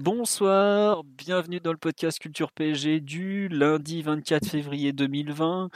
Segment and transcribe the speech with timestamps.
[0.00, 5.70] Bonsoir, bienvenue dans le podcast Culture PSG du lundi 24 février 2020.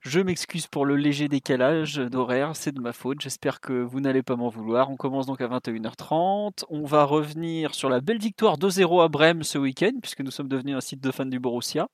[0.00, 4.22] Je m'excuse pour le léger décalage d'horaire, c'est de ma faute, j'espère que vous n'allez
[4.22, 4.90] pas m'en vouloir.
[4.90, 9.42] On commence donc à 21h30, on va revenir sur la belle victoire 2-0 à Brême
[9.42, 11.88] ce week-end, puisque nous sommes devenus un site de fans du Borussia.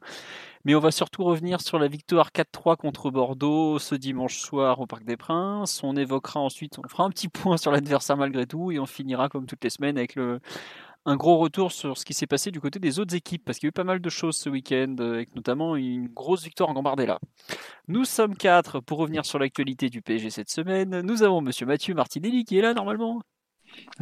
[0.64, 4.87] Mais on va surtout revenir sur la victoire 4-3 contre Bordeaux ce dimanche soir au
[4.87, 5.80] Parc des Princes.
[5.84, 9.28] On évoquera ensuite, on fera un petit point sur l'adversaire malgré tout, et on finira
[9.28, 10.41] comme toutes les semaines avec le,
[11.06, 13.68] un gros retour sur ce qui s'est passé du côté des autres équipes, parce qu'il
[13.68, 16.74] y a eu pas mal de choses ce week-end, avec notamment une grosse victoire en
[16.74, 17.20] Gambardella.
[17.86, 21.00] Nous sommes quatre pour revenir sur l'actualité du PSG cette semaine.
[21.02, 23.22] Nous avons Monsieur Mathieu Martinelli qui est là normalement.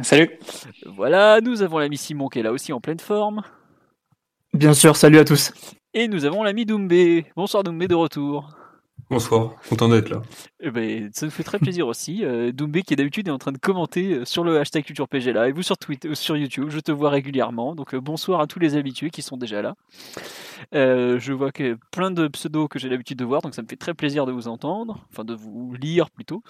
[0.01, 0.31] Salut.
[0.85, 3.43] Voilà, nous avons l'ami Simon qui est là aussi en pleine forme.
[4.53, 5.53] Bien sûr, salut à tous.
[5.93, 7.27] Et nous avons l'ami Doumbé.
[7.35, 8.49] Bonsoir Doumbé de retour.
[9.07, 10.23] Bonsoir, content d'être là.
[10.61, 12.25] Eh ben, ça nous fait très plaisir aussi.
[12.25, 15.31] Euh, Doumbé qui d'habitude est en train de commenter euh, sur le hashtag Culture PG
[15.31, 17.75] là et vous sur Twitter, euh, sur YouTube, je te vois régulièrement.
[17.75, 19.75] Donc bonsoir à tous les habitués qui sont déjà là.
[20.73, 23.75] je vois que plein de pseudos que j'ai l'habitude de voir, donc ça me fait
[23.75, 26.41] très plaisir de vous entendre, enfin de vous lire plutôt.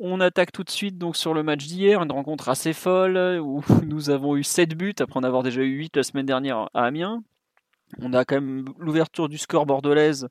[0.00, 3.62] On attaque tout de suite donc sur le match d'hier, une rencontre assez folle où
[3.86, 6.86] nous avons eu 7 buts après en avoir déjà eu 8 la semaine dernière à
[6.86, 7.22] Amiens.
[8.00, 10.28] On a quand même l'ouverture du score bordelaise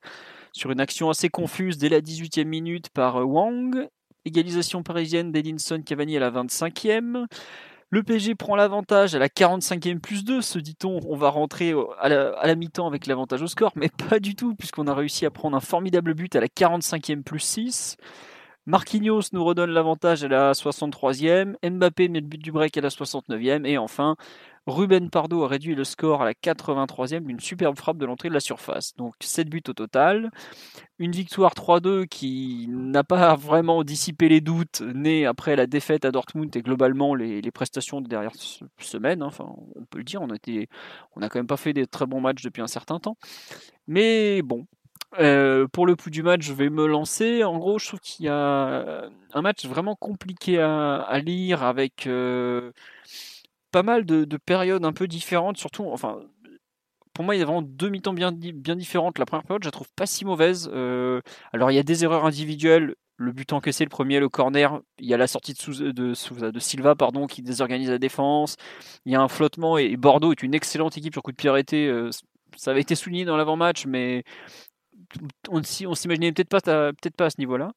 [0.55, 3.89] sur une action assez confuse dès la 18e minute par Wang.
[4.23, 7.25] Égalisation parisienne d'Edinson Cavani à la 25e.
[7.89, 12.07] Le PSG prend l'avantage à la 45e plus 2, se dit-on, on va rentrer à
[12.07, 15.57] la, mi-temps avec l'avantage au score, mais pas du tout, puisqu'on a réussi à prendre
[15.57, 17.97] un formidable but à la 45e plus 6.
[18.65, 22.89] Marquinhos nous redonne l'avantage à la 63e, Mbappé met le but du break à la
[22.89, 24.15] 69e, et enfin,
[24.67, 28.33] Ruben Pardo a réduit le score à la 83e d'une superbe frappe de l'entrée de
[28.33, 28.95] la surface.
[28.95, 30.31] Donc 7 buts au total.
[30.97, 36.11] Une victoire 3-2 qui n'a pas vraiment dissipé les doutes nés après la défaite à
[36.11, 38.33] Dortmund et globalement les, prestations de dernière
[38.79, 39.21] semaine.
[39.21, 39.27] Hein.
[39.27, 40.37] Enfin, on peut le dire, on a,
[41.15, 43.17] on a quand même pas fait des très bons matchs depuis un certain temps.
[43.87, 44.65] Mais bon,
[45.19, 47.43] euh, pour le pouls du match, je vais me lancer.
[47.43, 52.71] En gros, je trouve qu'il y a un match vraiment compliqué à, lire avec euh,
[53.75, 56.21] pas mal de, périodes un peu différentes, surtout, enfin,
[57.13, 59.19] pour moi, il y a vraiment deux mi-temps bien, bien différentes.
[59.19, 60.71] La première période, je la trouve pas si mauvaise.
[60.73, 61.19] Euh,
[61.51, 62.95] alors, il y a des erreurs individuelles.
[63.17, 64.79] Le but encaissé, le premier, le corner.
[64.97, 68.55] Il y a la sortie de, de, de Silva pardon, qui désorganise la défense.
[69.05, 71.49] Il y a un flottement et, Bordeaux est une excellente équipe sur coup de pied
[71.49, 71.89] arrêté.
[71.89, 72.11] Euh,
[72.55, 74.23] ça avait été souligné dans l'avant-match, mais
[75.49, 77.73] on, on s'imaginait peut-être pas, peut-être pas à ce niveau-là.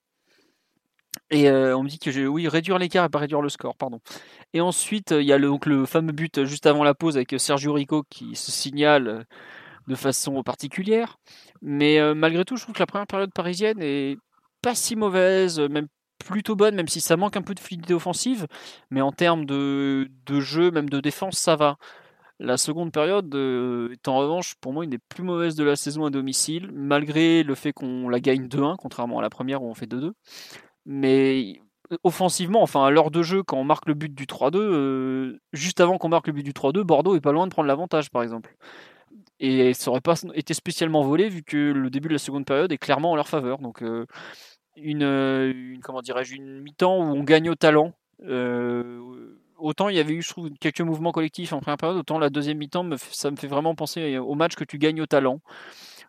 [1.31, 4.01] Et euh, on me dit que oui réduire l'écart et pas réduire le score, pardon.
[4.55, 7.35] Et ensuite il y a le, donc le fameux but juste avant la pause avec
[7.39, 9.27] Sergio Rico qui se signale
[9.89, 11.19] de façon particulière.
[11.63, 14.17] Mais euh, malgré tout, je trouve que la première période parisienne est
[14.63, 15.89] pas si mauvaise, même
[16.25, 18.47] plutôt bonne, même si ça manque un peu de fluidité offensive.
[18.91, 21.77] Mais en termes de, jeu, même de défense, ça va.
[22.41, 25.75] La seconde période euh, est en revanche pour moi une des plus mauvaises de la
[25.75, 29.67] saison à domicile, malgré le fait qu'on la gagne 2-1, contrairement à la première où
[29.69, 30.13] on fait 2-2.
[30.91, 31.61] Mais
[32.03, 35.81] offensivement, enfin à l'heure de jeu, quand on marque le but du 3-2, euh, juste
[35.81, 38.23] avant qu'on marque le but du 3-2, Bordeaux est pas loin de prendre l'avantage, par
[38.23, 38.57] exemple.
[39.39, 42.73] Et ça aurait pas été spécialement volé vu que le début de la seconde période
[42.73, 43.59] est clairement en leur faveur.
[43.59, 44.07] Donc euh,
[44.77, 47.93] une, comment dirais-je, une mi-temps où on gagne au talent.
[48.25, 52.19] Euh, autant il y avait eu, je trouve, quelques mouvements collectifs en première période, autant
[52.19, 55.41] la deuxième mi-temps, ça me fait vraiment penser au match que tu gagnes au talent.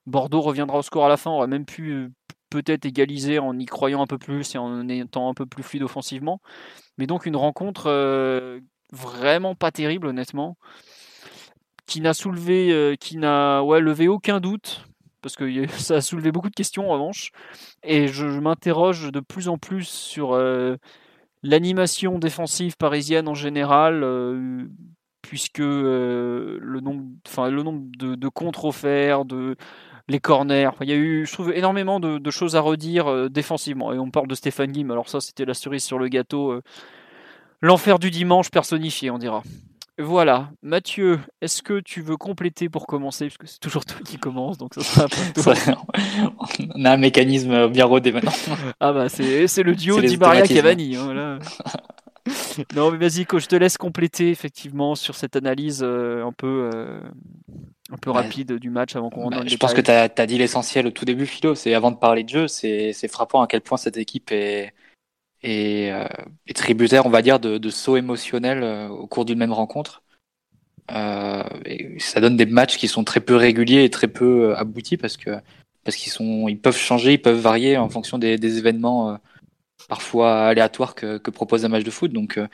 [0.05, 2.11] Bordeaux reviendra au score à la fin, on aurait même pu
[2.49, 5.83] peut-être égaliser en y croyant un peu plus et en étant un peu plus fluide
[5.83, 6.41] offensivement.
[6.97, 8.59] Mais donc une rencontre euh,
[8.91, 10.57] vraiment pas terrible honnêtement,
[11.85, 14.85] qui n'a soulevé, euh, qui n'a ouais, levé aucun doute,
[15.21, 17.31] parce que ça a soulevé beaucoup de questions en revanche.
[17.83, 20.77] Et je, m'interroge de plus en plus sur euh,
[21.43, 24.03] l'animation défensive parisienne en général,
[25.21, 29.55] puisque le nombre, enfin, le nombre de, de contre offerts, de
[30.09, 30.71] les corners.
[30.81, 33.93] il y a eu, je trouve, énormément de, choses à redire euh, défensivement.
[33.93, 34.89] Et on parle de Stéphane Guim.
[34.89, 36.51] Alors ça, c'était la cerise sur le gâteau.
[36.51, 36.61] Euh,
[37.61, 39.43] l'enfer du dimanche personnifié, on dira.
[40.01, 43.25] Voilà, Mathieu, est-ce que tu veux compléter pour commencer?
[43.25, 45.53] Parce que c'est toujours toi qui commence, donc ça sera toi.
[46.75, 48.31] On a un mécanisme bien rodé maintenant.
[48.79, 50.95] Ah bah c'est le duo Di Maria Cavani.
[50.95, 51.39] Hein,
[52.75, 56.99] non mais vas-y, je te laisse compléter effectivement sur cette analyse euh, un peu euh,
[57.91, 60.87] un peu rapide du match avant qu'on bah, Je pense que tu as, dit l'essentiel
[60.87, 61.55] au tout début, Philo.
[61.55, 64.73] C'est avant de parler de jeu, c'est frappant à quel point cette équipe est,
[65.41, 66.07] est, euh,
[66.53, 70.03] tributaire, on va dire, de, de sauts émotionnels au cours d'une même rencontre.
[71.65, 75.17] et ça donne des matchs qui sont très peu réguliers et très peu aboutis parce
[75.17, 75.31] que
[75.83, 79.17] parce qu'ils sont, ils peuvent changer, ils peuvent varier en fonction des, des événements
[79.89, 82.13] parfois aléatoire que, propose un match de foot.
[82.13, 82.47] Donc, euh,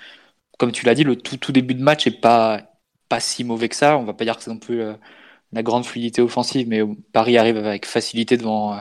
[0.58, 2.62] comme tu l'as dit, le tout, tout, début de match est pas,
[3.10, 3.98] pas si mauvais que ça.
[3.98, 4.94] On va pas dire que c'est non plus euh,
[5.52, 6.82] la grande fluidité offensive, mais
[7.14, 8.80] Paris arrive avec facilité devant, euh,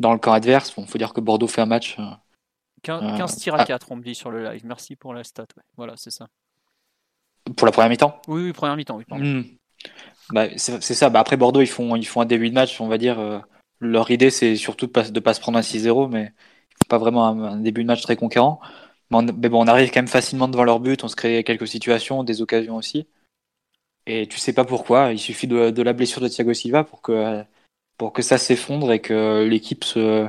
[0.00, 0.74] dans le camp adverse.
[0.76, 1.96] Il faut dire que Bordeaux fait un match.
[2.82, 4.60] 15, tirs à 4, on me dit sur le live.
[4.66, 5.46] Merci pour la stat.
[5.78, 6.26] Voilà, c'est ça.
[7.56, 8.20] Pour la première mi-temps?
[8.28, 8.98] Oui, oui, première mi-temps.
[8.98, 9.44] Oui, hmm.
[10.30, 11.08] bah, c'est ça.
[11.08, 13.42] Bah, après Bordeaux, ils font, ils font un début de match, on va dire.
[13.80, 16.32] leur idée, c'est surtout de ne pas, pas, se prendre un 6-0, mais
[16.94, 18.60] pas vraiment un, début de match très conquérant.
[19.10, 22.24] Mais bon, on arrive quand même facilement devant leur but, on se crée quelques situations,
[22.24, 23.06] des occasions aussi.
[24.06, 27.42] Et tu sais pas pourquoi, il suffit de, la blessure de Thiago Silva pour que,
[27.98, 30.28] pour que ça s'effondre et que l'équipe se,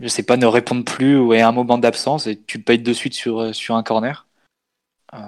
[0.00, 2.92] je sais pas, ne réponde plus ou ait un moment d'absence et tu payes de
[2.92, 4.26] suite sur, sur un corner.
[5.14, 5.18] Euh,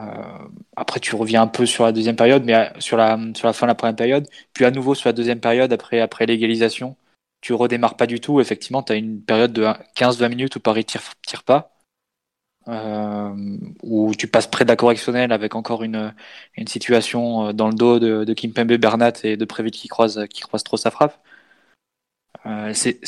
[0.77, 3.67] après, tu reviens un peu sur la deuxième période, mais sur la, sur la fin
[3.67, 6.97] de la première période, puis à nouveau sur la deuxième période après, après l'égalisation
[7.45, 8.41] tu redémarres pas du tout.
[8.41, 11.73] Effectivement, tu as une période de 15-20 minutes où Paris tire, tire pas.
[12.69, 16.15] Euh, où tu passes près de la correctionnelle avec encore une,
[16.57, 20.27] une situation euh, dans le dos de, de Kimpembe, Bernat et de Préville qui croise,
[20.31, 21.23] qui trop sa frappe.
[22.47, 22.99] Euh, c'est,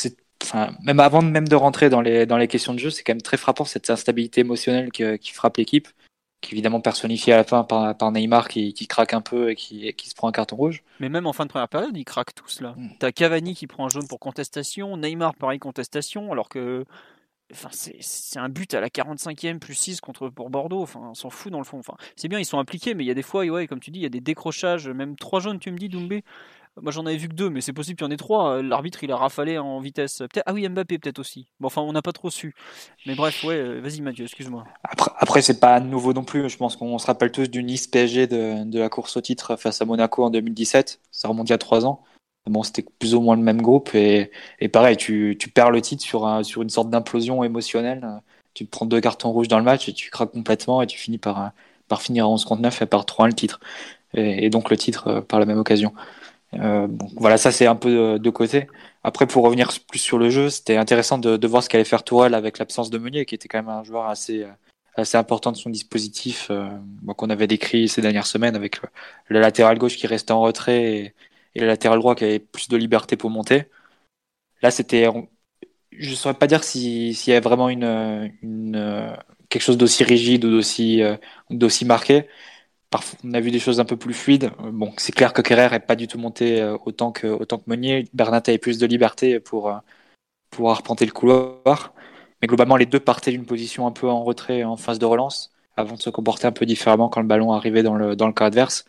[0.83, 3.23] même avant même de rentrer dans les, dans les questions de jeu, c'est quand même
[3.23, 5.89] très frappant cette instabilité émotionnelle qui frappe l'équipe,
[6.41, 9.51] qui est évidemment personnifiée à la fin par, par Neymar qui, qui, craque un peu
[9.51, 10.83] et qui, qui se prend un carton rouge.
[11.01, 12.75] Mais même en fin de première période, ils craquent tous là.
[12.77, 12.89] Mm.
[12.99, 16.85] T'as Cavani qui prend un jaune pour contestation, Neymar pareil contestation, alors que
[17.53, 20.83] Enfin, c'est un but à la 45e plus 6 contre pour Bordeaux.
[20.83, 21.79] Enfin, on s'en fout dans le fond.
[21.79, 23.93] Enfin, c'est bien, ils sont impliqués, mais il y a des fois, ouais, comme tu
[23.93, 26.25] dis, il y a des décrochages, même trois jaunes, tu me dis, Doumbé.
[26.83, 28.63] Moi, j'en avais vu que deux, mais c'est possible qu'il y en ait trois.
[28.63, 30.23] L'arbitre, il a rafalé en vitesse.
[30.45, 31.49] ah oui, Mbappé peut-être aussi.
[31.59, 32.55] Bon, enfin, on n'a pas trop su.
[33.07, 34.65] Mais bref, ouais, euh, vas-y, Mathieu, excuse-moi.
[34.85, 36.51] Après, après c'est pas nouveau non plus.
[36.51, 39.81] Je pense qu'on se rappelle tous du Nice PSG de, la course au titre face
[39.81, 41.01] à Monaco en 2017.
[41.11, 42.05] Ça remonte il y a trois ans.
[42.45, 43.95] Bon, c'était plus ou moins le même groupe.
[43.95, 44.31] Et,
[44.61, 48.07] et pareil, tu, tu, perds le titre sur, un, sur une sorte d'implosion émotionnelle.
[48.55, 51.19] Tu prends deux cartons rouges dans le match et tu craques complètement et tu finis
[51.19, 51.53] par,
[51.89, 53.61] par finir à 11 contre 9 et par 3-1 le titre.
[54.15, 55.93] Et, et, donc le titre euh, par la même occasion.
[56.61, 58.67] Euh, voilà, ça c'est un peu de, côté.
[59.03, 62.35] Après, pour revenir plus sur le jeu, c'était intéressant de, voir ce qu'allait faire Tourelle
[62.35, 64.47] avec l'absence de Meunier, qui était quand même un joueur assez,
[64.95, 66.69] assez important de son dispositif, euh,
[67.17, 68.81] qu'on avait décrit ces dernières semaines avec
[69.29, 71.15] le, latéral gauche qui restait en retrait
[71.55, 73.65] et, le latéral droit qui avait plus de liberté pour monter.
[74.63, 75.07] Là, c'était,
[75.93, 78.29] je ne saurais pas dire s'il y avait vraiment une,
[79.49, 80.61] quelque chose d'aussi rigide ou
[81.51, 82.27] d'aussi marqué
[83.25, 84.53] on a vu des choses un peu plus fluides.
[84.61, 87.59] Euh, bon, c'est clair que Kerrer n'est pas du tout monté euh, autant que, autant
[87.59, 88.09] que Meunier.
[88.15, 89.79] Bernat avait plus de liberté pour euh,
[90.51, 91.95] pouvoir arpenter le couloir.
[92.43, 95.53] Mais globalement, les deux partaient d'une position un peu en retrait en phase de relance
[95.77, 98.33] avant de se comporter un peu différemment quand le ballon arrivait dans le, dans le
[98.33, 98.85] cas adverse.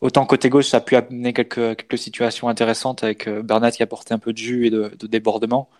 [0.00, 4.14] Autant côté gauche, ça a pu amener quelques, quelques situations intéressantes avec Bernat qui apportait
[4.14, 5.70] un peu de jus et de, débordement.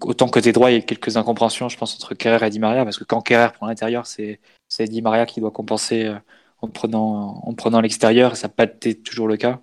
[0.00, 2.84] autant côté droit, il y a quelques incompréhensions, je pense, entre Kerrer et Di Maria,
[2.84, 4.40] parce que quand Kerrer prend l'intérieur, c'est
[4.80, 6.12] Di Maria qui doit compenser
[6.62, 8.36] en prenant, en prenant l'extérieur.
[8.36, 9.60] Ça n'a pas été toujours le cas.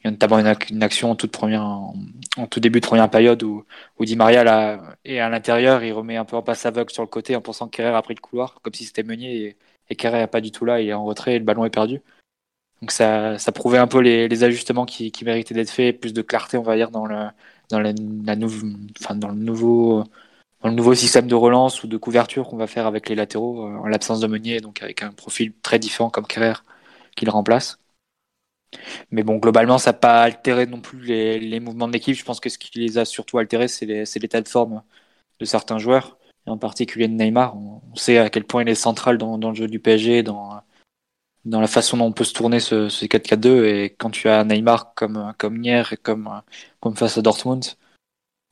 [0.00, 1.94] Il y a notamment une, action en,
[2.36, 3.64] en, tout début de première période où,
[3.98, 7.02] où Di Maria là, est à l'intérieur, il remet un peu en passe aveugle sur
[7.02, 9.56] le côté en pensant que a pris le couloir, comme si c'était Meunier,
[9.90, 11.70] et, et n'est pas du tout là, il est en retrait et le ballon est
[11.70, 12.00] perdu.
[12.80, 16.58] Donc ça, ça prouvait un peu les, ajustements qui, méritaient d'être faits, plus de clarté,
[16.58, 17.26] on va dire, dans le,
[17.70, 17.92] dans la
[19.00, 20.04] enfin, dans le nouveau
[20.62, 23.66] dans le nouveau système de relance ou de couverture qu'on va faire avec les latéraux
[23.66, 26.54] euh, en l'absence de Meunier, donc avec un profil très différent comme Kerrer
[27.16, 27.78] qui le remplace.
[29.10, 32.14] Mais bon, globalement, ça n'a pas altéré non plus les, les mouvements de l'équipe.
[32.16, 33.86] Je pense que ce qui les a surtout altérés, c'est
[34.16, 34.82] l'état de forme
[35.40, 37.56] de certains joueurs, et en particulier de Neymar.
[37.56, 40.60] On, sait à quel point il est central dans, dans le jeu du PSG, dans,
[41.44, 43.64] dans la façon dont on peut se tourner ce, ce 4-4-2.
[43.64, 46.42] Et quand tu as Neymar comme, comme hier et comme,
[46.80, 47.64] comme face à Dortmund,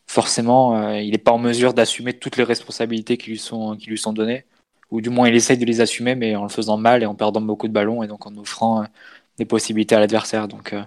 [0.07, 3.91] forcément, euh, il n'est pas en mesure d'assumer toutes les responsabilités qui lui sont qui
[3.91, 4.47] lui sont données,
[4.91, 7.15] ou du moins il essaye de les assumer, mais en le faisant mal et en
[7.15, 8.87] perdant beaucoup de ballons et donc en offrant euh,
[9.39, 10.49] des possibilités à l'adversaire.
[10.49, 10.83] Donc euh,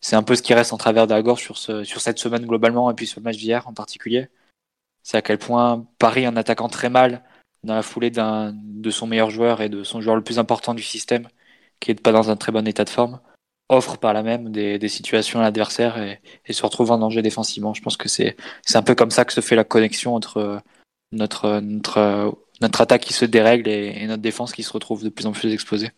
[0.00, 2.18] c'est un peu ce qui reste en travers de la gorge sur ce, sur cette
[2.18, 4.28] semaine globalement et puis sur le match d'hier en particulier.
[5.02, 7.22] C'est à quel point Paris, en attaquant très mal
[7.64, 10.82] dans la foulée de son meilleur joueur et de son joueur le plus important du
[10.82, 11.28] système,
[11.80, 13.20] qui est pas dans un très bon état de forme,
[13.68, 17.74] offre par la même des, des situations à l'adversaire et, se retrouve en danger défensivement.
[17.74, 18.36] Je pense que c'est
[18.74, 20.60] un peu comme ça que se fait la connexion entre
[21.12, 25.26] notre, notre, notre attaque qui se dérègle et, notre défense qui se retrouve de plus
[25.26, 25.90] en plus exposée.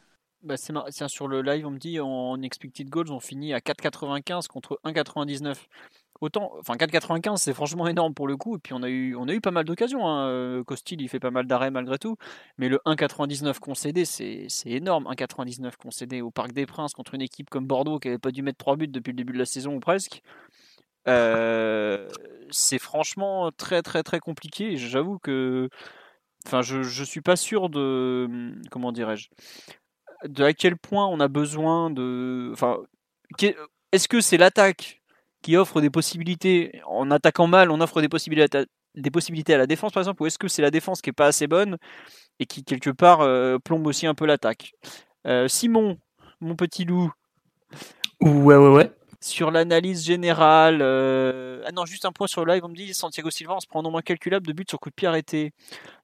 [0.42, 4.46] Bah c'est sur le live, on me dit en expected goals, on finit à 4,95
[4.46, 5.56] contre 1,99.
[6.20, 8.56] Autant, enfin 4,95 c'est franchement énorme pour le coup.
[8.56, 10.06] Et puis on a eu, on a eu pas mal d'occasions.
[10.06, 10.28] Hein.
[10.28, 12.16] Euh, Costil il fait pas mal d'arrêts malgré tout.
[12.58, 15.06] Mais le 1,99 concédé c'est énorme.
[15.06, 18.42] 1,99 concédé au Parc des Princes contre une équipe comme Bordeaux qui avait pas dû
[18.42, 20.22] mettre 3 buts depuis le début de la saison ou presque.
[21.06, 22.08] Euh,
[22.50, 24.76] c'est franchement très très très compliqué.
[24.76, 25.68] J'avoue que,
[26.46, 29.28] enfin je, je suis pas sûr de, comment dirais-je,
[30.24, 32.78] de à quel point on a besoin de, enfin,
[33.92, 34.97] est-ce que c'est l'attaque
[35.42, 38.64] qui offre des possibilités, en attaquant mal, on offre des possibilités à,
[38.94, 41.12] des possibilités à la défense par exemple, ou est-ce que c'est la défense qui est
[41.12, 41.76] pas assez bonne
[42.40, 44.72] et qui quelque part euh, plombe aussi un peu l'attaque?
[45.26, 45.98] Euh, Simon,
[46.40, 47.12] mon petit loup.
[48.20, 48.90] Ouais, ouais, ouais.
[49.20, 51.62] Sur l'analyse générale, euh...
[51.66, 53.66] ah non, juste un point sur le live, on me dit Santiago Silva, on se
[53.66, 55.52] prend un nombre incalculable de buts sur coup de pied arrêté.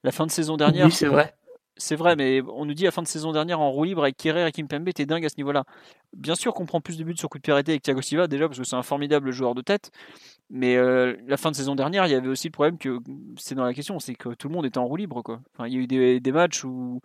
[0.03, 0.87] La fin de saison dernière.
[0.87, 1.33] Oui, c'est vrai.
[1.77, 4.03] C'est vrai, mais on nous dit à la fin de saison dernière en roue libre
[4.03, 5.65] avec Kerrer et Kimpembe, t'es dingue à ce niveau-là.
[6.15, 8.47] Bien sûr qu'on prend plus de buts sur coup de pied avec Thiago Silva, déjà
[8.47, 9.91] parce que c'est un formidable joueur de tête.
[10.49, 12.99] Mais euh, la fin de saison dernière, il y avait aussi le problème que
[13.37, 15.21] c'est dans la question, c'est que tout le monde était en roue libre.
[15.21, 15.41] Quoi.
[15.53, 17.01] Enfin, il y a eu des, matchs où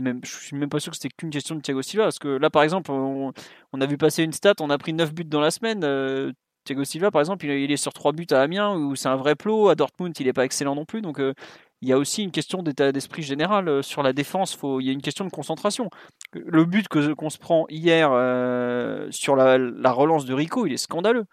[0.00, 2.04] même, je suis même pas sûr que c'était qu'une question de Thiago Silva.
[2.04, 3.32] Parce que là, par exemple, on,
[3.80, 5.82] a vu passer une stat, on a pris 9 buts dans la semaine.
[5.84, 6.32] Euh,
[6.64, 9.34] Thiago Silva, par exemple, il, est sur 3 buts à Amiens, où c'est un vrai
[9.34, 9.68] plot.
[9.68, 11.02] À Dortmund, il est pas excellent non plus.
[11.02, 11.34] Donc, euh,
[11.82, 14.56] il y a aussi une question d'état d'esprit général euh, sur la défense.
[14.62, 15.90] Il y a une question de concentration.
[16.32, 20.76] Le but que qu'on se prend hier euh, sur la, relance de Rico, il est
[20.76, 21.24] scandaleux.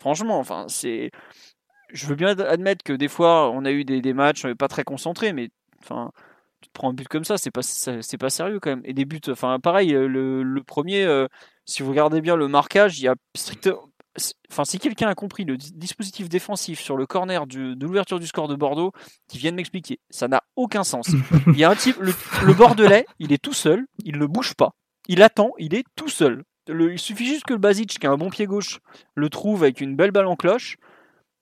[0.00, 1.10] Franchement, enfin, c'est.
[1.90, 5.32] Je veux bien admettre que des fois, on a eu des, matchs pas très concentrés,
[5.32, 6.10] mais enfin,
[6.60, 8.82] tu prends un but comme ça, c'est pas c'est pas sérieux quand même.
[8.84, 11.28] Et des buts, enfin, pareil, le, le premier, euh,
[11.66, 13.88] si vous regardez bien le marquage, il y a strictement
[14.50, 18.48] Enfin, si quelqu'un a compris le dispositif défensif sur le corner de l'ouverture du score
[18.48, 18.92] de Bordeaux,
[19.28, 19.98] qui vienne m'expliquer.
[20.10, 21.08] Ça n'a aucun sens.
[21.48, 24.74] Il y a un type, le, Bordelais, il est tout seul, il ne bouge pas.
[25.08, 26.44] Il attend, il est tout seul.
[26.68, 28.78] il suffit juste que le Basic, qui a un bon pied gauche,
[29.14, 30.76] le trouve avec une belle balle en cloche,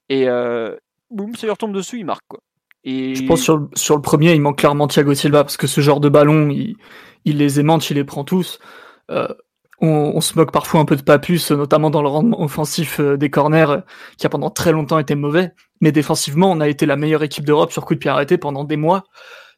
[0.08, 0.76] et euh,
[1.10, 2.40] boum, ça lui retombe dessus, il marque quoi.
[2.84, 3.14] Et...
[3.14, 5.80] Je pense sur le, sur le premier, il manque clairement Thiago Silva parce que ce
[5.80, 6.76] genre de ballon, il,
[7.24, 8.58] il les aimante, il les prend tous.
[9.10, 9.28] Euh,
[9.82, 13.30] on, se moque parfois un peu de Papus, notamment dans le rendement offensif euh, des
[13.30, 13.80] corners, euh,
[14.16, 15.52] qui a pendant très longtemps été mauvais.
[15.80, 18.62] Mais défensivement, on a été la meilleure équipe d'Europe sur coup de pied arrêté pendant
[18.62, 19.02] des mois.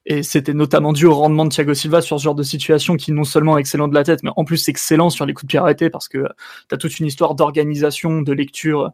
[0.06, 3.12] Et c'était notamment dû au rendement de Thiago Silva sur ce genre de situation qui
[3.12, 5.58] non seulement excellent de la tête, mais en plus excellent sur les coups de pied
[5.58, 6.26] arrêtés parce que
[6.68, 8.92] tu as toute une histoire d'organisation, de lecture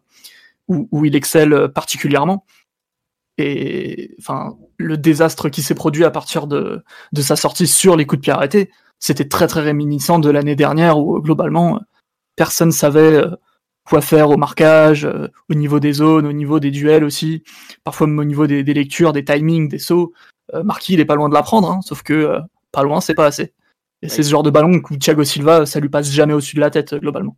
[0.69, 2.45] où, où, il excelle particulièrement.
[3.39, 8.07] Et enfin, le désastre qui s'est produit à partir de, de sa sortie sur les
[8.07, 8.71] coups de pied arrêtés,
[9.01, 11.81] c'était très très réminiscent de l'année dernière où globalement
[12.37, 13.31] personne savait euh,
[13.85, 17.43] quoi faire au marquage, euh, au niveau des zones, au niveau des duels aussi,
[17.83, 20.13] parfois même au niveau des, lectures, des timings, des sauts.
[20.55, 22.39] Euh, Marquis, il est pas loin de l'apprendre, hein, sauf que
[22.73, 23.55] pas loin, c'est pas assez.
[24.03, 26.61] Et c'est ce genre de ballon où Thiago Silva, ça lui passe jamais au-dessus de
[26.61, 27.37] la tête globalement.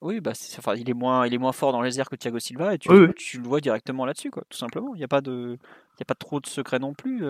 [0.00, 2.38] Oui, bah, enfin, il est moins, il est moins fort dans les airs que Thiago
[2.38, 2.88] Silva et tu,
[3.18, 4.94] tu le vois directement là-dessus, quoi, tout simplement.
[4.94, 7.22] Il n'y a pas de, il y a pas trop de secret non plus,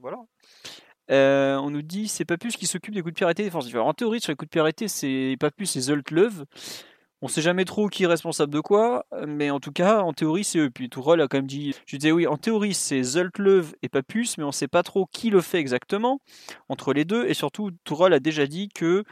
[0.00, 0.18] voilà.
[1.12, 4.20] Euh, on nous dit c'est Papus qui s'occupe des coups de pied arrêtés en théorie,
[4.20, 6.44] sur les coups de pied c'est Papus et Zoltlöv.
[7.24, 10.42] On sait jamais trop qui est responsable de quoi, mais en tout cas, en théorie,
[10.42, 10.70] c'est eux.
[10.70, 14.38] Puis Tourol a quand même dit, je disais oui, en théorie, c'est Zoltlöv et Papus,
[14.38, 16.20] mais on sait pas trop qui le fait exactement
[16.68, 17.24] entre les deux.
[17.28, 19.04] Et surtout, Tourol a déjà dit que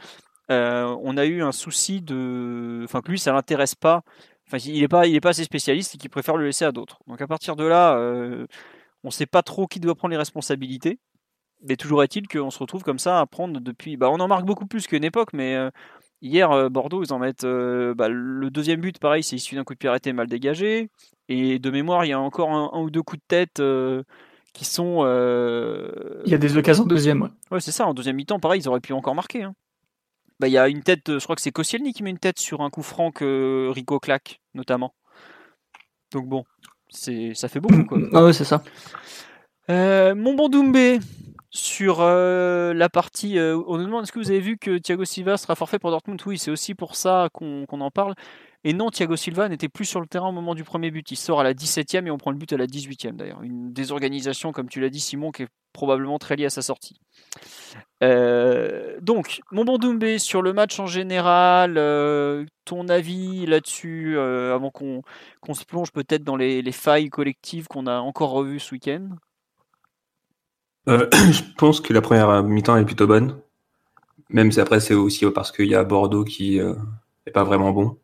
[0.49, 4.01] euh, on a eu un souci de, enfin que lui, ça l'intéresse pas.
[4.47, 6.99] Enfin, il est pas, pas assez spécialiste et qu'il préfère le laisser à d'autres.
[7.07, 8.45] Donc à partir de là, euh,
[9.05, 10.99] on sait pas trop qui doit prendre les responsabilités
[11.63, 13.97] mais toujours est-il qu'on se retrouve comme ça à prendre depuis.
[13.97, 15.69] Bah, on en marque beaucoup plus qu'une époque, mais euh,
[16.21, 17.43] hier, euh, Bordeaux, ils en mettent.
[17.43, 20.89] Euh, bah, le deuxième but, pareil, c'est issu d'un coup de pied arrêté mal dégagé.
[21.29, 23.61] Et de mémoire, il y a encore un, ou deux coups de tête
[24.53, 25.03] qui sont.
[26.25, 27.29] Il y a des occasions deuxième, ouais.
[27.51, 27.85] Ouais, c'est ça.
[27.85, 29.43] En deuxième mi-temps, pareil, ils auraient pu encore marquer.
[29.43, 29.53] Hein.
[30.39, 32.39] Bah, il y a une tête, je crois que c'est Koscielny qui met une tête
[32.39, 34.95] sur un coup franc que Rico claque, notamment.
[36.11, 36.43] Donc bon,
[36.89, 37.99] ça fait beaucoup, quoi.
[38.13, 38.63] ah ouais, c'est ça.
[39.69, 40.99] mon bon Doumbé,
[41.53, 45.03] sur euh, la partie, euh, on nous demande est-ce que vous avez vu que Thiago
[45.03, 46.21] Silva sera forfait pour Dortmund?
[46.25, 48.15] Oui, c'est aussi pour ça qu'on en parle.
[48.63, 51.11] Et non, Thiago Silva n'était plus sur le terrain au moment du premier but.
[51.11, 53.41] Il sort à la 17e et on prend le but à la 18e d'ailleurs.
[53.43, 57.01] Une désorganisation, comme tu l'as dit, Simon, qui est probablement très liée à sa sortie.
[58.01, 61.73] Euh, donc, mon bon Doumbé, sur le match en général,
[62.63, 67.99] ton avis là-dessus, avant qu'on se plonge peut-être dans les, les failles collectives qu'on a
[67.99, 69.09] encore revues ce week-end?
[70.87, 73.39] Euh, je pense que la première mi-temps est plutôt bonne.
[74.29, 76.65] Même si après, c'est aussi parce qu'il y a Bordeaux qui n'est
[77.27, 77.97] est pas vraiment bon.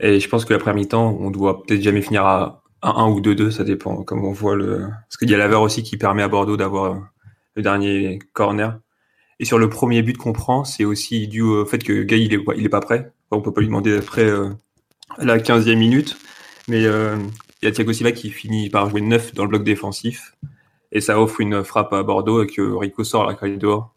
[0.00, 3.20] Et je pense que la première mi-temps, on doit peut-être jamais finir à 1-1 ou
[3.20, 4.88] 2-2, ça dépend, comme on voit le.
[5.08, 7.10] Parce qu'il y a l'aveur aussi qui permet à Bordeaux d'avoir
[7.54, 8.78] le dernier corner.
[9.38, 12.32] Et sur le premier but qu'on prend, c'est aussi dû au fait que Gay, il
[12.32, 13.12] est, pas prêt.
[13.30, 14.50] On peut pas lui demander après euh,
[15.18, 16.16] la 15e minute.
[16.68, 17.16] Mais euh,
[17.60, 20.36] il y a Thiago Silva qui finit par jouer 9 dans le bloc défensif.
[20.92, 23.94] Et ça offre une frappe à Bordeaux et que Rico sort la craque dehors.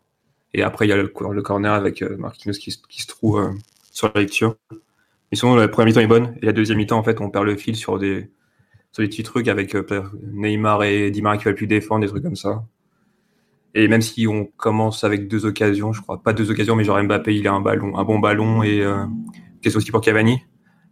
[0.53, 3.51] Et après, il y a le, corner avec euh, Marquinhos qui, qui, se trouve euh,
[3.91, 4.55] sur la lecture.
[4.71, 6.35] Mais sinon, la première mi-temps est bonne.
[6.41, 8.31] Et la deuxième mi-temps, en fait, on perd le fil sur des,
[8.91, 12.07] sur des petits trucs avec euh, Neymar et Di Maria qui va plus défendre, des
[12.07, 12.63] trucs comme ça.
[13.75, 17.01] Et même si on commence avec deux occasions, je crois pas deux occasions, mais genre
[17.03, 19.05] Mbappé, il a un ballon, un bon ballon et euh,
[19.61, 20.41] qu'est-ce aussi pour Cavani.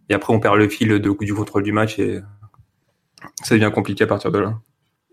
[0.10, 2.20] Et après, on perd le fil du contrôle du match et
[3.44, 4.60] ça devient compliqué à partir de là.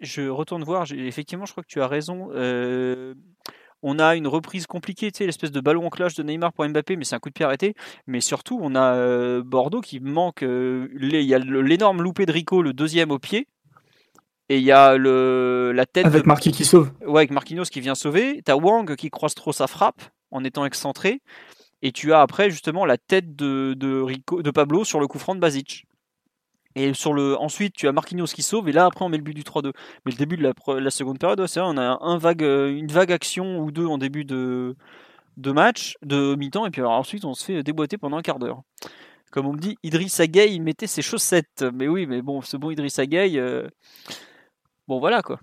[0.05, 0.87] Je retourne voir.
[0.93, 2.29] Effectivement, je crois que tu as raison.
[2.33, 3.15] Euh,
[3.83, 6.67] on a une reprise compliquée, tu sais, l'espèce de ballon en clash de Neymar pour
[6.67, 7.75] Mbappé, mais c'est un coup de pied arrêté.
[8.07, 10.43] Mais surtout, on a euh, Bordeaux qui manque.
[10.43, 13.47] Euh, il y a l'énorme loupé de Rico, le deuxième au pied.
[14.49, 16.07] Et il y a le, la tête.
[16.07, 16.51] Avec de...
[16.51, 16.91] qui sauve.
[17.07, 18.41] Ouais, avec Marquinhos qui vient sauver.
[18.45, 21.21] T'as Wang qui croise trop sa frappe en étant excentré.
[21.83, 25.19] Et tu as après justement la tête de, de, Rico, de Pablo sur le coup
[25.19, 25.85] franc de Basic.
[26.77, 29.23] Et sur le, ensuite, tu as Marquinhos qui sauve, et là, après, on met le
[29.23, 29.73] but du 3-2.
[30.05, 33.13] Mais le début de la, seconde période, c'est vrai, on a un vague, une vague
[33.13, 34.75] action ou deux en début de,
[35.37, 38.63] match, de mi-temps, et puis ensuite, on se fait déboîter pendant un quart d'heure.
[39.31, 41.65] Comme on me dit, Idriss Gueye, il mettait ses chaussettes.
[41.75, 43.69] Mais oui, mais bon, ce bon Idriss Gueye, euh...
[44.89, 45.41] bon, voilà, quoi.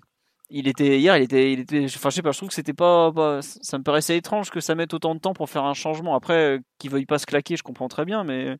[0.50, 2.74] Il était, hier, il était, il était, enfin, je sais pas, je trouve que c'était
[2.74, 6.14] pas, ça me paraissait étrange que ça mette autant de temps pour faire un changement.
[6.14, 8.58] Après, qu'il veuille pas se claquer, je comprends très bien, mais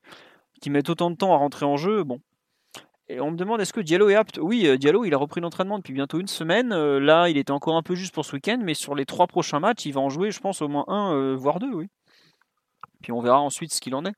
[0.63, 2.21] qu'il mette autant de temps à rentrer en jeu, bon,
[3.11, 4.39] on me demande est-ce que Diallo est apte?
[4.41, 6.73] Oui, euh, Diallo, il a repris l'entraînement depuis bientôt une semaine.
[6.73, 9.27] Euh, là, il était encore un peu juste pour ce week-end, mais sur les trois
[9.27, 11.89] prochains matchs, il va en jouer, je pense, au moins un, euh, voire deux, oui.
[13.03, 14.15] Puis on verra ensuite ce qu'il en est.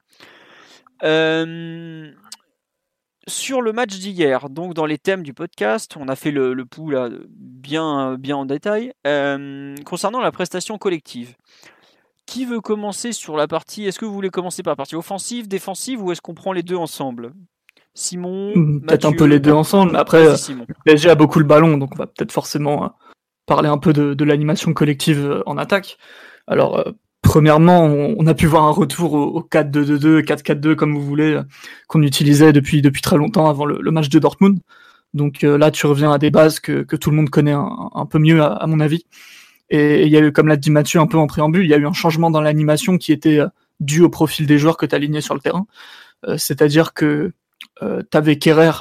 [3.26, 6.92] sur le match d'hier, donc dans les thèmes du podcast, on a fait le, pouls
[7.30, 8.92] bien, bien en détail.
[9.84, 11.34] concernant la prestation collective,
[12.26, 15.48] qui veut commencer sur la partie Est-ce que vous voulez commencer par la partie offensive,
[15.48, 17.32] défensive, ou est-ce qu'on prend les deux ensemble?
[17.94, 18.52] Simon.
[18.54, 19.96] Hmm, peut-être un peu les deux ensemble.
[19.96, 22.88] Après, euh, le PSG a beaucoup le ballon, donc on va peut-être forcément euh,
[23.46, 25.96] parler un peu de, l'animation collective euh, en attaque.
[26.48, 26.84] Alors,
[27.22, 31.40] premièrement, on, a pu voir un retour au, 4-2-2-2, 4-4-2, comme vous voulez,
[31.88, 34.58] qu'on utilisait depuis, depuis très longtemps avant le, match de Dortmund.
[35.14, 38.42] Donc là, tu reviens à des bases que, tout le monde connaît un, peu mieux,
[38.42, 39.06] à, mon avis.
[39.70, 41.74] Et il y a eu, comme l'a dit Mathieu un peu en préambule, il y
[41.74, 43.40] a eu un changement dans l'animation qui était
[43.80, 45.66] dû au profil des joueurs que tu alignais sur le terrain.
[46.36, 47.32] C'est-à-dire que
[47.82, 48.72] euh, t'avais Kerrer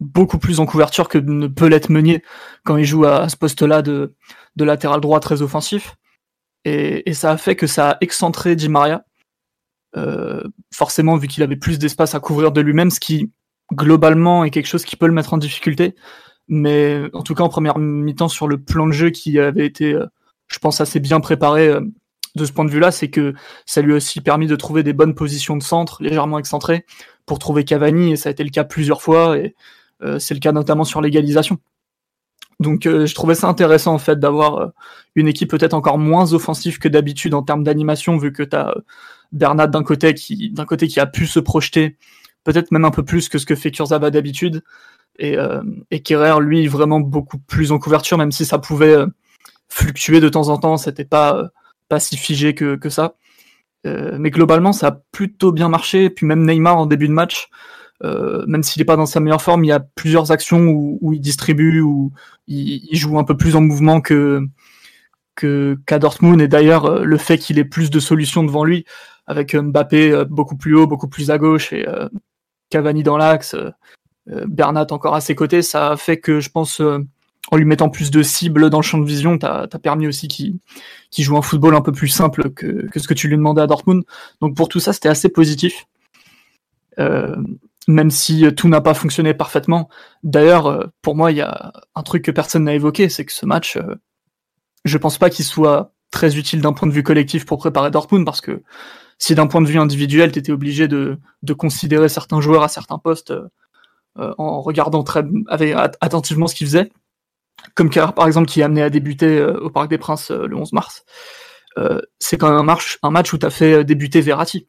[0.00, 2.22] beaucoup plus en couverture que ne peut l'être Meunier
[2.64, 4.14] quand il joue à, ce poste-là de,
[4.56, 5.96] latéral droit très offensif.
[6.64, 9.04] Et, ça a fait que ça a excentré Di Maria,
[9.96, 13.30] euh, forcément vu qu'il avait plus d'espace à couvrir de lui-même, ce qui
[13.72, 15.94] globalement est quelque chose qui peut le mettre en difficulté.
[16.48, 19.94] Mais en tout cas en première mi-temps sur le plan de jeu qui avait été,
[19.94, 20.06] euh,
[20.48, 21.78] je pense, assez bien préparé
[22.36, 23.34] de ce point de vue-là, c'est que
[23.66, 26.84] ça lui a aussi permis de trouver des bonnes positions de centre, légèrement excentrées,
[27.30, 29.54] pour trouver Cavani, et ça a été le cas plusieurs fois, et
[30.02, 31.58] euh, c'est le cas notamment sur l'égalisation.
[32.58, 34.66] Donc euh, je trouvais ça intéressant en fait d'avoir euh,
[35.14, 38.74] une équipe peut-être encore moins offensive que d'habitude en termes d'animation, vu que tu as
[39.30, 41.96] Bernat d'un côté qui d'un côté qui a pu se projeter,
[42.42, 44.64] peut-être même un peu plus que ce que fait Kurzawa d'habitude,
[45.20, 45.36] et,
[45.92, 48.96] et Kerrer lui vraiment beaucoup plus en couverture, même si ça pouvait
[49.68, 51.50] fluctuer de temps en temps, c'était pas
[51.88, 53.14] pas si figé que, que ça.
[53.86, 56.04] Euh, mais globalement, ça a plutôt bien marché.
[56.04, 57.48] Et puis même Neymar en début de match,
[58.04, 60.98] euh, même s'il n'est pas dans sa meilleure forme, il y a plusieurs actions où,
[61.00, 62.12] où il distribue, où
[62.46, 64.46] il, joue un peu plus en mouvement que
[65.86, 66.40] qu'à Dortmund.
[66.42, 68.84] Et d'ailleurs, euh, le fait qu'il ait plus de solutions devant lui,
[69.26, 71.86] avec Mbappé beaucoup plus haut, beaucoup plus à gauche, et
[72.68, 73.54] Cavani dans l'axe,
[74.26, 76.82] Bernat encore à ses côtés, ça fait que je pense
[77.50, 80.28] en lui mettant plus de cibles dans le champ de vision, t'as as permis aussi
[80.28, 83.66] qu'il joue un football un peu plus simple que, ce que tu lui demandais à
[83.66, 84.04] Dortmund.
[84.40, 85.86] Donc pour tout ça, c'était assez positif.
[86.98, 87.36] Euh,
[87.88, 89.88] même si tout n'a pas fonctionné parfaitement.
[90.22, 93.32] D'ailleurs, euh, pour moi, il y a un truc que personne n'a évoqué, c'est que
[93.32, 93.94] ce match, euh,
[94.84, 98.24] je pense pas qu'il soit très utile d'un point de vue collectif pour préparer Dortmund,
[98.24, 98.62] parce que
[99.18, 101.18] si d'un point de vue individuel, tu étais obligé de,
[101.56, 103.32] considérer certains joueurs à certains postes
[104.16, 105.24] en regardant très
[106.00, 106.90] attentivement ce qu'ils faisaient,
[107.74, 110.56] comme par exemple qui est amené à débuter euh, au Parc des Princes euh, le
[110.56, 111.04] 11 mars,
[111.78, 114.68] euh, c'est quand même un, match, un match où tu as fait débuter Verratti,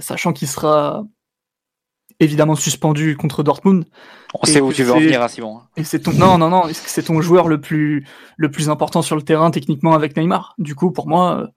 [0.00, 1.04] sachant qu'il sera
[2.20, 3.84] évidemment suspendu contre Dortmund.
[4.34, 5.60] On sait où tu veux en venir, hein, Simon.
[5.76, 9.16] Et c'est ton non non non, c'est ton joueur le plus le plus important sur
[9.16, 10.54] le terrain techniquement avec Neymar.
[10.58, 11.48] Du coup, pour moi,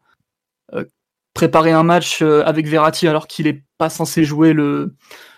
[0.73, 0.85] euh,
[1.33, 4.95] préparer un match avec Verratti alors qu'il est pas censé jouer le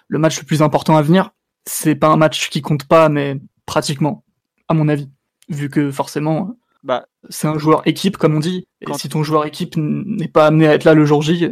[0.07, 1.31] le match le plus important à venir,
[1.67, 4.23] c'est pas un match qui compte pas, mais pratiquement,
[4.67, 5.09] à mon avis,
[5.49, 6.55] vu que forcément.
[6.83, 8.67] Bah, c'est un joueur équipe, comme on dit.
[8.81, 11.49] Et si ton joueur équipe n'est pas amené à être là le jour J,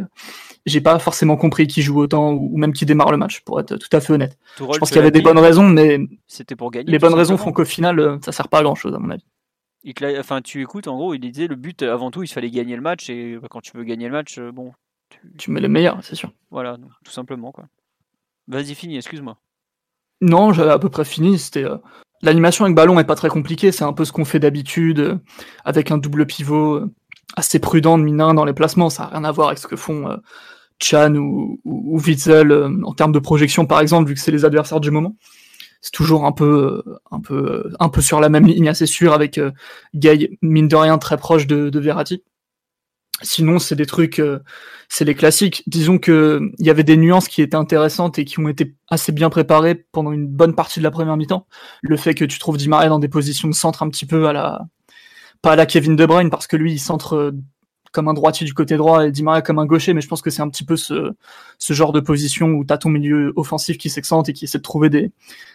[0.66, 3.76] j'ai pas forcément compris qui joue autant ou même qui démarre le match, pour être
[3.76, 4.38] tout à fait honnête.
[4.58, 6.90] je pense qu'il y avait des bonnes raisons, mais c'était pour gagner.
[6.90, 9.10] Les bonnes raisons font qu'au final, euh, ça sert pas à grand chose, à mon
[9.10, 9.24] avis.
[10.18, 12.82] enfin, tu écoutes, en gros, il disait le but avant tout, il fallait gagner le
[12.82, 14.72] match et bah, quand tu veux gagner le match, euh, bon.
[15.38, 16.32] Tu, mets le meilleur, c'est sûr.
[16.50, 17.66] Voilà, tout simplement quoi.
[18.48, 19.38] Vas-y, fini, excuse-moi.
[20.20, 21.38] Non, j'avais à peu près fini.
[21.38, 21.78] C'était euh,
[22.22, 23.72] l'animation avec ballon est pas très compliquée.
[23.72, 25.18] C'est un peu ce qu'on fait d'habitude
[25.64, 26.82] avec un double pivot
[27.36, 28.90] assez prudent de Minin dans les placements.
[28.90, 30.08] Ça n'a rien à voir avec ce que font
[30.80, 34.44] Chan ou, ou, Witzel euh, en termes de projection par exemple vu que c'est les
[34.44, 35.16] adversaires du moment
[35.80, 39.38] c'est toujours un peu un peu un peu sur la même ligne assez sûr avec
[39.38, 39.52] euh,
[39.94, 42.22] Gay mine de rien très proche de, de Verratti
[43.22, 44.40] sinon c'est des trucs euh,
[44.88, 48.38] c'est les classiques disons que il y avait des nuances qui étaient intéressantes et qui
[48.40, 51.46] ont été assez bien préparées pendant une bonne partie de la première mi-temps
[51.82, 54.28] le fait que tu trouves Di Maria dans des positions de centre un petit peu
[54.28, 54.62] à la
[55.42, 57.32] pas à la Kevin De Bruyne parce que lui il centre
[57.96, 60.28] comme un droitier du côté droit et Di comme un gaucher, mais je pense que
[60.28, 61.12] c'est un petit peu ce,
[61.58, 64.58] ce genre de position où tu as ton milieu offensif qui s'excente et qui essaie
[64.58, 65.12] de trouver des,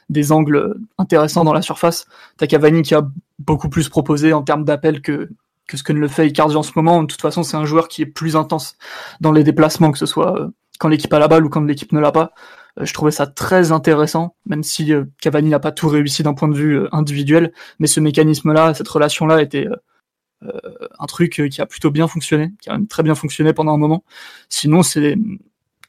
[0.09, 2.07] des angles intéressants dans la surface.
[2.37, 5.29] T'as Cavani qui a beaucoup plus proposé en termes d'appel que,
[5.71, 7.01] que ce que ne le fait Icardi en ce moment.
[7.01, 8.75] De toute façon, c'est un joueur qui est plus intense
[9.21, 10.47] dans les déplacements, que ce soit euh,
[10.79, 12.33] quand l'équipe a la balle ou quand l'équipe ne l'a pas.
[12.79, 16.33] Euh, je trouvais ça très intéressant, même si euh, Cavani n'a pas tout réussi d'un
[16.33, 19.67] point de vue individuel, mais ce mécanisme-là, cette relation-là était
[20.97, 23.77] un truc qui a plutôt bien fonctionné, qui a même très bien fonctionné pendant un
[23.77, 24.03] moment.
[24.49, 25.15] Sinon, c'est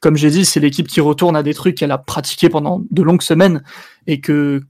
[0.01, 3.03] comme j'ai dit, c'est l'équipe qui retourne à des trucs qu'elle a pratiqué pendant de
[3.03, 3.63] longues semaines
[4.07, 4.63] et que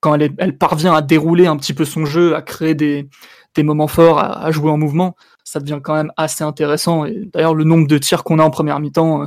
[0.00, 3.08] quand elle, parvient à dérouler un petit peu son jeu, à créer des,
[3.54, 7.04] des moments forts, à, jouer en mouvement, ça devient quand même assez intéressant.
[7.32, 9.26] D'ailleurs, le nombre de tirs qu'on a en première mi-temps euh,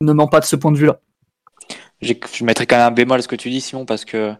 [0.00, 1.00] ne ment pas de ce point de vue-là.
[2.02, 4.34] Je mettrais quand même un bémol à ce que tu dis, Simon, parce que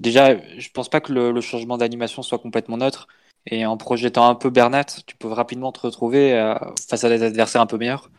[0.00, 3.06] déjà, je pense pas que le, changement d'animation soit complètement neutre.
[3.46, 6.54] Et en projetant un peu Bernat, tu peux rapidement te retrouver euh,
[6.88, 8.10] face à des adversaires un peu meilleurs,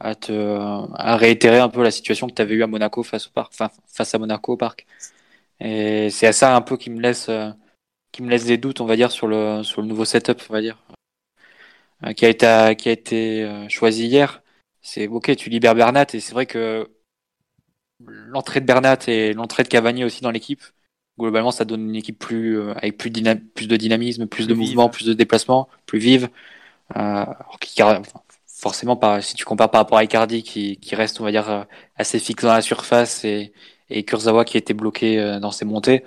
[0.00, 3.52] à, réitérer un peu la situation que tu avais eu à Monaco face, au parc,
[3.54, 4.86] face à Monaco au parc.
[5.60, 7.50] Et c'est à ça un peu qui me laisse, euh,
[8.14, 10.52] qui me laisse des doutes, on va dire, sur le, sur le nouveau setup, on
[10.52, 10.78] va dire,
[12.04, 14.42] euh, qui a été, qui a été choisi hier.
[14.82, 16.88] C'est ok, tu libères Bernat et c'est vrai que
[18.06, 20.62] l'entrée de Bernat et l'entrée de Cavani aussi dans l'équipe,
[21.18, 23.10] globalement, ça donne une équipe plus euh, avec plus,
[23.54, 26.28] plus de dynamisme, plus, de mouvement, plus de déplacement, plus vive.
[26.96, 27.24] Euh,
[28.46, 31.50] forcément, par, si tu compares par rapport à Icardi, qui, qui reste, on va dire,
[31.50, 31.64] euh,
[31.96, 33.52] assez fixe dans la surface, et,
[33.90, 36.04] et Kurzawa qui était bloqué euh, dans ses montées,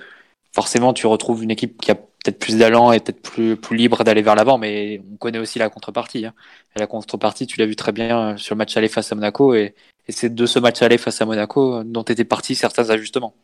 [0.58, 4.04] forcément, tu retrouves une équipe qui a peut-être plus d'allant et peut-être plus, plus libre
[4.04, 6.26] d'aller vers l'avant, mais on connaît aussi la contrepartie.
[6.26, 6.34] Hein.
[6.76, 9.54] Et la contrepartie, tu l'as vu très bien sur le match aller face à Monaco,
[9.54, 9.76] et,
[10.08, 13.36] et c'est de ce match aller face à Monaco dont étaient partis certains ajustements.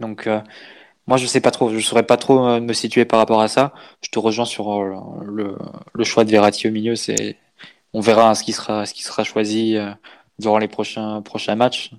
[0.00, 0.40] Donc, euh,
[1.06, 1.68] moi, je sais pas trop.
[1.68, 3.74] Je saurais pas trop euh, me situer par rapport à ça.
[4.00, 5.58] Je te rejoins sur euh, le,
[5.92, 6.96] le choix de Verratti au milieu.
[6.96, 7.36] C'est,
[7.92, 9.76] on verra ce qui sera, ce qui sera choisi
[10.38, 11.90] durant les prochains, prochains matchs.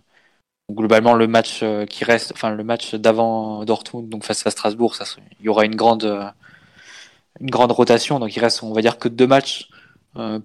[0.71, 4.95] Globalement, le match qui reste, enfin le match d'avant Dortmund, donc face à Strasbourg,
[5.39, 6.33] il y aura une grande,
[7.41, 8.19] une grande rotation.
[8.19, 9.69] Donc il reste, on va dire que deux matchs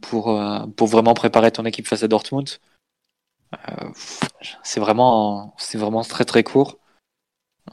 [0.01, 0.41] pour
[0.77, 2.49] pour vraiment préparer ton équipe face à Dortmund.
[4.65, 6.79] c'est vraiment, c'est vraiment très très court.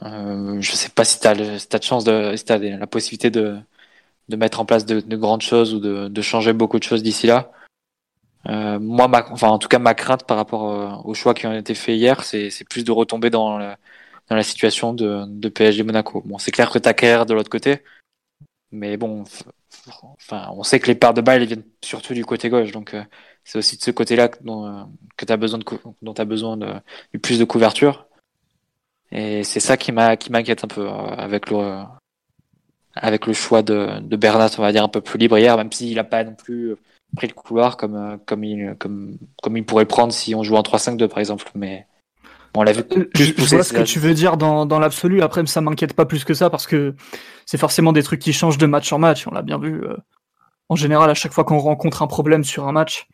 [0.02, 3.58] Euh, je sais pas si tu as, de chance, de, si as la possibilité de,
[4.28, 7.26] de mettre en place de, de grandes choses ou de, changer beaucoup de choses d'ici
[7.26, 7.50] là.
[8.48, 11.46] Euh, moi, ma, enfin, en tout cas, ma crainte par rapport euh, aux choix qui
[11.46, 13.72] ont été faits hier, c'est plus de retomber dans, le,
[14.28, 16.22] dans la situation de, de PSG Monaco.
[16.24, 17.82] Bon, c'est clair que tu as de l'autre côté,
[18.72, 19.24] mais bon,
[20.18, 23.04] enfin, on sait que les parts de balles viennent surtout du côté gauche, donc euh,
[23.44, 24.84] c'est aussi de ce côté-là dont, euh,
[25.16, 25.64] que tu as besoin de,
[26.02, 26.74] dont as besoin de,
[27.14, 28.06] de plus de couverture.
[29.12, 31.84] Et c'est ça qui m'inquiète un peu euh, avec le
[32.94, 35.70] avec le choix de, de Bernat, on va dire un peu plus libre hier, même
[35.70, 36.76] s'il n'a pas non plus
[37.14, 40.56] pris le couloir comme euh, comme il comme comme il pourrait prendre si on joue
[40.56, 41.50] en 3-5-2 par exemple.
[41.54, 41.86] Mais
[42.54, 45.22] on l'a vu euh, plus Je vois ce que tu veux dire dans, dans l'absolu.
[45.22, 46.94] Après, ça m'inquiète pas plus que ça parce que
[47.44, 49.26] c'est forcément des trucs qui changent de match en match.
[49.26, 49.82] On l'a bien vu.
[50.68, 53.06] En général, à chaque fois qu'on rencontre un problème sur un match,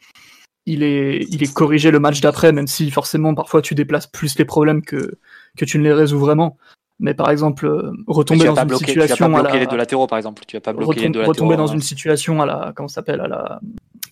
[0.65, 4.39] il est, il est corrigé le match d'après, même si forcément parfois tu déplaces plus
[4.39, 5.19] les problèmes que,
[5.57, 6.57] que tu ne les résous vraiment.
[7.03, 10.19] Mais par exemple, euh, retomber dans une situation tu vas pas les deux latéraux par
[10.19, 13.21] exemple, tu vas pas bloquer les deux retomber dans une situation à la comment s'appelle
[13.21, 13.61] à la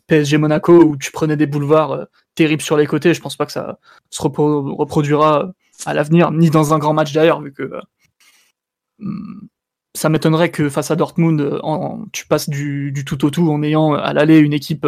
[0.09, 3.47] PSG Monaco où tu prenais des boulevards euh, terribles sur les côtés, je pense pas
[3.47, 3.79] que ça
[4.11, 5.53] se reproduira
[5.87, 7.81] à l'avenir, ni dans un grand match d'ailleurs, vu que euh,
[8.99, 9.47] hmm,
[9.95, 13.49] ça m'étonnerait que face à Dortmund, euh, en, tu passes du, du, tout au tout
[13.53, 14.85] en ayant à l'aller une équipe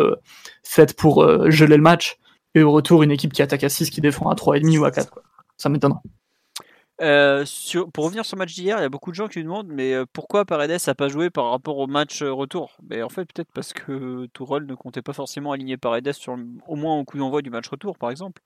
[0.64, 2.18] faite pour geler le match
[2.56, 4.90] et au retour une équipe qui attaque à 6 qui défend à 3,5 ou à
[4.90, 5.08] 4.
[5.08, 5.22] Quoi.
[5.56, 6.00] Ça m'étonnerait.
[7.00, 7.44] Euh,
[7.92, 9.68] pour revenir sur le match d'hier, il y a beaucoup de gens qui me demandent
[9.68, 12.76] mais euh, pourquoi Paredes n'a pas joué par rapport au match euh, retour?
[12.88, 16.76] Mais En fait, peut-être parce que Tourelle ne comptait pas forcément aligner Paredes sur, au
[16.76, 18.42] moins au coup d'envoi du match retour, par exemple.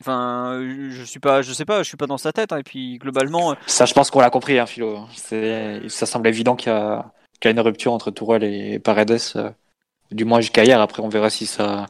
[0.00, 2.52] Enfin, je suis pas, je sais pas, je suis pas dans sa tête.
[2.52, 5.06] Hein, et puis globalement, ça, je pense qu'on l'a compris, hein, Philo.
[5.14, 7.12] Ça semble évident qu'il y, a,
[7.44, 9.18] une rupture entre Tourelle et Paredes,
[10.10, 10.80] du moins jusqu'à hier.
[10.80, 11.86] Après, on verra si ça,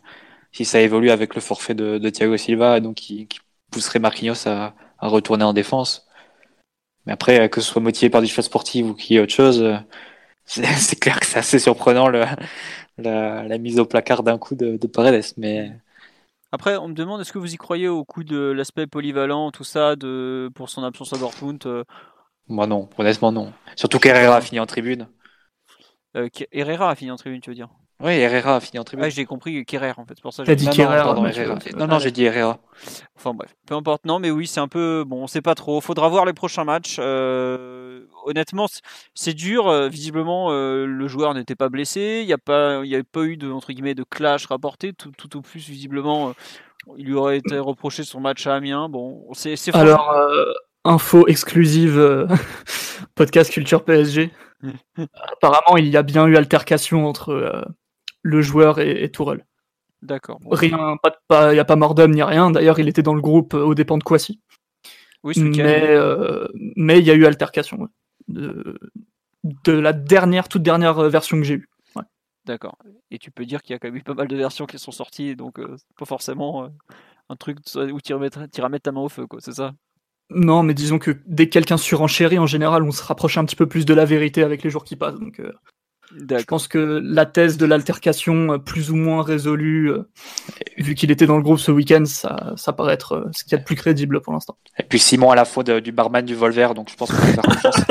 [0.75, 3.29] évolue avec le forfait de, Thiago Silva, donc qui
[3.71, 6.07] pousserait Marquinhos à, à retourner en défense.
[7.07, 9.63] Mais après, que ce soit motivé par des choses sportives ou qui est autre chose,
[9.63, 9.77] euh,
[10.45, 12.25] c'est clair que c'est assez surprenant le,
[12.99, 15.25] la, mise au placard d'un coup de, de, Paredes.
[15.37, 15.73] Mais
[16.53, 19.65] après, on me demande est-ce que vous y croyez au coup de l'aspect polyvalent, tout
[19.65, 21.85] ça, de pour son absence à Dortmund euh?
[22.49, 23.53] Moi non, honnêtement non.
[23.77, 25.07] Surtout qu'Herrera a fini en tribune.
[26.17, 27.69] Euh, Herrera a fini en tribune, tu veux dire?
[28.03, 29.05] Oui, Herrera a fini en tribune.
[29.05, 30.15] Ah, j'ai compris Kerrer en fait.
[30.15, 30.45] C'est pour ça.
[30.45, 31.03] T'as dit Kerrer.
[31.77, 32.59] Non, non, j'ai dit Herrera.
[33.17, 34.07] Enfin bref, peu importe.
[34.07, 35.23] Non, mais oui, c'est un peu bon.
[35.23, 35.81] On sait pas trop.
[35.81, 36.97] Faudra voir les prochains matchs.
[36.99, 38.07] Euh...
[38.25, 38.67] Honnêtement,
[39.15, 39.69] c'est dur.
[39.69, 42.21] Euh, visiblement, euh, le joueur n'était pas blessé.
[42.23, 44.93] Il n'y a pas, il y a pas eu de entre guillemets de clash rapporté.
[44.93, 46.33] Tout, tout au plus, visiblement, euh,
[46.97, 48.89] il lui aurait été reproché son match à Amiens.
[48.89, 49.57] Bon, c'est.
[49.75, 50.11] Alors,
[50.85, 52.27] info exclusive
[53.15, 54.31] podcast Culture PSG.
[55.33, 57.67] Apparemment, il y a bien eu altercation entre
[58.23, 59.45] le joueur et, et Tourelle.
[60.03, 60.41] D'accord.
[60.51, 60.97] Rien,
[61.29, 62.51] pas, il n'y a pas mort d'homme ni rien.
[62.51, 64.41] D'ailleurs, il était dans le groupe euh, aux dépens de Kwasi.
[65.23, 67.89] Oui, mais euh, mais il y a eu altercation
[68.29, 68.79] de,
[69.45, 71.69] de, la dernière, toute dernière euh, version que j'ai eue.
[72.47, 72.79] D'accord.
[73.11, 74.79] Et tu peux dire qu'il y a quand même eu pas mal de versions qui
[74.79, 75.61] sont sorties, donc
[75.99, 76.71] pas forcément
[77.29, 78.47] un truc où tu vas mettre
[78.83, 79.41] ta main au feu, quoi.
[79.43, 79.75] C'est ça?
[80.31, 83.57] Non, mais disons que dès que quelqu'un surenchérit, en général, on se rapproche un petit
[83.57, 85.21] peu plus de la vérité avec les jours qui passent.
[85.21, 85.41] Donc,
[86.17, 90.09] je pense que la thèse de l'altercation euh, plus ou moins résolue, euh,
[90.79, 93.53] vu qu'il était dans le groupe ce week-end, ça, ça paraît être euh, ce qu'il
[93.53, 94.57] y a de plus crédible pour l'instant.
[94.79, 97.33] Et puis Simon à la fois du barman du Volver, donc je pense qu'on peut
[97.33, 97.77] faire confiance.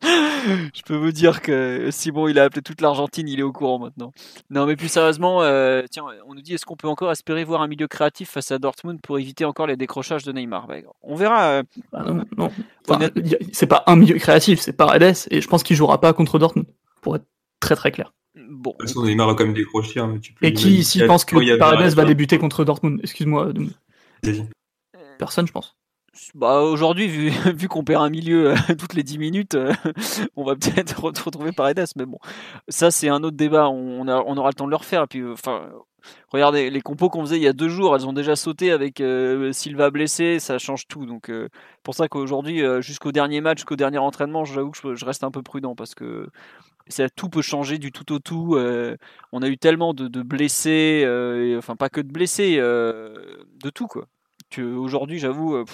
[0.02, 3.78] je peux vous dire que Simon, il a appelé toute l'Argentine, il est au courant
[3.78, 4.12] maintenant.
[4.50, 5.40] Non, mais plus sérieusement,
[5.90, 8.58] tiens, on nous dit est-ce qu'on peut encore espérer voir un milieu créatif face à
[8.58, 10.66] Dortmund pour éviter encore les décrochages de Neymar?
[10.68, 11.62] Ben, On verra.
[11.92, 12.50] Ah non, non.
[13.52, 16.66] c'est pas un milieu créatif, c'est Paredes, et je pense qu'il jouera pas contre Dortmund
[17.00, 17.26] pour être
[17.60, 18.12] très très clair.
[18.34, 18.70] Bon.
[18.70, 20.00] De toute façon, Neymar va quand même décrocher.
[20.00, 23.52] Hein, Et qui ici pense que Paredes va débuter contre Dortmund Excuse-moi.
[25.18, 25.76] Personne, je pense.
[26.34, 29.72] Bah aujourd'hui, vu, vu qu'on perd un milieu euh, toutes les 10 minutes, euh,
[30.36, 32.18] on va peut-être retrouver Paredes, mais bon,
[32.68, 33.68] ça c'est un autre débat.
[33.68, 35.04] On, a, on, aura le temps de le refaire.
[35.04, 35.68] Et puis, euh, enfin,
[36.28, 39.02] regardez les compos qu'on faisait il y a deux jours, elles ont déjà sauté avec
[39.52, 41.06] Silva blessé, ça change tout.
[41.06, 41.30] Donc,
[41.82, 45.42] pour ça qu'aujourd'hui, jusqu'au dernier match, jusqu'au dernier entraînement, j'avoue que je, reste un peu
[45.42, 46.28] prudent parce que
[46.88, 48.58] ça, tout peut changer du tout au tout.
[49.32, 51.04] on a eu tellement de, blessés,
[51.58, 54.06] enfin pas que de blessés, de tout quoi.
[54.58, 55.64] Aujourd'hui, j'avoue.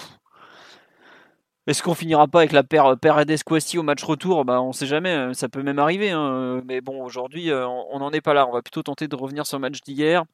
[1.67, 4.45] Est-ce qu'on finira pas avec la paire Paredes Questi au match retour?
[4.45, 6.11] Bah on sait jamais, hein, ça peut même arriver.
[6.11, 6.61] Hein.
[6.65, 8.47] Mais bon, aujourd'hui, euh, on n'en est pas là.
[8.47, 10.25] On va plutôt tenter de revenir sur le match d'hier.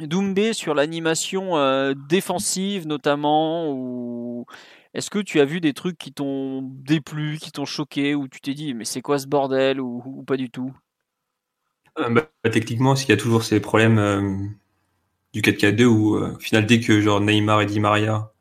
[0.00, 3.70] Doumbé sur l'animation euh, défensive notamment.
[3.72, 4.44] Ou
[4.96, 8.40] est-ce que tu as vu des trucs qui t'ont déplu, qui t'ont choqué, ou tu
[8.40, 10.74] t'es dit mais c'est quoi ce bordel ou, pas du tout?
[11.98, 14.56] Euh, bah, Techniquement, s'il y a toujours ces problèmes
[15.34, 18.32] du 4-4-2 où au final dès que Neymar et Di Maria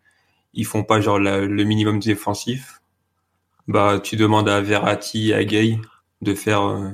[0.54, 2.82] ils font pas le minimum défensif,
[3.68, 5.78] bah tu demandes à Verratti, à Gay
[6.22, 6.92] de faire euh,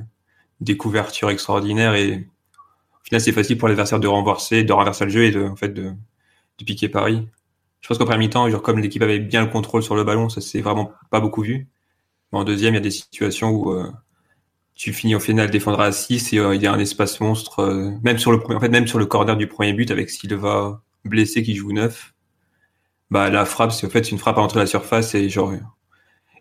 [0.62, 5.12] des couvertures extraordinaires et au final c'est facile pour l'adversaire de renverser, de renverser le
[5.12, 5.94] jeu et en fait de
[6.66, 7.28] piquer Paris.
[7.82, 10.40] Je pense qu'en premier mi-temps, comme l'équipe avait bien le contrôle sur le ballon, ça
[10.40, 11.68] s'est vraiment pas beaucoup vu.
[12.32, 13.92] Mais en deuxième, il y a des situations où euh,
[14.76, 17.94] tu finis au final défendre à 6 et euh, il y a un espace monstre,
[18.04, 20.82] même sur le premier, en fait même sur le corner du premier but avec Silva
[21.04, 22.14] blessé qui joue neuf
[23.12, 25.54] bah la frappe c'est en fait une frappe à l'entrée de la surface et genre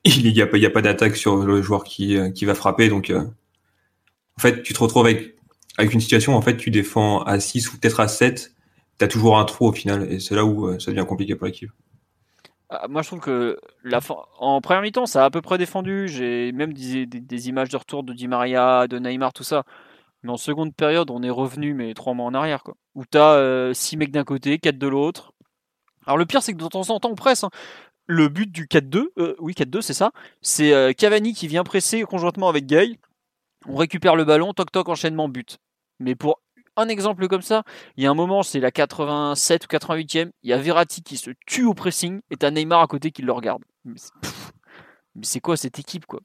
[0.05, 2.45] il y a pas il y a pas d'attaque sur le joueur qui euh, qui
[2.45, 3.25] va frapper donc euh,
[4.39, 5.35] en fait tu te retrouves avec
[5.77, 8.55] avec une situation en fait tu défends à 6 ou peut-être à 7
[9.01, 11.35] tu as toujours un trou au final et c'est là où euh, ça devient compliqué
[11.35, 11.71] pour l'équipe.
[12.69, 13.99] Ah, moi, je trouve que la
[14.39, 16.07] en première mi-temps, ça a à peu près défendu.
[16.07, 19.65] J'ai même des, des, images de retour de Di Maria, de Neymar, tout ça.
[20.23, 22.77] Mais en seconde période, on est revenu, mais trois mois en arrière, quoi.
[22.95, 25.33] Où t'as 6 mecs d'un côté, 4 de l'autre.
[26.07, 27.45] Alors le pire, c'est que de temps en temps, on presse.
[27.45, 27.51] Hein.
[28.07, 30.11] Le but du 4-2, euh, oui 4-2 c'est ça,
[30.43, 32.99] c'est euh, Cavani qui vient presser conjointement avec Gay.
[33.67, 35.59] On récupère le ballon, toc toc, enchaînement, but.
[36.01, 36.41] Mais pour
[36.81, 37.63] un exemple comme ça.
[37.97, 41.17] Il y a un moment, c'est la 87 ou 88e, il y a Verratti qui
[41.17, 43.63] se tue au pressing et t'as Neymar à côté qui le regarde.
[43.85, 43.95] Mais
[45.23, 46.21] c'est quoi cette équipe quoi?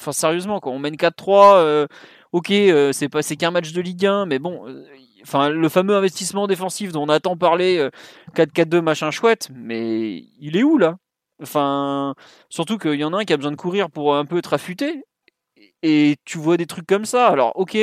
[0.00, 1.86] Enfin sérieusement, quand on mène 4-3, euh,
[2.32, 4.86] ok, euh, c'est pas c'est qu'un match de Ligue 1, mais bon, euh,
[5.22, 7.86] enfin le fameux investissement défensif dont on a tant parlé,
[8.34, 10.96] 4-4-2 machin chouette, mais il est où là?
[11.42, 12.14] Enfin,
[12.48, 14.54] surtout qu'il y en a un qui a besoin de courir pour un peu être
[14.54, 15.04] affûté.
[15.82, 17.28] Et tu vois des trucs comme ça.
[17.28, 17.76] Alors, ok,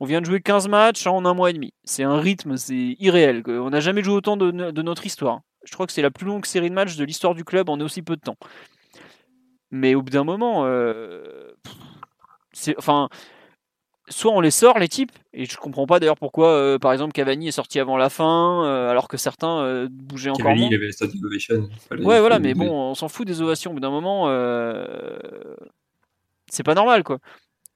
[0.00, 1.72] on vient de jouer 15 matchs en un mois et demi.
[1.84, 3.42] C'est un rythme, c'est irréel.
[3.46, 4.50] On n'a jamais joué autant de,
[4.82, 5.40] notre histoire.
[5.64, 7.78] Je crois que c'est la plus longue série de matchs de l'histoire du club en
[7.80, 8.36] aussi peu de temps.
[9.70, 11.52] Mais au bout d'un moment, euh,
[12.52, 13.08] c'est, enfin,
[14.08, 17.12] soit on les sort les types, et je comprends pas d'ailleurs pourquoi, euh, par exemple,
[17.12, 22.04] Cavani est sorti avant la fin, euh, alors que certains bougeaient encore Cavani, il avait.
[22.04, 23.72] Ouais, voilà, mais bon, on s'en fout des ovations.
[23.72, 24.28] Au bout d'un moment,
[26.50, 27.18] c'est pas normal, quoi.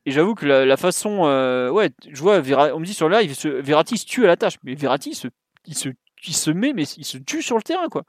[0.07, 2.39] Et j'avoue que la, façon, euh, ouais, je vois,
[2.75, 5.29] on me dit sur le live, Verratti se tue à la tâche, mais Verratti, se,
[5.67, 5.91] il, se,
[6.27, 8.05] il se met, mais il se tue sur le terrain, quoi.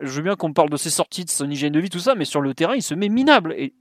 [0.00, 2.14] Je veux bien qu'on parle de ses sorties, de son hygiène de vie, tout ça,
[2.14, 3.54] mais sur le terrain, il se met minable.
[3.54, 3.74] Et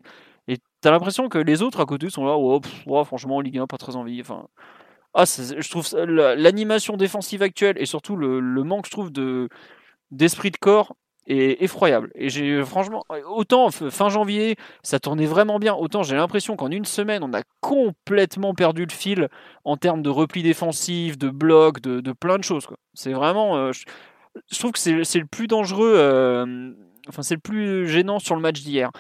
[0.82, 3.78] t'as l'impression que les autres à côté sont là, oh, oh franchement, Ligue 1, pas
[3.78, 4.21] très envie.
[4.21, 4.47] Enfin,
[5.15, 9.49] ah, je trouve l'animation défensive actuelle et surtout le, le manque, je trouve, de
[10.12, 10.95] d'esprit de corps
[11.28, 12.12] est effroyable.
[12.16, 16.86] Et j'ai franchement, autant fin janvier, ça tournait vraiment bien, autant j'ai l'impression qu'en une
[16.86, 19.30] semaine, on a complètement perdu le fil
[19.64, 22.68] en termes de repli défensif, de bloc, de, plein de choses.
[22.94, 26.72] C'est vraiment, euh, je, trouve que c'est le plus dangereux, euh,
[27.08, 28.92] enfin c'est le plus gênant sur le match d'hier.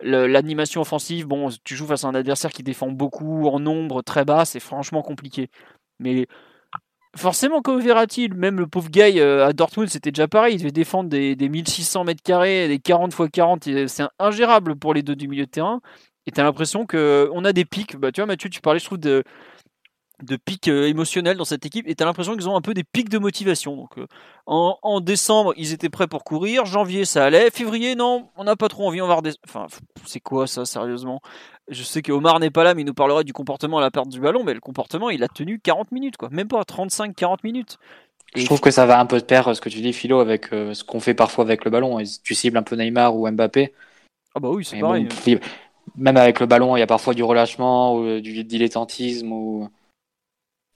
[0.00, 4.24] L'animation offensive, bon, tu joues face à un adversaire qui défend beaucoup en nombre très
[4.24, 5.48] bas, c'est franchement compliqué.
[5.98, 6.26] Mais
[7.16, 10.54] forcément, quand Verratti, même le pauvre gars euh, à Dortmund, c'était déjà pareil.
[10.54, 13.64] Il devait défendre des, 1600 mètres carrés, des 40 x 40.
[13.88, 15.80] C'est ingérable pour les deux du milieu de terrain.
[16.26, 17.96] Et tu as l'impression qu'on a des pics.
[17.96, 19.24] Bah, tu vois, Mathieu, tu parlais, je trouve, de,
[20.22, 22.74] de pics euh, émotionnels dans cette équipe et tu as l'impression qu'ils ont un peu
[22.74, 23.76] des pics de motivation.
[23.76, 24.06] Donc, euh,
[24.46, 26.64] en, décembre, ils étaient prêts pour courir.
[26.66, 27.50] Janvier, ça allait.
[27.50, 29.00] Février, non, on n'a pas trop envie.
[29.00, 29.66] On va Enfin,
[30.06, 31.20] c'est quoi ça, sérieusement?
[31.68, 33.90] Je sais que Omar n'est pas là, mais il nous parlera du comportement à la
[33.90, 34.44] perte du ballon.
[34.44, 36.28] Mais le comportement, il a tenu 40 minutes, quoi.
[36.30, 37.78] Même pas 35-40 minutes.
[38.36, 40.52] Je trouve que ça va un peu de pair, ce que tu dis, Philo, avec
[40.52, 41.98] euh, ce qu'on fait parfois avec le ballon.
[42.22, 43.72] Tu cibles un peu Neymar ou Mbappé.
[44.34, 45.08] Ah bah oui, c'est pareil.
[45.96, 49.68] même avec le ballon, il y a parfois du relâchement ou du dilettantisme ou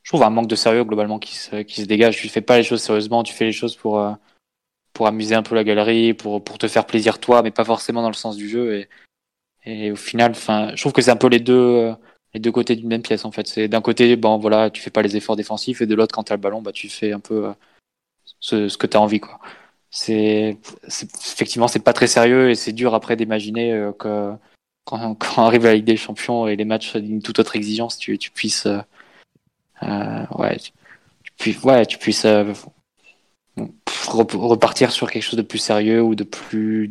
[0.09, 2.16] je trouve un manque de sérieux globalement qui se, qui se dégage.
[2.16, 4.14] Tu fais pas les choses sérieusement, tu fais les choses pour, euh,
[4.94, 8.01] pour amuser un peu la galerie, pour, pour te faire plaisir toi, mais pas forcément
[8.01, 8.75] dans le sens du jeu.
[8.75, 8.88] Et,
[9.66, 11.94] et au final, enfin, je trouve que c'est un peu les deux, euh,
[12.33, 13.47] les deux côtés d'une même pièce en fait.
[13.49, 16.25] C'est d'un côté, bon voilà, tu fais pas les efforts défensifs, et de l'autre, quand
[16.25, 17.53] tu as le ballon, bah tu fais un peu euh,
[18.40, 19.38] ce, ce que tu as envie quoi.
[19.90, 20.57] C'est
[20.88, 24.33] effectivement c'est pas très sérieux et c'est dur après d'imaginer que
[24.85, 28.16] quand, quand arrive la Ligue des Champions et les matchs d'une toute autre exigence, tu,
[28.16, 28.66] tu puisses
[29.83, 32.53] ouais, tu, puisses, ouais, tu puisses euh,
[34.09, 36.91] repartir sur quelque chose de plus sérieux ou de plus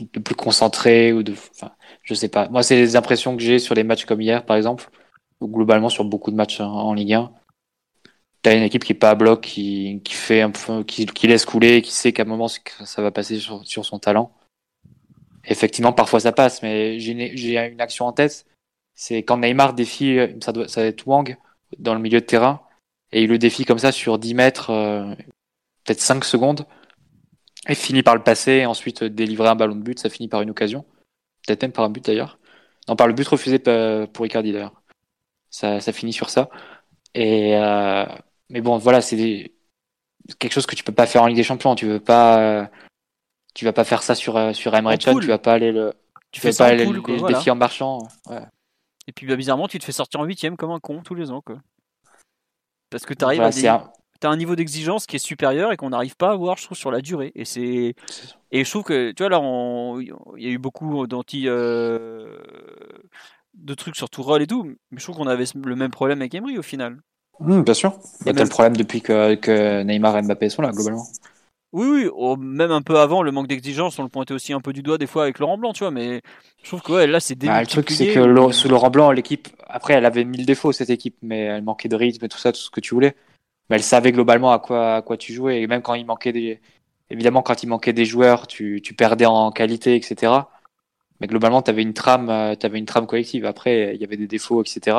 [0.00, 2.48] de plus concentré ou de enfin, je sais pas.
[2.48, 4.88] Moi c'est les impressions que j'ai sur les matchs comme hier par exemple.
[5.40, 7.30] Ou globalement sur beaucoup de matchs en, Ligue 1
[8.42, 11.44] t'as une équipe qui est pas à bloc qui, qui fait un peu qui, laisse
[11.44, 14.32] couler qui sait qu'à un moment ça va passer sur, sur son talent.
[15.44, 18.46] Effectivement parfois ça passe mais j'ai une action en tête.
[18.94, 21.36] C'est quand Neymar défie ça doit ça doit être Wang
[21.78, 22.60] dans le milieu de terrain
[23.12, 25.14] et il le défie comme ça sur 10 mètres, euh,
[25.84, 26.66] peut-être 5 secondes,
[27.68, 29.98] et finit par le passer et ensuite délivrer un ballon de but.
[29.98, 30.84] Ça finit par une occasion,
[31.46, 32.38] peut-être même par un but d'ailleurs.
[32.88, 34.82] Non, par le but refusé pour Icardi d'ailleurs.
[35.50, 36.50] Ça, ça finit sur ça.
[37.14, 38.04] Et euh,
[38.50, 39.52] mais bon, voilà, c'est
[40.38, 41.74] quelque chose que tu peux pas faire en Ligue des Champions.
[41.74, 42.68] Tu veux pas,
[43.54, 45.18] tu vas pas faire ça sur euh, sur Emre Can.
[45.18, 45.94] Tu vas pas aller le,
[46.30, 48.06] tu, fais pas aller le, défi en marchant.
[48.28, 48.42] Ouais.
[49.06, 51.30] Et puis bah, bizarrement, tu te fais sortir en huitième comme un con tous les
[51.30, 51.40] ans.
[51.40, 51.58] Quoi.
[52.90, 53.50] Parce que tu arrives à
[54.18, 56.78] T'as un niveau d'exigence qui est supérieur et qu'on n'arrive pas à voir, je trouve,
[56.78, 57.32] sur la durée.
[57.34, 57.94] Et c'est
[58.50, 59.40] et je trouve que tu vois là,
[60.38, 62.38] il y a eu beaucoup d'anti euh,
[63.52, 66.22] de trucs sur tout rôle et tout, mais je trouve qu'on avait le même problème
[66.22, 66.98] avec Emery au final.
[67.40, 67.98] Mmh, bien sûr.
[68.20, 68.44] Il y a même...
[68.44, 71.06] le problème depuis que, que Neymar et Mbappé sont là globalement.
[71.76, 74.62] Oui, oui, oh, même un peu avant, le manque d'exigence, on le pointait aussi un
[74.62, 76.22] peu du doigt des fois avec Laurent Blanc, tu vois, mais
[76.62, 79.48] je trouve que ouais, là c'est bah, Le truc, c'est que sous Laurent Blanc, l'équipe,
[79.68, 82.50] après, elle avait mille défauts, cette équipe, mais elle manquait de rythme et tout ça,
[82.50, 83.14] tout ce que tu voulais.
[83.68, 86.32] Mais elle savait globalement à quoi, à quoi tu jouais, et même quand il manquait
[86.32, 86.62] des.
[87.10, 90.32] Évidemment, quand il manquait des joueurs, tu, tu perdais en qualité, etc.
[91.20, 93.44] Mais globalement, tu avais une trame, euh, avais une trame collective.
[93.44, 94.96] Après, il y avait des défauts, etc.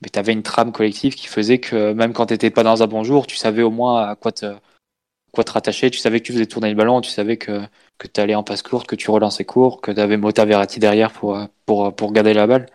[0.00, 2.82] Mais tu avais une trame collective qui faisait que même quand tu n'étais pas dans
[2.82, 4.46] un bon jour, tu savais au moins à quoi te,
[5.32, 5.90] quoi te rattacher.
[5.90, 7.62] Tu savais que tu faisais tourner le ballon, tu savais que,
[7.98, 10.80] que tu allais en passe courte, que tu relançais court, que tu avais Mota Verratti
[10.80, 12.66] derrière pour, pour, pour garder la balle.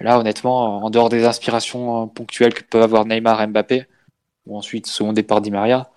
[0.00, 3.86] Là, honnêtement, en dehors des inspirations ponctuelles que peuvent avoir Neymar Mbappé,
[4.46, 5.90] ou ensuite second départ Di Maria,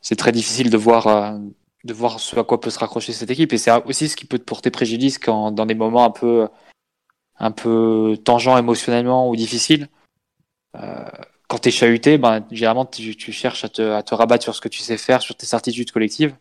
[0.00, 1.38] c'est très difficile de voir,
[1.84, 3.52] de voir ce à quoi peut se raccrocher cette équipe.
[3.52, 6.48] Et c'est aussi ce qui peut te porter préjudice quand, dans des moments un peu,
[7.38, 9.88] un peu tangents émotionnellement ou difficiles.
[10.76, 11.04] Euh,
[11.48, 14.54] quand tu es chahuté, ben, généralement, tu, tu cherches à te, à te, rabattre sur
[14.54, 16.34] ce que tu sais faire, sur tes certitudes collectives.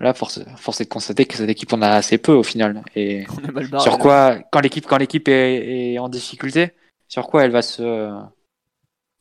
[0.00, 2.82] Là, force, force est de constater que cette équipe en a assez peu au final.
[2.96, 6.72] Et barré, sur quoi, quand l'équipe, quand l'équipe est, est, en difficulté,
[7.08, 8.10] sur quoi elle va se,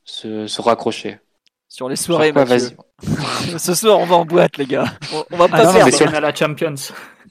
[0.03, 1.20] se, se raccrocher?
[1.68, 2.45] Sur les soirées, quoi,
[3.57, 4.86] Ce soir, on va en boîte, les gars.
[5.14, 6.20] On, on va pas ah sur le...
[6.20, 6.76] la Champions.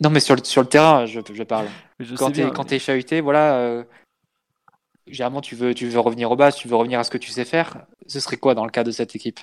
[0.00, 1.66] Non, mais sur le, sur le terrain, je, je parle.
[1.98, 2.78] Je quand tu es, mais...
[2.78, 3.56] chahuté, voilà.
[3.56, 3.84] Euh,
[5.10, 7.30] généralement, tu veux, tu veux revenir au bas, tu veux revenir à ce que tu
[7.30, 7.86] sais faire.
[8.06, 9.40] Ce serait quoi dans le cas de cette équipe?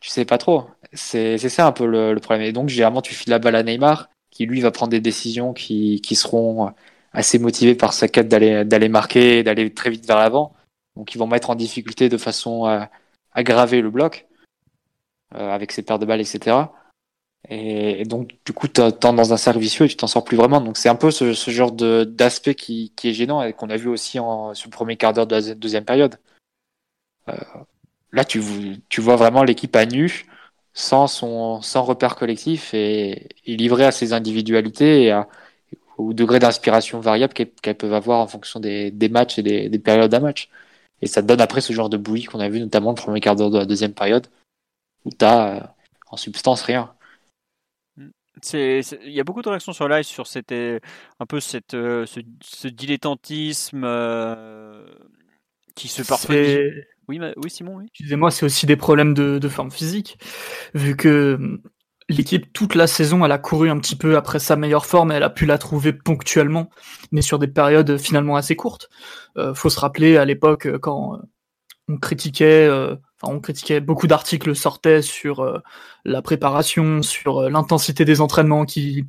[0.00, 0.66] Tu sais pas trop.
[0.92, 2.46] C'est ça un peu le, problème.
[2.46, 5.52] Et donc, généralement, tu files la balle à Neymar, qui lui va prendre des décisions
[5.52, 6.72] qui, qui seront
[7.12, 10.54] assez motivées par sa quête d'aller marquer, d'aller très vite vers l'avant.
[10.96, 12.90] Donc, ils vont mettre en difficulté de façon à
[13.32, 14.26] aggraver le bloc
[15.34, 16.56] euh, avec ses paires de balles, etc.
[17.48, 20.60] Et, donc, du coup, tu dans un cercle vicieux et tu t'en sors plus vraiment.
[20.60, 24.18] Donc, c'est un peu ce, genre d'aspect qui, est gênant et qu'on a vu aussi
[24.18, 26.18] en, sur le premier quart d'heure de la deuxième période.
[27.28, 27.34] Euh,
[28.12, 28.42] là, tu,
[28.88, 30.26] tu vois vraiment l'équipe à nu,
[30.74, 35.20] sans, son, sans repère collectif et, et livrée à ses individualités et
[35.98, 39.78] au degré d'inspiration variable qu'elles qu peuvent avoir en fonction des, matchs et des, des
[39.78, 40.50] périodes d'un match.
[41.02, 43.36] Et ça donne après ce genre de bouillie qu'on a vu notamment le premier quart
[43.36, 44.26] d'heure de la deuxième période,
[45.04, 45.74] où tu as
[46.10, 46.95] en substance rien
[48.52, 52.20] il y a beaucoup de réactions sur live sur cette, un peu cette, euh, ce,
[52.42, 54.84] ce, dilettantisme euh,
[55.74, 56.86] qui se parfait.
[57.08, 57.84] Oui, oui, Simon, oui.
[57.86, 60.18] Excusez-moi, c'est aussi des problèmes de, de, forme physique,
[60.74, 61.62] vu que hum,
[62.08, 65.14] l'équipe toute la saison, elle a couru un petit peu après sa meilleure forme, et
[65.16, 66.70] elle a pu la trouver ponctuellement,
[67.12, 68.88] mais sur des périodes finalement assez courtes.
[69.36, 71.20] Euh, faut se rappeler à l'époque euh, quand
[71.88, 75.58] on critiquait euh, On critiquait beaucoup d'articles sortaient sur euh,
[76.04, 79.04] la préparation, sur euh, l'intensité des entraînements qui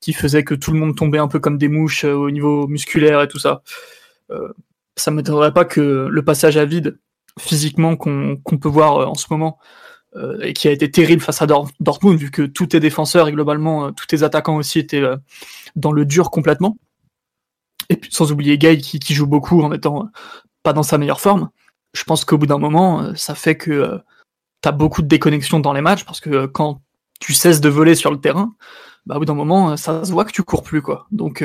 [0.00, 2.66] qui faisait que tout le monde tombait un peu comme des mouches euh, au niveau
[2.66, 3.62] musculaire et tout ça.
[4.96, 6.98] ça m'étonnerait pas que le passage à vide
[7.38, 9.58] physiquement qu'on peut voir en ce moment
[10.42, 13.92] et qui a été terrible face à Dortmund vu que tous tes défenseurs et globalement
[13.92, 15.02] tous tes attaquants aussi étaient
[15.76, 16.78] dans le dur complètement.
[17.90, 20.08] Et puis sans oublier Guy qui, qui joue beaucoup en étant
[20.62, 21.50] pas dans sa meilleure forme
[21.96, 23.98] je pense qu'au bout d'un moment, euh, ça fait que euh,
[24.62, 26.82] tu as beaucoup de déconnexion dans les matchs parce que euh, quand
[27.20, 28.54] tu cesses de voler sur le terrain,
[29.06, 31.06] bah, au bout d'un moment, ça se voit que tu cours plus, quoi.
[31.10, 31.42] Donc,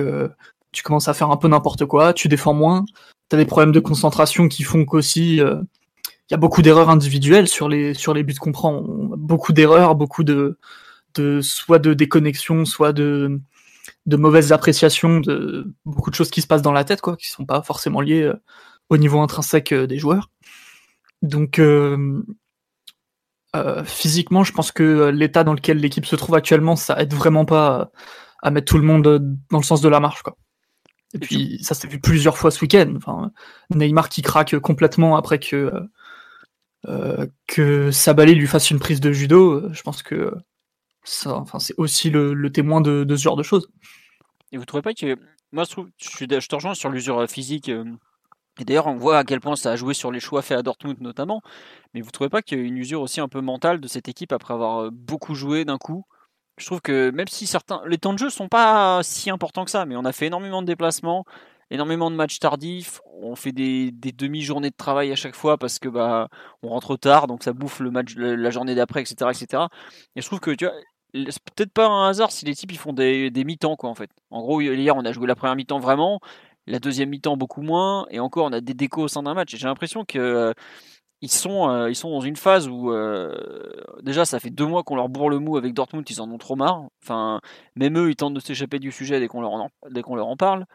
[0.74, 2.84] tu commences à faire un peu n'importe quoi, tu défends moins,
[3.30, 7.48] tu as des problèmes de concentration qui font qu'aussi, il y a beaucoup d'erreurs individuelles
[7.48, 8.84] sur les, sur les buts qu'on prend.
[8.84, 10.58] Beaucoup d'erreurs, beaucoup de,
[11.14, 13.40] de, soit de déconnexion, soit de,
[14.08, 17.30] de mauvaises appréciations, de beaucoup de choses qui se passent dans la tête, quoi, qui
[17.30, 18.30] sont pas forcément liées
[18.90, 20.32] au niveau intrinsèque des joueurs.
[21.22, 22.24] Donc euh,
[23.56, 27.46] euh, physiquement, je pense que l'état dans lequel l'équipe se trouve actuellement, ça aide vraiment
[27.46, 27.92] pas
[28.42, 30.36] à mettre tout le monde dans le sens de la marche, quoi.
[31.14, 32.94] Et, puis ça s'est vu plusieurs fois ce week-end.
[32.96, 33.32] Enfin,
[33.70, 35.72] Neymar qui craque complètement après que
[36.88, 39.72] euh, que Sabalé lui fasse une prise de judo.
[39.74, 40.34] Je pense que
[41.04, 43.70] ça, enfin, c'est aussi le, le témoin de, de, ce genre de choses.
[44.54, 45.18] Et vous trouvez pas que
[45.52, 47.70] moi je trouve, je, je te rejoins sur l'usure physique.
[48.62, 50.62] Et d'ailleurs, on voit à quel point ça a joué sur les choix faits à
[50.62, 51.42] Dortmund notamment.
[51.94, 54.08] Mais vous trouvez pas qu'il y a une usure aussi un peu mentale de cette
[54.08, 56.06] équipe après avoir euh, beaucoup joué d'un coup?
[56.58, 59.72] Je trouve que même si certains, les temps de jeu sont pas si importants que
[59.72, 61.26] ça, mais on a fait énormément de déplacements,
[61.72, 65.90] énormément de matchs tardifs, on fait des, demi-journées de travail à chaque fois parce que
[65.90, 66.30] bah
[66.62, 69.64] on rentre tard, donc ça bouffe le match la journée d'après, etc., etc.
[70.16, 70.76] Et je trouve que tu vois,
[71.14, 74.12] c'est peut-être pas un hasard si les types font des, des mi-temps quoi en fait.
[74.30, 76.20] En gros hier on a joué la première mi-temps vraiment,
[76.72, 79.56] la deuxième mi-temps beaucoup moins, et encore on a des décos au sein d'un match.
[79.56, 80.54] J'ai l'impression que euh,
[81.24, 83.36] euh, sont dans une phase où euh,
[84.02, 86.38] déjà ça fait deux mois qu'on leur bourre le mou avec Dortmund, ils en ont
[86.38, 86.84] trop marre.
[87.04, 87.42] Enfin,
[87.76, 89.52] même eux ils tentent de s'échapper du sujet dès qu'on leur
[90.28, 90.66] en, parle.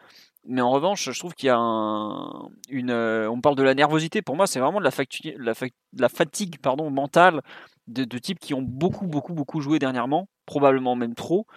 [0.49, 4.21] Mais en revanche, je trouve qu'il y a un, une, on parle de la nervosité.
[4.21, 5.53] Pour moi, c'est vraiment de la,
[5.97, 7.41] la fatigue pardon, mentale
[7.87, 11.47] de, de types qui ont beaucoup, beaucoup, beaucoup joué dernièrement, probablement même trop,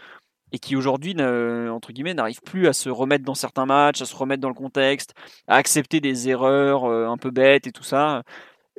[0.52, 4.16] et qui aujourd'hui, entre guillemets, n'arrive plus à se remettre dans certains matchs, à se
[4.16, 5.14] remettre dans le contexte,
[5.46, 8.22] à accepter des erreurs euh, un peu bêtes et tout ça.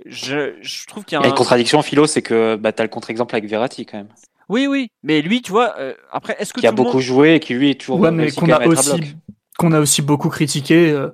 [0.05, 2.72] Je, je trouve qu'il y a, il y a une contradiction, Philo, c'est que bah,
[2.72, 4.09] tu as le contre-exemple avec Verratti quand même.
[4.49, 6.59] Oui, oui, mais lui, tu vois, euh, après, est-ce que.
[6.59, 7.01] Qui a beaucoup monde...
[7.01, 7.99] joué et qui lui est toujours.
[7.99, 9.15] Ouais, mais qu'on a, aussi,
[9.57, 11.09] qu'on a aussi beaucoup critiqué euh,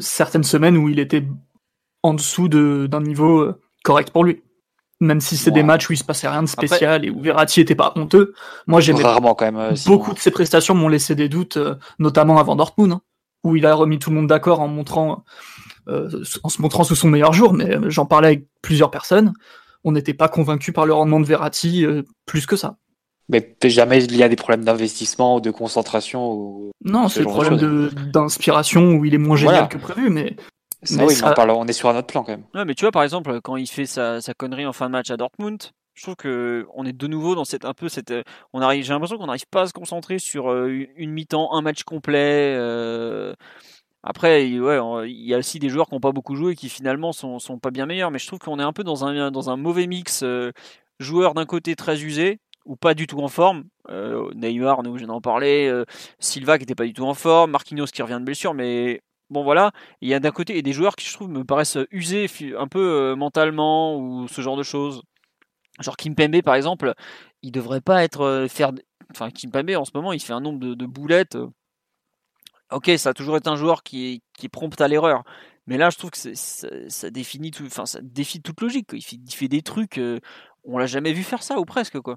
[0.00, 1.22] certaines semaines où il était
[2.02, 3.52] en dessous de, d'un niveau
[3.84, 4.42] correct pour lui
[5.00, 5.54] même si c'est ouais.
[5.54, 7.92] des matchs où il se passait rien de spécial Après, et où Verratti était pas
[7.96, 8.34] honteux.
[8.66, 9.56] Moi, j'aimais rarement quand même.
[9.56, 12.92] Euh, beaucoup de ses prestations m'ont laissé des doutes, euh, notamment avant Dortmund.
[12.92, 13.00] Hein.
[13.44, 15.24] où il a remis tout le monde d'accord en montrant,
[15.88, 16.10] euh,
[16.42, 19.32] en se montrant sous son meilleur jour, mais j'en parlais avec plusieurs personnes.
[19.84, 21.86] On n'était pas convaincu par le rendement de Verratti
[22.26, 22.76] plus que ça.
[23.28, 26.70] Mais jamais il y a des problèmes d'investissement ou de concentration ou...
[26.84, 30.36] Non, c'est le problème d'inspiration où il est moins génial que prévu, mais.
[30.82, 32.44] Oui, on, est sur un autre plan quand même.
[32.54, 34.92] Ouais, mais tu vois, par exemple, quand il fait sa, sa connerie en fin de
[34.92, 38.14] match à Dortmund, je trouve que on est de nouveau dans cette un peu cette
[38.52, 41.60] on arrive j'ai l'impression qu'on n'arrive pas à se concentrer sur euh, une mi-temps un
[41.60, 43.34] match complet euh.
[44.04, 46.68] après ouais il y a aussi des joueurs qui n'ont pas beaucoup joué et qui
[46.68, 49.32] finalement sont, sont pas bien meilleurs mais je trouve qu'on est un peu dans un
[49.32, 50.52] dans un mauvais mix euh,
[51.00, 53.64] joueurs d'un côté très usés ou pas du tout en forme
[54.34, 55.72] Neymar on est obligé d'en parler
[56.18, 59.00] Silva qui était pas du tout en forme Marquinhos qui revient de blessure mais
[59.30, 62.26] bon voilà, il y a d'un côté des joueurs qui je trouve me paraissent usés
[62.56, 65.02] un peu mentalement ou ce genre de choses.
[65.80, 66.94] Genre Kimpembe par exemple,
[67.42, 68.72] il devrait pas être euh, faire.
[69.10, 71.36] Enfin Kimpembe en ce moment il fait un nombre de, boulettes.
[71.36, 71.48] Euh.
[72.70, 75.24] Ok, ça a toujours été un joueur qui est, qui prompt à l'erreur.
[75.66, 78.88] Mais là, je trouve que ça, définit tout, enfin, ça défie toute logique.
[78.92, 80.18] Il fait, des trucs, euh,
[80.64, 82.16] on l'a jamais vu faire ça ou presque quoi.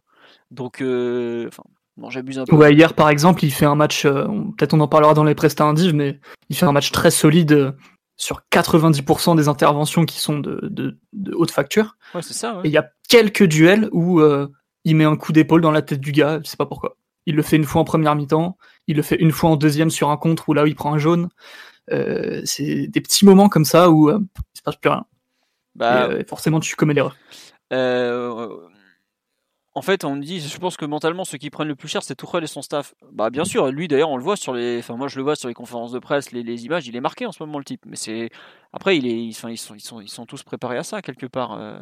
[0.50, 1.64] Donc, enfin,
[1.98, 2.56] bon, j'abuse un peu.
[2.56, 4.04] Ouais, hier par exemple, il fait un match.
[4.04, 6.20] Peut-être on en parlera dans les prestats indives, mais
[6.50, 7.74] il fait un match très solide
[8.22, 11.98] sur 90% des interventions qui sont de, de, de haute facture.
[12.14, 12.62] Ouais, c'est ça.
[12.64, 14.48] Et il y a quelques duels où euh,
[14.84, 16.98] il met un coup d'épaule dans la tête du gars, je sais pas pourquoi.
[17.26, 19.90] Il le fait une fois en première mi-temps, il le fait une fois en deuxième
[19.90, 21.30] sur un contre où là où il prend un jaune.
[21.92, 24.20] Euh, c'est des petits moments comme ça où euh,
[24.54, 25.06] il se passe plus rien.
[25.74, 27.18] Bah, et, forcément, tu commets l'erreur.
[29.74, 32.16] En fait, on dit, je pense que mentalement, ceux qui prennent le plus cher, c'est
[32.16, 32.94] Tuchel et son staff.
[33.14, 35.38] Bah, bien sûr, lui d'ailleurs, on le voit sur les, enfin moi je le vois
[35.38, 37.86] sur les conférences de presse, les, images, il est marqué en ce moment le type.
[37.86, 38.30] Mais c'est,
[38.74, 41.26] après, il est, enfin, ils sont, ils sont, ils sont tous préparés à ça quelque
[41.26, 41.54] part.
[41.54, 41.80] Euh.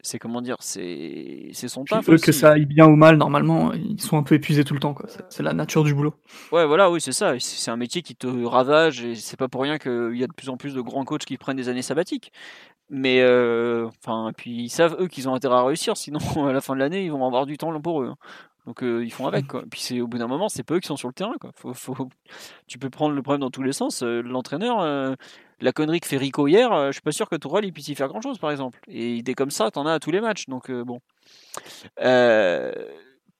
[0.00, 2.08] C'est comment dire, c'est, c'est son taf.
[2.08, 4.78] Eux, que ça aille bien ou mal, normalement, ils sont un peu épuisés tout le
[4.78, 4.94] temps.
[4.94, 5.06] Quoi.
[5.28, 6.14] C'est la nature du boulot.
[6.52, 7.34] Ouais, voilà, oui, c'est ça.
[7.40, 10.32] C'est un métier qui te ravage et c'est pas pour rien qu'il y a de
[10.32, 12.32] plus en plus de grands coachs qui prennent des années sabbatiques.
[12.90, 16.60] Mais euh, enfin, puis ils savent eux qu'ils ont intérêt à réussir, sinon à la
[16.60, 18.08] fin de l'année ils vont avoir du temps pour eux.
[18.08, 18.16] Hein.
[18.66, 19.46] Donc euh, ils font avec.
[19.46, 19.64] Quoi.
[19.70, 21.34] Puis c'est au bout d'un moment, c'est pas eux qui sont sur le terrain.
[21.40, 21.50] Quoi.
[21.54, 22.08] Faut.
[22.66, 24.02] Tu peux prendre le problème dans tous les sens.
[24.02, 25.16] Euh, l'entraîneur,
[25.60, 27.94] la connerie que fait Rico hier, je suis pas sûr que Tourelle il puisse y
[27.94, 28.78] faire grand chose, par exemple.
[28.88, 30.46] Et idée comme ça, t'en as à tous les matchs.
[30.46, 31.00] Donc bon.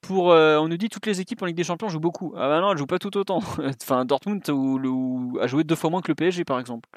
[0.01, 2.35] pour, on nous dit toutes les équipes en Ligue des Champions jouent beaucoup.
[2.37, 3.41] Ah bah non, elles jouent pas tout autant.
[3.83, 4.43] enfin Dortmund
[5.41, 6.89] a joué deux fois moins que le PSG par exemple.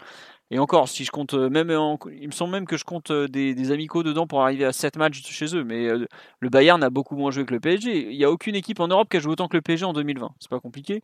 [0.53, 1.69] Et encore, si je compte euh, même,
[2.11, 4.97] il me semble même que je compte euh, des, amicaux dedans pour arriver à 7
[4.97, 5.63] matchs chez eux.
[5.63, 6.05] Mais euh,
[6.41, 8.11] le Bayern a beaucoup moins joué que le PSG.
[8.11, 9.93] Il n'y a aucune équipe en Europe qui a joué autant que le PSG en
[9.93, 10.29] 2020.
[10.39, 11.01] C'est pas compliqué.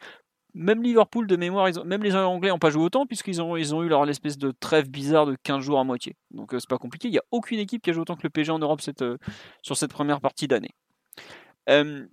[0.53, 3.83] Même Liverpool de mémoire, même les Anglais n'ont pas joué autant puisqu'ils ont, ils ont
[3.83, 6.15] eu leur espèce de trêve bizarre de 15 jours à moitié.
[6.31, 7.07] Donc c'est pas compliqué.
[7.07, 9.77] Il n'y a aucune équipe qui a joué autant que le PSG en Europe sur
[9.77, 10.71] cette première partie d'année.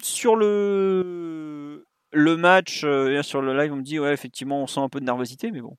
[0.02, 2.80] sur le le match,
[3.22, 5.62] sur le live, on me dit ouais effectivement on sent un peu de nervosité, mais
[5.62, 5.76] bon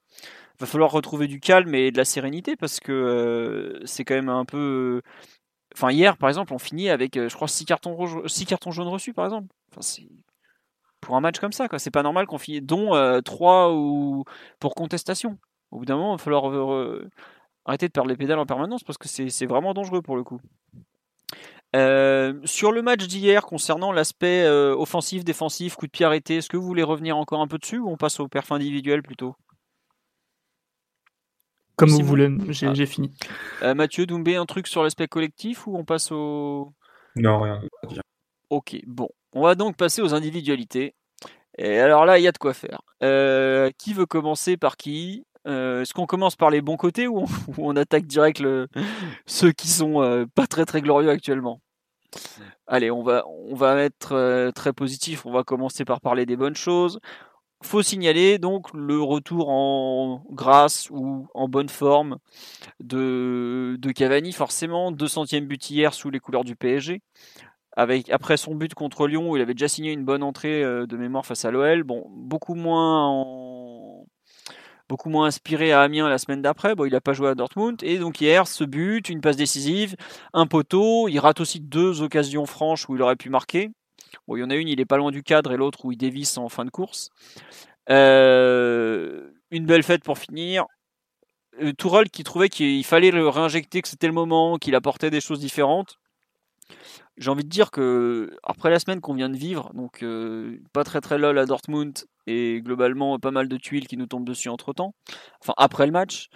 [0.59, 4.29] va falloir retrouver du calme et de la sérénité parce que euh, c'est quand même
[4.29, 5.01] un peu.
[5.73, 7.97] Enfin, hier, par exemple, on finit avec, euh, je crois, 6 cartons,
[8.47, 9.53] cartons jaunes reçus, par exemple.
[9.75, 10.05] Enfin,
[11.01, 11.79] pour un match comme ça, quoi.
[11.79, 12.91] C'est pas normal qu'on finisse, dont
[13.21, 14.23] 3 euh, ou
[14.59, 15.37] pour contestation.
[15.71, 16.45] Au bout d'un moment, il va falloir
[17.65, 20.39] arrêter de perdre les pédales en permanence parce que c'est vraiment dangereux pour le coup.
[22.45, 26.65] sur le match d'hier, concernant l'aspect offensif, défensif, coup de pied arrêté, est-ce que vous
[26.65, 29.35] voulez revenir encore un peu dessus ou on passe au perf individuel plutôt?
[31.75, 32.73] Comme vous voulez, ah.
[32.73, 33.11] j'ai fini.
[33.61, 36.73] Euh, Mathieu, Doumbé, un truc sur l'aspect collectif ou on passe au.
[37.15, 37.61] Non, rien.
[38.49, 39.09] Ok, bon.
[39.33, 40.95] On va donc passer aux individualités.
[41.57, 42.81] Et alors là, il y a de quoi faire.
[43.03, 45.25] Euh, qui veut commencer par qui?
[45.47, 47.25] Euh, Est-ce qu'on commence par les bons côtés ou
[47.57, 48.67] on, attaque direct le...
[49.25, 51.61] ceux qui sont pas très très glorieux actuellement?
[52.67, 55.25] Allez, on va, on va être très positif.
[55.25, 56.99] On va commencer par parler des bonnes choses
[57.63, 62.17] faut signaler donc le retour en grâce ou en bonne forme
[62.79, 64.91] de, Cavani, forcément.
[64.91, 67.01] 200e but hier sous les couleurs du PSG.
[67.75, 70.95] Après son but contre Lyon, où il avait déjà signé une bonne entrée euh, de
[70.95, 71.83] mémoire face à l'OL.
[71.83, 73.25] Bon, beaucoup moins
[74.87, 76.75] beaucoup moins inspiré à Amiens la semaine d'après.
[76.75, 77.81] Bon, il n'a pas joué à Dortmund.
[77.83, 79.95] Et donc hier, ce but, une passe décisive,
[80.33, 81.07] un poteau.
[81.09, 83.71] Il rate aussi deux occasions franches où il aurait pu marquer.
[84.27, 85.91] Bon, il y en a une, il est pas loin du cadre, et l'autre où
[85.91, 87.09] il dévisse en fin de course.
[87.89, 90.65] Euh, une belle fête pour finir.
[91.61, 95.21] Euh, Tourelle qui trouvait qu'il fallait le réinjecter, que c'était le moment, qu'il apportait des
[95.21, 95.97] choses différentes.
[97.17, 100.83] J'ai envie de dire que après la semaine qu'on vient de vivre, donc euh, pas
[100.83, 104.49] très très lol à Dortmund et globalement pas mal de tuiles qui nous tombent dessus
[104.49, 104.93] entre temps,
[105.39, 106.27] enfin après le match,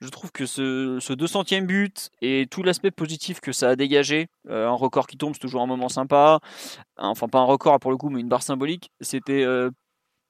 [0.00, 4.28] je trouve que ce, ce 200e but et tout l'aspect positif que ça a dégagé,
[4.48, 6.40] euh, un record qui tombe, c'est toujours un moment sympa.
[6.96, 8.90] Enfin, pas un record pour le coup, mais une barre symbolique.
[9.00, 9.70] C'était euh,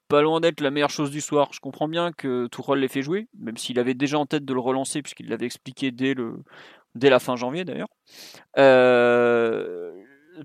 [0.08, 1.48] pas loin d'être la meilleure chose du soir.
[1.52, 4.54] Je comprends bien que Tourelle l'ait fait jouer, même s'il avait déjà en tête de
[4.54, 6.42] le relancer, puisqu'il l'avait expliqué dès, le,
[6.94, 7.88] dès la fin janvier d'ailleurs.
[8.56, 9.92] Euh,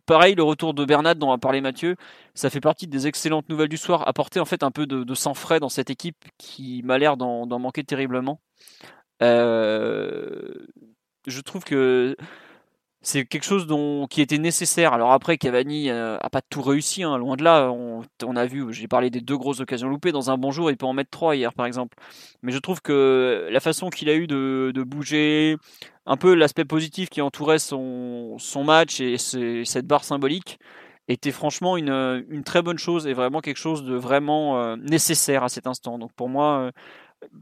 [0.06, 1.96] pareil, le retour de Bernat dont a parlé Mathieu,
[2.34, 4.06] ça fait partie des excellentes nouvelles du soir.
[4.06, 7.60] Apporter en fait un peu de, sang frais dans cette équipe qui m'a l'air d'en
[7.60, 8.42] manquer terriblement.
[9.24, 10.54] Euh,
[11.28, 12.16] je trouve que
[13.02, 14.94] c'est quelque chose dont, qui était nécessaire.
[14.94, 17.72] Alors après, Cavani euh, a pas tout réussi, hein, loin de là.
[17.72, 20.12] On, a vu, j'ai parlé des deux grosses occasions loupées.
[20.12, 21.98] Dans un bon jour, il peut en mettre trois hier, par exemple.
[22.44, 25.58] Mais je trouve que la façon qu'il a eu de, bouger,
[26.06, 30.60] un peu l'aspect positif qui entourait son, match et cette barre symbolique,
[31.08, 35.44] était franchement une, une, très bonne chose et vraiment quelque chose de vraiment euh, nécessaire
[35.44, 36.00] à cet instant.
[36.00, 36.72] Donc pour moi, euh,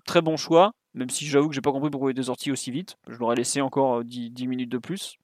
[0.05, 2.71] très bon choix, même si j'avoue que j'ai pas compris pourquoi il était sorti aussi
[2.71, 2.97] vite.
[3.07, 5.17] Je l'aurais laissé encore 10, 10 minutes de plus.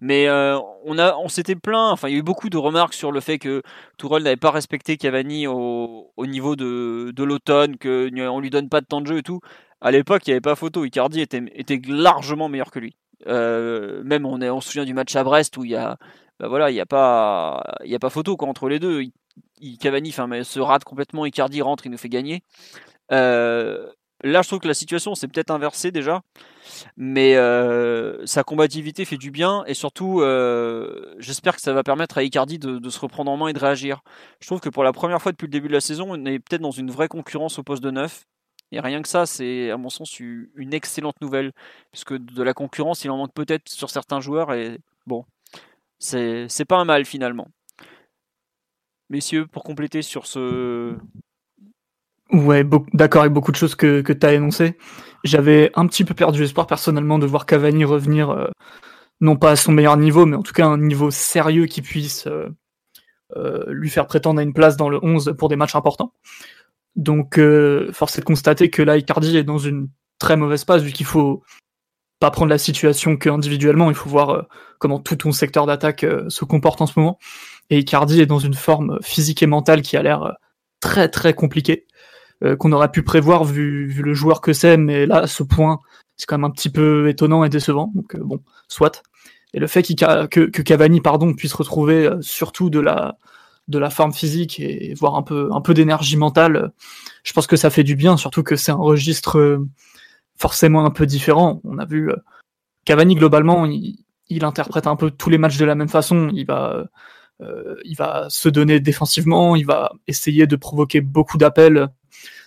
[0.00, 2.94] Mais euh, on, a, on s'était plaint, enfin il y a eu beaucoup de remarques
[2.94, 3.62] sur le fait que
[3.96, 8.80] Tourelle n'avait pas respecté Cavani au, au niveau de, de l'automne, qu'on lui donne pas
[8.80, 9.40] de temps de jeu et tout.
[9.80, 10.84] À l'époque, il n'y avait pas photo.
[10.84, 12.96] Icardi était, était largement meilleur que lui.
[13.26, 15.74] Euh, même on, est, on se souvient du match à Brest où il
[16.38, 19.02] bah voilà, il n'y a pas, il a pas photo quoi, entre les deux.
[19.60, 21.26] Il, Cavani, enfin, se rate complètement.
[21.26, 22.44] Icardi rentre, il nous fait gagner.
[23.10, 23.90] Euh,
[24.24, 26.22] Là, je trouve que la situation s'est peut-être inversée déjà,
[26.96, 32.18] mais euh, sa combativité fait du bien et surtout, euh, j'espère que ça va permettre
[32.18, 34.02] à Icardi de, se reprendre en main et de réagir.
[34.40, 36.40] Je trouve que pour la première fois depuis le début de la saison, on est
[36.40, 38.24] peut-être dans une vraie concurrence au poste de neuf.
[38.72, 41.52] Et rien que ça, c'est à mon sens une excellente nouvelle,
[41.92, 45.24] puisque de la concurrence, il en manque peut-être sur certains joueurs et bon,
[45.98, 47.48] c'est pas un mal finalement.
[49.10, 50.98] Messieurs, pour compléter sur ce,
[52.32, 52.62] Ouais,
[52.92, 54.76] d'accord avec beaucoup de choses que, que tu as énoncées.
[55.24, 58.48] J'avais un petit peu perdu espoir personnellement de voir Cavani revenir, euh,
[59.20, 61.80] non pas à son meilleur niveau, mais en tout cas à un niveau sérieux qui
[61.80, 62.48] puisse euh,
[63.36, 66.12] euh, lui faire prétendre à une place dans le 11 pour des matchs importants.
[66.96, 67.40] Donc,
[67.92, 71.06] force est de constater que là, Icardi est dans une très mauvaise passe, vu qu'il
[71.06, 71.44] faut
[72.18, 74.48] pas prendre la situation que individuellement, il faut voir
[74.80, 77.18] comment tout ton secteur d'attaque se comporte en ce moment.
[77.70, 80.38] Et Icardi est dans une forme physique et mentale qui a l'air
[80.80, 81.86] très très compliquée.
[82.44, 85.80] Euh, qu'on aurait pu prévoir vu, vu le joueur que c'est, mais là, ce point,
[86.16, 87.90] c'est quand même un petit peu étonnant et décevant.
[87.96, 89.02] Donc euh, bon, soit.
[89.54, 93.18] Et le fait que, que, Cavani pardon, puisse retrouver euh, surtout de la,
[93.66, 96.70] de la forme physique et voir un peu, un peu d'énergie mentale,
[97.24, 99.58] je pense que ça fait du bien, surtout que c'est un registre
[100.36, 101.60] forcément un peu différent.
[101.64, 102.12] On a vu
[102.84, 106.30] Cavani globalement, il, il, interprète un peu tous les matchs de la même façon.
[106.32, 106.84] Il va,
[107.84, 111.88] il va se donner défensivement, il va essayer de provoquer beaucoup d'appels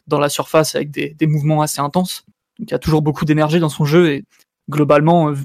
[0.08, 2.26] dans la surface avec des, mouvements assez intenses.
[2.60, 4.26] Donc il y a toujours beaucoup d'énergie dans son jeu et
[4.70, 5.36] globalement, euh,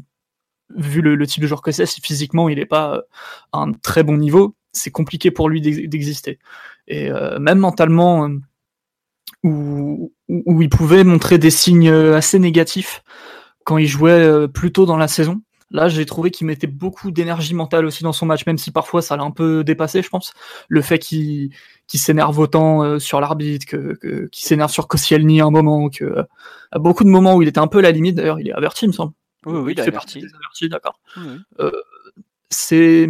[0.74, 3.00] vu le, type de joueur que c'est, si physiquement il n'est pas euh,
[3.52, 6.38] à un très bon niveau, c'est compliqué pour lui d'exister.
[6.88, 8.28] Et euh, même mentalement,
[9.42, 13.02] où, où, il pouvait montrer des signes assez négatifs
[13.64, 15.40] quand il jouait plus tôt dans la saison,
[15.70, 19.02] Là, j'ai trouvé qu'il mettait beaucoup d'énergie mentale aussi dans son match, même si parfois
[19.02, 20.32] ça l'a un peu dépassé, je pense.
[20.68, 21.50] Le fait qu'il
[21.88, 26.22] s'énerve autant euh, sur l'arbitre, que, qu'il s'énerve sur Koscielny à un moment, que euh,
[26.70, 28.14] à beaucoup de moments où il était un peu à la limite.
[28.14, 29.12] D'ailleurs, il est averti, il me semble.
[29.44, 31.00] Oui, oui, il, partie des avertis, d'accord.
[31.60, 31.70] Euh,
[32.50, 33.08] c'est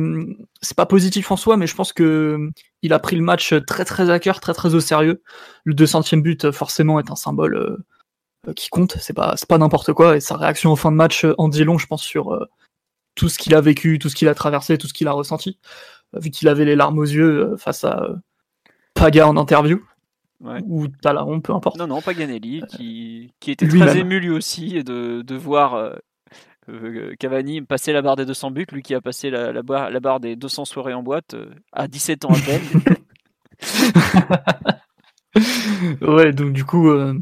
[0.63, 2.51] c'est pas positif en soi, mais je pense que
[2.83, 5.23] il a pris le match très très à cœur, très très au sérieux.
[5.65, 7.77] Le 200e but, forcément, est un symbole euh,
[8.55, 8.97] qui compte.
[9.01, 10.17] C'est pas, pas n'importe quoi.
[10.17, 12.47] Et sa réaction en fin de match euh, en dit long, je pense, sur euh,
[13.15, 15.59] tout ce qu'il a vécu, tout ce qu'il a traversé, tout ce qu'il a ressenti.
[16.15, 18.09] vu qu'il avait les larmes aux yeux face à
[18.95, 19.83] Paga en interview.
[20.67, 21.79] Ou Talaron, peu importe.
[21.79, 25.97] Non, non, Paganelli, qui, qui était très ému lui aussi de, de voir
[27.19, 29.99] Cavani passer la barre des 200 buts, lui qui a passé la, la, barre, la
[29.99, 31.35] barre des 200 soirées en boîte
[31.73, 32.97] à 17 ans à peine.
[36.03, 37.15] ouais, donc du coup, euh,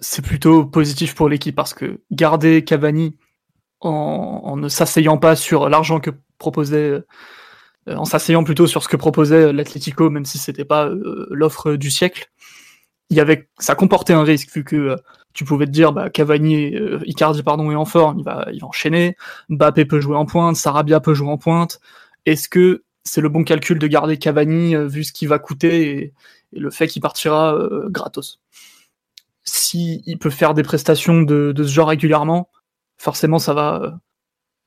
[0.00, 3.16] c'est plutôt positif pour l'équipe parce que garder Cavani
[3.80, 7.02] en, ne s'asseyant pas sur l'argent que proposait,
[7.88, 11.74] euh, en s'asseyant plutôt sur ce que proposait l'Atlético, même si c'était pas euh, l'offre
[11.74, 12.30] du siècle,
[13.10, 14.96] il y avait, ça comportait un risque vu que
[15.32, 18.66] tu pouvais te dire, bah, Cavani, Icardi pardon est en forme, il va, il va
[18.66, 19.16] enchaîner,
[19.48, 21.80] Mbappé peut jouer en pointe, Sarabia peut jouer en pointe.
[22.24, 26.12] Est-ce que c'est le bon calcul de garder Cavani vu ce qu'il va coûter
[26.52, 27.56] et le fait qu'il partira
[27.90, 28.40] gratos?
[29.46, 32.50] S'il peut faire des prestations de, ce genre régulièrement,
[32.98, 33.98] forcément ça va,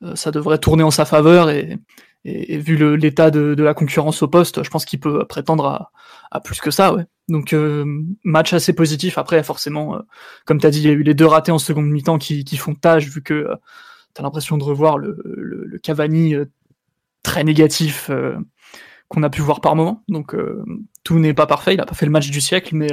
[0.03, 1.77] euh, ça devrait tourner en sa faveur et,
[2.25, 5.89] vu l'état de, la concurrence au poste, je pense qu'il peut prétendre
[6.31, 6.93] à, plus que ça.
[7.29, 7.85] Donc euh,
[8.25, 9.17] match assez positif.
[9.17, 9.99] Après, forcément, euh,
[10.45, 12.57] comme tu as dit, il y a eu les deux ratés en seconde mi-temps qui,
[12.57, 13.47] font tâche vu que
[14.13, 16.35] tu as l'impression de revoir le, le, Cavani
[17.23, 18.11] très négatif
[19.09, 20.03] qu'on a pu voir par moment.
[20.07, 20.35] Donc
[21.03, 21.73] tout n'est pas parfait.
[21.73, 22.89] Il a pas fait le match du siècle, mais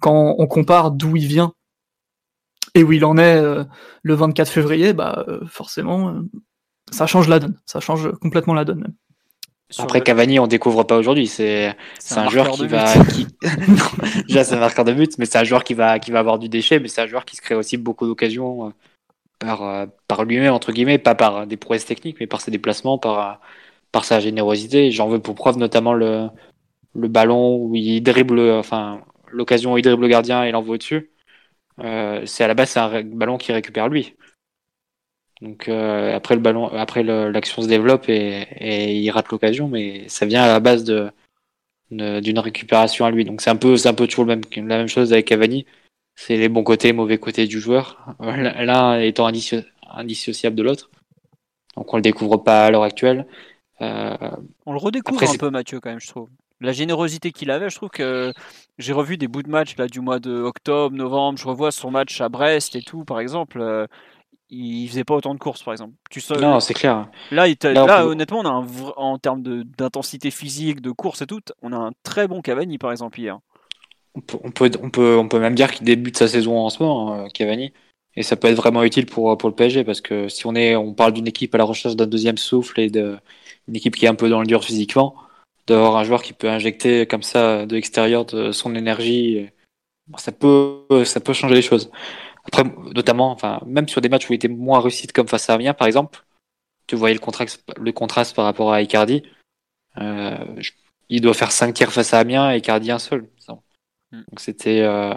[0.00, 1.52] quand on compare d'où il vient
[2.74, 3.42] et où il en est
[4.02, 6.14] le 24 février, bah forcément,
[6.90, 7.58] ça change la donne.
[7.66, 8.94] Ça change complètement la donne même.
[9.76, 11.26] Après Cavani, on découvre pas aujourd'hui.
[11.26, 11.74] C'est
[12.12, 12.86] un, un joueur qui va.
[13.04, 13.26] Qui...
[14.26, 16.38] Déjà, c'est un marqueur de but, mais c'est un joueur qui va, qui va avoir
[16.38, 18.70] du déchet, mais c'est un joueur qui se crée aussi beaucoup d'occasions euh,
[19.38, 22.96] par, euh, par lui-même, entre guillemets, pas par des prouesses techniques, mais par ses déplacements,
[22.96, 23.40] par,
[23.92, 24.90] par sa générosité.
[24.90, 26.28] J'en veux pour preuve notamment le,
[26.94, 31.10] le ballon où il dribble, enfin, l'occasion où il dribble le gardien et l'envoie au-dessus.
[31.80, 34.14] Euh, c'est à la base, c'est un ballon qui récupère lui.
[35.40, 40.26] Donc euh, après le ballon, après l'action se développe et, il rate l'occasion, mais ça
[40.26, 41.10] vient à la base de
[41.90, 43.24] d'une récupération à lui.
[43.24, 45.64] Donc c'est un peu c'est un peu toujours le même, la même chose avec Cavani.
[46.16, 48.16] C'est les bons côtés, mauvais côtés du joueur.
[48.20, 50.90] L'un étant indissociable de l'autre.
[51.76, 53.26] Donc on le découvre pas à l'heure actuelle.
[53.80, 54.16] Euh,
[54.66, 56.28] on le redécouvre un peu Mathieu quand même, je trouve.
[56.60, 58.32] La générosité qu'il avait, je trouve que
[58.78, 61.38] j'ai revu des bouts de match là du mois de octobre, novembre.
[61.38, 63.60] Je revois son match à Brest et tout, par exemple.
[63.60, 63.86] Euh,
[64.50, 65.92] il faisait pas autant de courses par exemple.
[66.10, 67.08] Tu non, c'est clair.
[67.30, 68.66] Là, il là, honnêtement, on a un
[68.96, 72.90] en termes d'intensité physique, de course et tout, on a un très bon Cavani par
[72.90, 73.38] exemple hier.
[74.14, 76.70] On peut, on peut, on peut, on peut même dire qu'il débute sa saison en
[76.70, 77.72] ce moment, hein, Cavani.
[78.16, 80.74] Et ça peut être vraiment utile pour, pour le PSG parce que si on est,
[80.74, 83.20] on parle d'une équipe à la recherche d'un deuxième souffle et d'une
[83.74, 85.14] équipe qui est un peu dans le dur physiquement,
[85.66, 89.48] d'avoir un joueur qui peut injecter comme ça de l'extérieur de son énergie,
[90.16, 91.90] ça peut, ça peut changer les choses.
[92.44, 95.54] Après, notamment, enfin, même sur des matchs où il était moins réussi comme face à
[95.54, 96.24] Amiens, par exemple,
[96.86, 99.22] tu voyais le contraste, le contraste par rapport à Icardi.
[99.98, 100.36] Euh,
[101.10, 103.28] il doit faire 5 tirs face à Amiens et Icardi un seul.
[104.12, 104.22] Mm.
[104.30, 105.14] Donc c'était euh,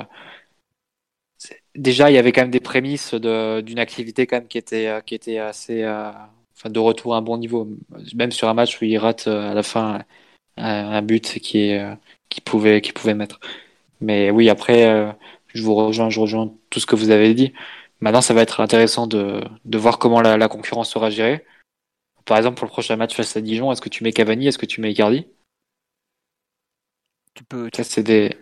[1.76, 5.02] déjà il y avait quand même des prémices d'une activité quand même qui était euh,
[5.02, 7.68] qui était assez enfin de retour à un bon niveau.
[8.16, 10.04] Même sur un match où il rate à la fin
[10.58, 11.98] un, but qui est
[12.30, 13.40] qui pouvait qui pouvait mettre.
[14.02, 15.16] Mais oui après
[15.54, 17.54] je vous rejoins, je rejoins tout ce que vous avez dit.
[18.02, 21.46] Maintenant, ça va être intéressant de, de voir comment la, la, concurrence sera gérée.
[22.26, 24.58] Par exemple, pour le prochain match face à Dijon, est-ce que tu mets Cavani, est-ce
[24.58, 25.28] que tu mets Icardi?
[27.34, 27.70] Tu peux.
[27.74, 28.36] Ça, des...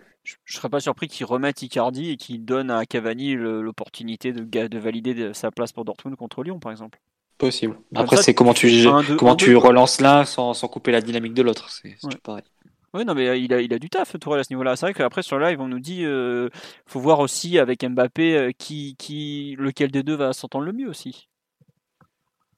[0.44, 4.42] Je, ne serais pas surpris qu'il remette Icardi et qu'il donne à Cavani l'opportunité de,
[4.44, 7.00] de valider sa place pour Dortmund contre Lyon, par exemple.
[7.38, 7.78] Possible.
[7.94, 8.84] Après, c'est comment tu,
[9.18, 11.70] comment tu relances l'un sans, sans couper la dynamique de l'autre.
[11.70, 12.44] C'est pareil.
[12.92, 14.74] Oui, non, mais euh, il a, il a du taf, Tourelle, à ce niveau-là.
[14.74, 16.48] C'est vrai qu'après, sur le live, on nous dit euh,
[16.86, 20.88] faut voir aussi avec Mbappé euh, qui, qui, lequel des deux va s'entendre le mieux
[20.88, 21.28] aussi.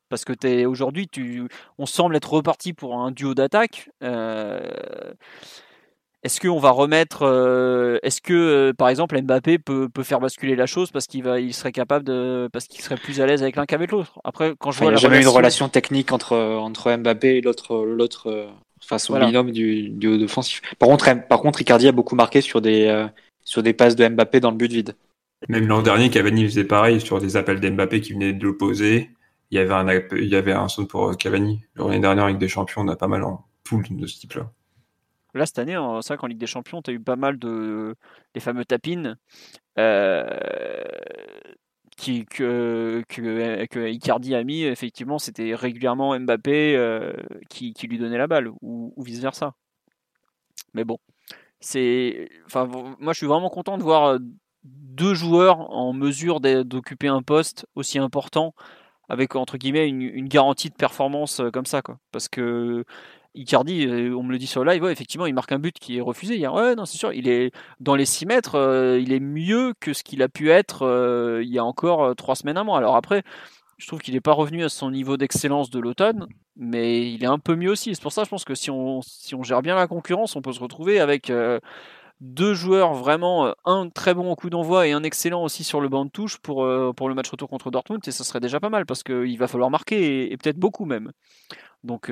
[0.09, 1.09] Parce que es, aujourd'hui,
[1.79, 3.91] on semble être reparti pour un duo d'attaque.
[6.23, 7.23] Est-ce qu'on va remettre.
[8.03, 11.53] est-ce que, par exemple, Mbappé peut, peut faire basculer la chose parce qu'il va, il
[11.55, 12.49] serait capable de.
[12.53, 14.20] parce qu'il serait plus à l'aise avec l'un qu'avec l'autre?
[14.25, 14.89] Après, quand je vois.
[14.89, 17.85] Il n'y a jamais eu une relation technique entre, entre Mbappé et l'autre.
[17.85, 18.49] l'autre
[18.85, 20.61] face au binôme du, du haut offensif.
[20.79, 23.07] Par contre, par contre, Icardi a beaucoup marqué sur des, euh,
[23.45, 24.95] sur des passes de Mbappé dans le but vide.
[25.49, 29.11] Même l'an dernier, Cavani faisait pareil sur des appels d'Mbappé qui venaient de l'opposé.
[29.51, 31.62] Il y avait un, il y avait un son pour Cavani.
[31.75, 34.51] L'année dernière, avec des champions, on a pas mal en poule de ce type-là.
[35.35, 37.95] Là, cette année, c'est vrai Ligue des Champions, tu as eu pas mal de.
[38.35, 39.16] les fameux tapines.
[39.78, 40.24] Euh,
[41.97, 47.12] qui, que, que, Icardi a mis, effectivement, c'était régulièrement Mbappé euh,
[47.49, 49.55] qui, lui donnait la balle, ou, vice-versa.
[50.74, 50.99] Mais bon,
[51.61, 52.28] c'est.
[52.47, 54.18] Enfin, moi, je suis vraiment content de voir euh,
[54.64, 58.55] deux joueurs en mesure d'occuper un poste aussi important
[59.09, 62.85] avec entre guillemets une, une, garantie de performance comme ça quoi parce que
[63.35, 65.97] Icardi, euh, on me le dit sur le live, effectivement, il marque un but qui
[65.97, 66.53] est refusé hier.
[66.53, 69.95] Ouais, non, c'est sûr, il est dans les 6 mètres, euh, il est mieux que
[69.95, 72.76] ce qu'il a pu être euh, il y a encore 3 semaines, mois.
[72.76, 73.22] Alors après,
[73.78, 76.26] je trouve qu'il n'est pas revenu à son niveau d'excellence de l'automne,
[76.57, 77.95] mais il est un peu mieux aussi.
[77.95, 79.01] C'est pour ça, je pense que si on,
[79.43, 81.33] gère bien la concurrence, on peut se retrouver avec
[82.20, 86.05] deux joueurs vraiment, un très bon coup d'envoi et un excellent aussi sur le banc
[86.05, 89.03] de touche pour, le match retour contre Dortmund, et ça serait déjà pas mal parce
[89.03, 91.12] qu'il va falloir marquer, et, et peut-être beaucoup même.
[91.83, 92.11] Donc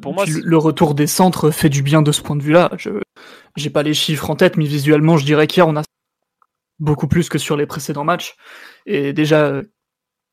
[0.00, 2.70] pour moi, le retour des centres fait du bien de ce point de vue-là.
[2.76, 2.90] Je
[3.56, 5.82] j'ai pas les chiffres en tête, mais visuellement, je dirais qu'hier on a
[6.78, 8.36] beaucoup plus que sur les précédents matchs.
[8.86, 9.62] Et déjà,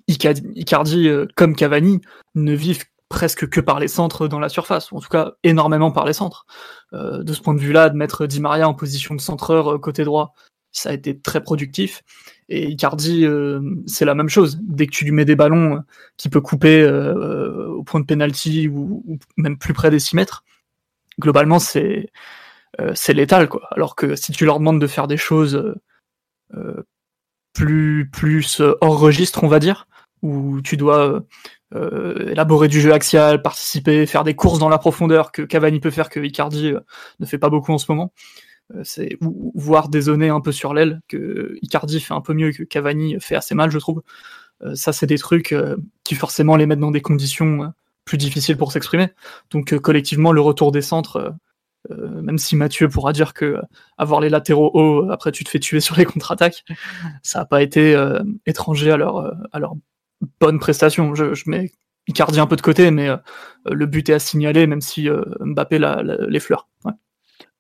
[0.07, 2.01] Icardi, euh, comme Cavani,
[2.35, 5.91] ne vivent presque que par les centres dans la surface, ou en tout cas énormément
[5.91, 6.45] par les centres.
[6.93, 9.79] Euh, de ce point de vue-là, de mettre Di Maria en position de centreur euh,
[9.79, 10.33] côté droit,
[10.77, 12.03] ça a été très productif.
[12.49, 14.59] Et Icardi, euh, c'est la même chose.
[14.61, 15.81] Dès que tu lui mets des ballons
[16.17, 20.43] qui peut couper euh, au point de penalty ou, même plus près des 6 mètres,
[21.19, 22.09] globalement c'est
[22.81, 23.67] euh, létal quoi.
[23.71, 25.75] Alors que si tu leur demandes de faire des choses
[27.53, 29.87] plus plus hors registre, on va dire,
[30.21, 31.23] où tu dois
[31.75, 35.91] euh, élaborer du jeu axial, participer, faire des courses dans la profondeur que Cavani peut
[35.91, 36.79] faire que Icardi euh,
[37.19, 38.13] ne fait pas beaucoup en ce moment.
[38.73, 42.51] Euh, c'est ou, voir dézonner un peu sur l'aile que Icardi fait un peu mieux
[42.51, 44.01] que Cavani fait assez mal, je trouve.
[44.73, 45.53] ça, c'est des trucs
[46.03, 47.73] qui forcément les mettent dans des conditions
[48.05, 49.09] plus difficiles pour s'exprimer.
[49.51, 51.35] Donc collectivement, le retour des centres,
[51.89, 53.59] même si Mathieu pourra dire que
[53.97, 56.63] avoir les latéraux hauts, après tu te fais tuer sur les contre-attaques,
[57.21, 57.95] ça n'a pas été
[58.45, 59.75] étranger à leur, à leur
[60.39, 61.15] bonne prestation.
[61.15, 61.71] Je, je, mets
[62.07, 63.17] Icardi un peu de côté, mais euh,
[63.65, 65.79] le but est à signaler, même si euh, Mbappé
[66.27, 66.67] les fleurs.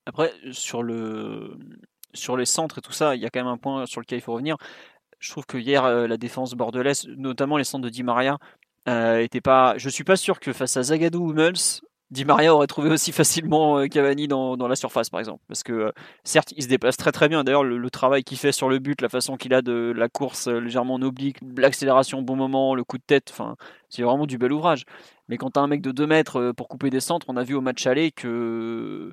[0.05, 1.57] Après, sur, le,
[2.13, 4.19] sur les centres et tout ça, il y a quand même un point sur lequel
[4.19, 4.57] il faut revenir.
[5.19, 8.37] Je trouve que hier, euh, la défense bordelaise, notamment les centres de Di Maria,
[8.87, 9.77] était pas.
[9.77, 11.81] Je suis pas sûr que face à Zagadou ou Muls,
[12.11, 15.41] Di Maria aurait trouvé aussi facilement euh, Cavani dans, dans, la surface, par exemple.
[15.47, 15.91] Parce que, euh,
[16.23, 17.43] certes, il se déplace très très bien.
[17.43, 20.47] D'ailleurs, le, travail qu'il fait sur le but, la façon qu'il a de la course
[20.47, 23.55] euh, légèrement en oblique, l'accélération au bon moment, le coup de tête, enfin,
[23.89, 24.85] c'est vraiment du bel ouvrage.
[25.29, 27.43] Mais quand tu as un mec de 2 mètres pour couper des centres, on a
[27.43, 29.11] vu au match aller que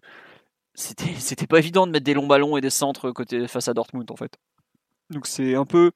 [0.75, 3.75] c'était, c'était pas évident de mettre des longs ballons et des centres côté, face à
[3.75, 4.37] Dortmund, en fait.
[5.11, 5.93] Donc c'est un peu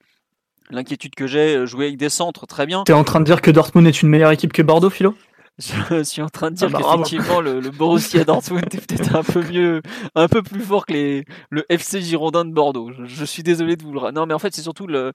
[0.70, 1.66] l'inquiétude que j'ai.
[1.66, 2.84] Jouer avec des centres, très bien.
[2.84, 5.14] T'es en train de dire que Dortmund est une meilleure équipe que Bordeaux, Philo?
[5.58, 9.16] Je suis en train de dire ah bah, qu'effectivement le, le, Borussia Dortmund est peut-être
[9.16, 9.80] un peu mieux,
[10.14, 12.90] un peu plus fort que les, le FC Girondin de Bordeaux.
[13.04, 14.10] Je, suis désolé de vous le.
[14.10, 15.12] Non, mais en fait, c'est surtout le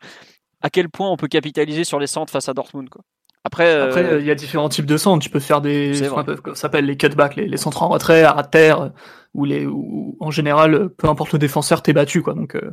[0.62, 2.89] à quel point on peut capitaliser sur les centres face à Dortmund.
[2.89, 3.03] Quoi.
[3.44, 5.24] Après, euh, Après, il y a différents types de centres.
[5.24, 6.14] Tu peux faire des, ça
[6.54, 8.92] s'appelle les cutbacks, les, les, centres en retrait, à terre,
[9.34, 12.34] ou les, ou, en général, peu importe le défenseur, t'es battu, quoi.
[12.34, 12.72] Donc, euh,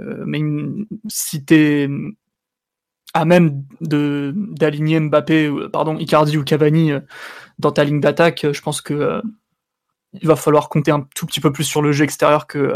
[0.00, 0.40] euh, mais
[1.08, 1.88] si t'es
[3.14, 7.00] à même de d'aligner Mbappé, pardon, Icardi ou Cavani euh,
[7.58, 9.22] dans ta ligne d'attaque, je pense que
[10.14, 12.74] il va falloir compter un tout petit peu plus sur le jeu extérieur que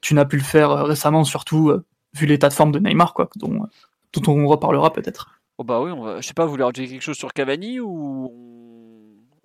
[0.00, 1.72] tu n'as pu le faire récemment, surtout
[2.14, 3.68] vu l'état de forme de Neymar, quoi, dont,
[4.12, 5.41] dont on reparlera peut-être.
[5.62, 7.78] Oh bah oui, on va, je sais pas, vous voulez rajouter quelque chose sur Cavani
[7.78, 8.32] ou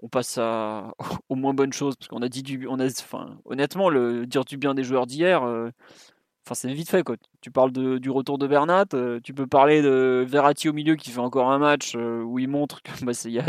[0.02, 0.96] on passe à,
[1.30, 4.44] aux moins bonnes choses parce qu'on a dit du, on a, enfin, honnêtement, le dire
[4.44, 5.44] du bien des joueurs d'hier,
[6.48, 7.18] Enfin, c'est vite fait, quoi.
[7.42, 10.96] Tu parles de, du retour de Bernat, euh, tu peux parler de Verratti au milieu
[10.96, 13.46] qui fait encore un match euh, où il montre qu'il bah, n'y a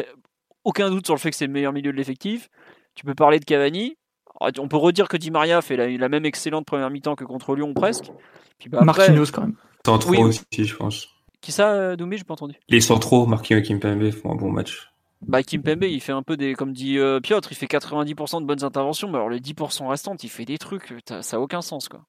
[0.64, 2.48] aucun doute sur le fait que c'est le meilleur milieu de l'effectif.
[2.96, 3.96] Tu peux parler de Cavani.
[4.40, 7.72] on peut redire que Di Maria fait la, même excellente première mi-temps que contre Lyon,
[7.72, 8.10] presque.
[8.58, 9.54] Puis bah, Marquinhos, quand même.
[9.86, 11.06] Centraux aussi, je pense.
[11.40, 12.54] Qui ça, euh, Doumé J'ai pas entendu.
[12.68, 14.92] Les centraux, Marquinhos et Kimpembe font un bon match.
[15.22, 18.46] Bah, Kimpembe, il fait un peu des, comme dit euh, Piotr, il fait 90% de
[18.46, 21.88] bonnes interventions, mais alors les 10% restantes, il fait des trucs, ça n'a aucun sens,
[21.88, 22.04] quoi.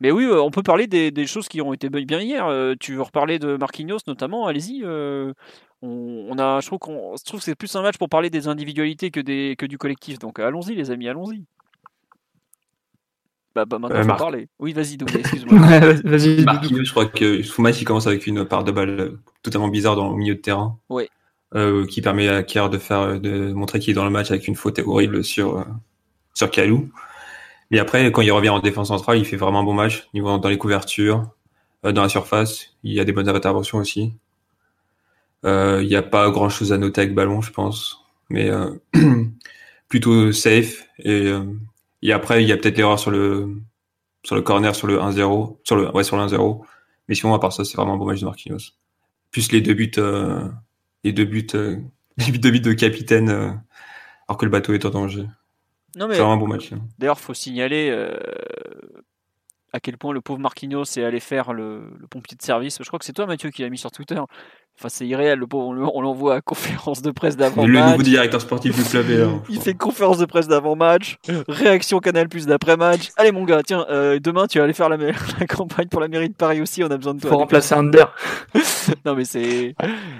[0.00, 2.46] Mais oui, euh, on peut parler des, des, choses qui ont été bien hier.
[2.46, 4.82] Euh, tu veux reparler de Marquinhos, notamment, allez-y.
[5.82, 9.10] On, a, je trouve qu'on, trouve que c'est plus un match pour parler des individualités
[9.10, 10.18] que des, que du collectif.
[10.18, 11.44] Donc, allons-y, les amis, allons-y.
[13.54, 14.48] Bah, bah maintenant, faut parler.
[14.58, 15.60] Oui, vas-y, excuse-moi.
[16.04, 16.44] vas-y.
[16.44, 19.94] Marquinhos, je crois que ce match, il commence avec une part de balle totalement bizarre
[19.94, 20.78] dans le milieu de terrain.
[20.88, 21.08] Oui.
[21.54, 24.48] Euh, qui permet à Kier de faire de montrer qu'il est dans le match avec
[24.48, 25.64] une faute horrible sur euh,
[26.34, 26.90] sur Kalou.
[27.70, 30.36] Mais après, quand il revient en défense centrale, il fait vraiment un bon match niveau
[30.36, 31.30] dans les couvertures,
[31.86, 32.74] euh, dans la surface.
[32.82, 34.14] Il y a des bonnes interventions aussi.
[35.44, 38.50] il n'y a pas grand chose à noter avec ballon, je pense, mais
[39.88, 40.88] plutôt safe.
[40.98, 41.32] Et,
[42.04, 43.56] et après, il y a peut-être l'erreur sur le
[44.22, 46.62] sur le corner, sur le 1-0, sur le ouais sur le 1-0.
[47.08, 48.72] Mais sinon, à part ça, c'est vraiment un bon match de Marquinhos.
[49.30, 49.90] Plus les deux buts
[51.04, 51.76] les deux buts, euh,
[52.16, 53.50] les deux buts de capitaine, euh,
[54.26, 55.26] alors que le bateau est en danger.
[55.96, 56.72] Non mais, un bon match.
[56.72, 56.80] Hein.
[56.98, 58.18] D'ailleurs, faut signaler euh,
[59.72, 62.78] à quel point le pauvre Marquinhos est allé faire le, pompier de service.
[62.80, 64.20] Je crois que c'est toi, Mathieu, qui l'a mis sur Twitter.
[64.76, 65.68] Enfin, c'est irréel, le pauvre.
[65.94, 67.70] On l'envoie à conférence de presse d'avant-match.
[67.70, 69.24] Le nouveau directeur sportif du club est.
[69.48, 71.16] Il fait conférence de presse d'avant-match,
[71.48, 73.10] réaction Canal Plus d'après-match.
[73.16, 73.86] Allez, mon gars, tiens,
[74.22, 74.96] demain, tu vas aller faire la,
[75.40, 76.82] la, campagne pour la mairie de Paris aussi.
[76.82, 77.30] On a besoin de toi.
[77.30, 78.14] Faut remplacer Under.
[79.04, 79.74] non, mais c'est.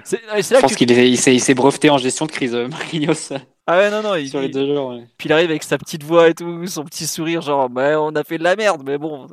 [0.05, 3.33] Je pense qu'il s'est breveté en gestion de crise, euh, Marquinhos.
[3.67, 4.15] Ah ouais, non, non.
[4.15, 6.83] Il, sur les deux jours, Puis il arrive avec sa petite voix et tout, son
[6.83, 9.27] petit sourire, genre, bah, on a fait de la merde, mais bon,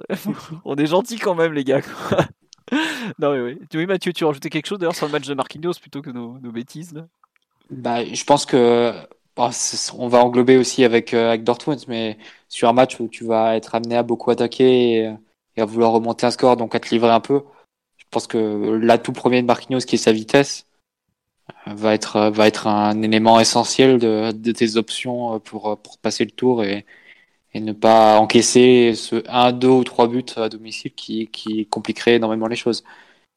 [0.65, 1.81] on est gentil quand même, les gars.
[3.19, 3.59] non, mais oui.
[3.75, 6.39] Oui, Mathieu, tu rajoutais quelque chose d'ailleurs sur le match de Marquinhos plutôt que nos,
[6.39, 6.95] bêtises
[7.71, 8.93] bah, Je pense que.
[9.37, 12.19] on va englober aussi avec, euh, avec Dortmund, mais
[12.49, 15.15] sur un match où tu vas être amené à beaucoup attaquer
[15.57, 17.43] et, à vouloir remonter un score, donc à te livrer un peu,
[17.99, 18.39] je pense que
[18.81, 20.67] l'atout premier de Marquinhos, qui est sa vitesse,
[21.67, 26.31] va être, va être un élément essentiel de, de tes options pour, pour passer le
[26.31, 26.87] tour et,
[27.55, 32.15] et ne pas encaisser ce 1, 2 ou 3 buts à domicile qui, qui compliquerait
[32.17, 32.85] énormément les choses.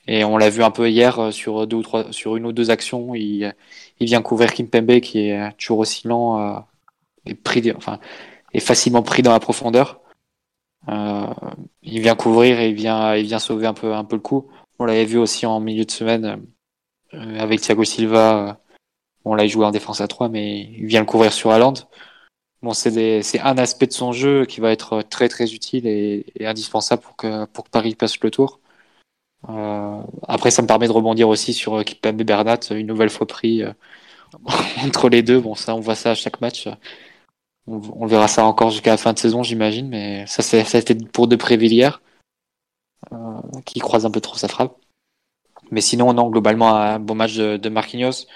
[0.08, 2.70] Et on l'a vu un peu hier sur deux ou trois, sur une ou deux
[2.70, 3.54] actions, il,
[4.00, 6.60] il vient couvrir Kimpembe qui est toujours oscillant, euh,
[7.26, 8.00] et pris, enfin,
[8.54, 10.02] est facilement pris dans la profondeur.
[10.90, 11.28] Euh,
[11.84, 14.50] il vient couvrir et il vient, il vient sauver un peu, un peu le coup.
[14.80, 16.46] On l'avait vu aussi en milieu de semaine
[17.12, 18.60] avec Thiago Silva,
[19.24, 21.74] bon là il jouait en défense à 3, mais il vient le couvrir sur Haaland.
[22.74, 27.16] C'est un aspect de son jeu qui va être très très utile et, indispensable pour
[27.16, 28.60] que, Paris passe le tour.
[30.28, 33.64] après, ça me permet de rebondir aussi sur Kipembe Bernat, une nouvelle fois pris
[34.84, 35.40] entre les deux.
[35.40, 36.68] Bon, ça, on voit ça à chaque match.
[37.68, 40.94] On, verra ça encore jusqu'à la fin de saison, j'imagine, mais ça, ça a été
[40.96, 42.02] pour De Prévillière,
[43.12, 44.78] euh, qui croise un peu trop sa frappe.
[45.72, 48.28] Mais sinon, non, globalement, un bon match de, Marquinhos.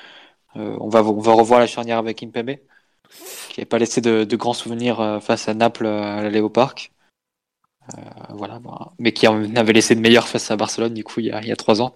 [0.56, 2.56] Euh, on, va, on va revoir la charnière avec Impembe,
[3.50, 6.92] qui n'avait pas laissé de, grands souvenirs euh, face à Naples à l'aller au parc.
[8.30, 8.60] voilà,
[9.00, 11.56] mais qui en avait laissé de meilleurs face à Barcelone, du coup, il y a,
[11.56, 11.96] trois ans.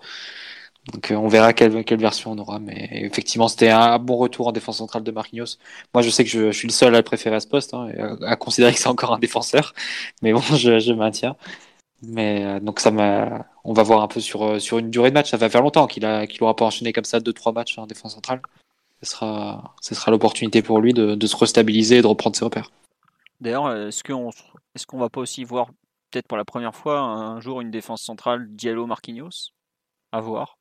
[0.92, 2.60] Donc euh, on verra quelle, version on aura.
[2.60, 5.58] Mais effectivement, c'était un bon retour en défense centrale de Marquinhos.
[5.94, 7.90] Moi, je sais que je, suis le seul à le préférer à ce poste, hein,
[8.26, 9.74] à, considérer que c'est encore un défenseur.
[10.22, 11.36] Mais bon, je, maintiens.
[12.02, 12.92] Mais euh, donc ça
[13.64, 15.32] on va voir un peu sur euh, une durée de match.
[15.32, 17.78] Ça va faire longtemps qu'il a qu'il aura pas enchaîné comme ça deux trois matchs
[17.78, 18.42] en défense centrale.
[19.04, 22.46] Ce sera ce sera l'opportunité pour lui de, de se restabiliser et de reprendre ses
[22.46, 22.72] repères.
[23.42, 24.30] D'ailleurs, est-ce qu'on
[24.76, 25.68] est-ce qu'on va pas aussi voir
[26.10, 29.52] peut-être pour la première fois un jour une défense centrale Diallo Marquinhos?
[30.12, 30.58] À voir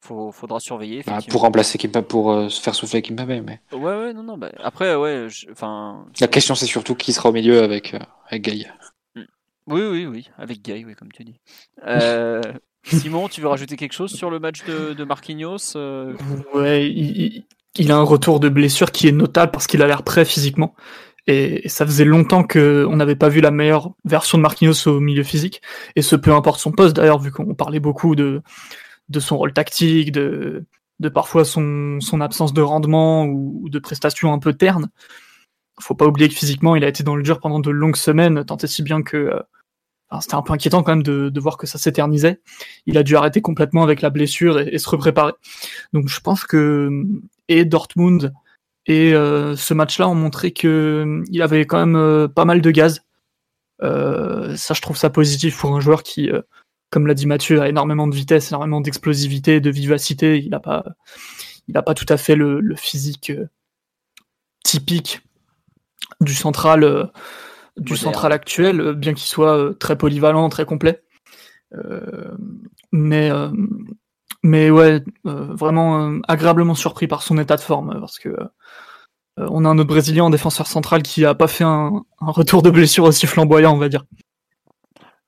[0.00, 1.02] faut, faudra surveiller.
[1.06, 3.60] Bah, pour remplacer Kimpembe, pour euh, se faire souffler Kimpembe, mais.
[3.72, 4.38] Ouais, ouais, non, non.
[4.38, 6.06] Bah, après, ouais, enfin.
[6.20, 7.98] La question, c'est surtout qui sera au milieu avec euh,
[8.28, 8.66] avec Gay.
[9.14, 9.22] Mm.
[9.66, 11.40] Oui, oui, oui, avec Gay, oui, comme tu dis.
[11.84, 12.40] Euh,
[12.84, 15.76] Simon, tu veux rajouter quelque chose sur le match de, de Marquinhos
[16.54, 17.44] Ouais, il,
[17.76, 20.74] il, a un retour de blessure qui est notable parce qu'il a l'air prêt physiquement.
[21.26, 25.22] Et, ça faisait longtemps qu'on n'avait pas vu la meilleure version de Marquinhos au milieu
[25.22, 25.62] physique.
[25.96, 28.42] Et ce peu importe son poste d'ailleurs, vu qu'on parlait beaucoup de,
[29.08, 30.64] de son rôle tactique, de,
[31.00, 34.88] de parfois son, son absence de rendement ou, de prestations un peu ternes.
[35.80, 38.44] Faut pas oublier que physiquement, il a été dans le dur pendant de longues semaines,
[38.44, 39.40] tant et si bien que euh,
[40.20, 42.40] c'était un peu inquiétant quand même de, voir que ça s'éternisait.
[42.86, 45.32] Il a dû arrêter complètement avec la blessure et, se repréparer.
[45.92, 46.90] Donc je pense que
[47.48, 48.32] et Dortmund
[48.86, 52.70] et euh, ce match-là ont montré que il avait quand même euh, pas mal de
[52.70, 53.02] gaz.
[53.80, 56.30] ça, je trouve ça positif pour un joueur qui
[56.90, 60.38] comme l'a dit Mathieu, a énormément de vitesse, énormément d'explosivité, de vivacité.
[60.38, 60.84] Il n'a pas,
[61.68, 63.48] il a pas tout à fait le, physique euh,
[64.64, 65.20] typique
[66.20, 67.10] du central,
[67.78, 71.02] euh, du central actuel, euh, bien qu'il soit très polyvalent, très complet.
[72.92, 73.30] mais,
[74.42, 78.36] mais ouais, vraiment agréablement surpris par son état de forme, parce que
[79.36, 82.70] on a un autre Brésilien en défenseur central qui a pas fait un retour de
[82.70, 84.04] blessure aussi flamboyant, on va dire.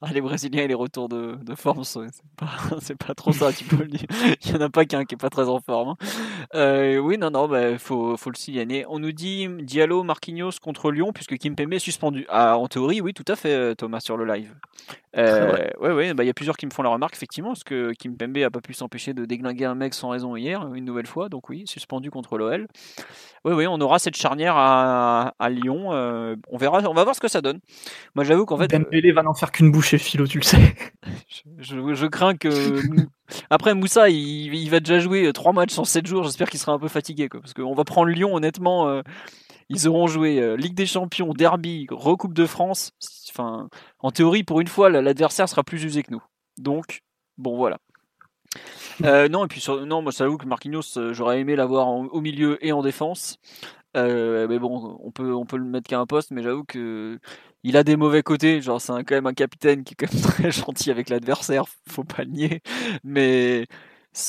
[0.03, 2.01] Ah, les Brésiliens et les retours de, de forme, c'est
[2.37, 2.49] pas,
[3.07, 4.07] pas trop ça, tu peux le dire.
[4.45, 5.91] Il y en a pas qu'un qui est pas très en forme.
[5.91, 5.97] Hein.
[6.55, 8.87] Euh, oui, non, non, bah, faut, faut le signaler.
[8.89, 12.25] On nous dit Diallo, Marquinhos contre Lyon, puisque Kimpembe est suspendu.
[12.31, 14.55] Ah, en théorie, oui, tout à fait, euh, Thomas, sur le live.
[15.19, 17.65] Euh, ouais, ouais, bah, il y a plusieurs qui me font la remarque, effectivement, parce
[17.65, 21.07] que Kimpembe a pas pu s'empêcher de déglinguer un mec sans raison hier, une nouvelle
[21.07, 22.69] fois, donc oui, suspendu contre l'OL.
[23.45, 25.93] Oui, oui, on aura cette charnière à, à Lyon.
[25.93, 27.59] Euh, on verra, on va voir ce que ça donne.
[28.15, 28.69] Moi, j'avoue qu'en fait.
[28.69, 30.75] Dembélé va n'en faire qu'une bouchée, Philo, tu le sais.
[31.59, 32.81] je, je, crains que.
[33.51, 36.23] Après, Moussa, il, il, va déjà jouer 3 matchs en 7 jours.
[36.23, 38.89] J'espère qu'il sera un peu fatigué, quoi, parce qu'on va prendre Lyon, honnêtement.
[38.89, 39.03] Euh,
[39.71, 42.91] ils auront joué euh, Ligue des Champions, Derby, Recoupe de France.
[44.01, 46.23] En théorie, pour une fois, l'adversaire sera plus usé que nous.
[46.59, 47.03] Donc,
[47.39, 47.79] bon, voilà.
[49.05, 52.59] Euh, non, et puis non, moi j'avoue que Marquinhos, euh, j'aurais aimé l'avoir au milieu
[52.67, 53.39] et en défense.
[53.95, 57.19] Mais bon, on peut, on peut le mettre qu'à un poste, mais j'avoue que
[57.63, 58.61] il a des mauvais côtés.
[58.61, 62.05] Genre, c'est quand même un capitaine qui est quand même très gentil avec l'adversaire, faut
[62.05, 62.61] pas le nier.
[63.05, 63.67] Mais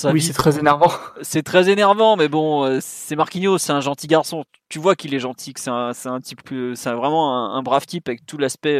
[0.05, 0.91] oui, c'est très énervant.
[1.21, 4.43] C'est très énervant, mais bon, c'est Marquinhos, c'est un gentil garçon.
[4.69, 6.41] Tu vois qu'il est gentil, que c'est un, un type,
[6.75, 8.79] c'est vraiment un, brave type avec tout l'aspect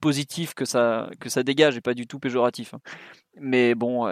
[0.00, 2.74] positif que ça, que ça dégage et pas du tout péjoratif.
[2.74, 2.78] Hein.
[3.38, 4.06] Mais bon,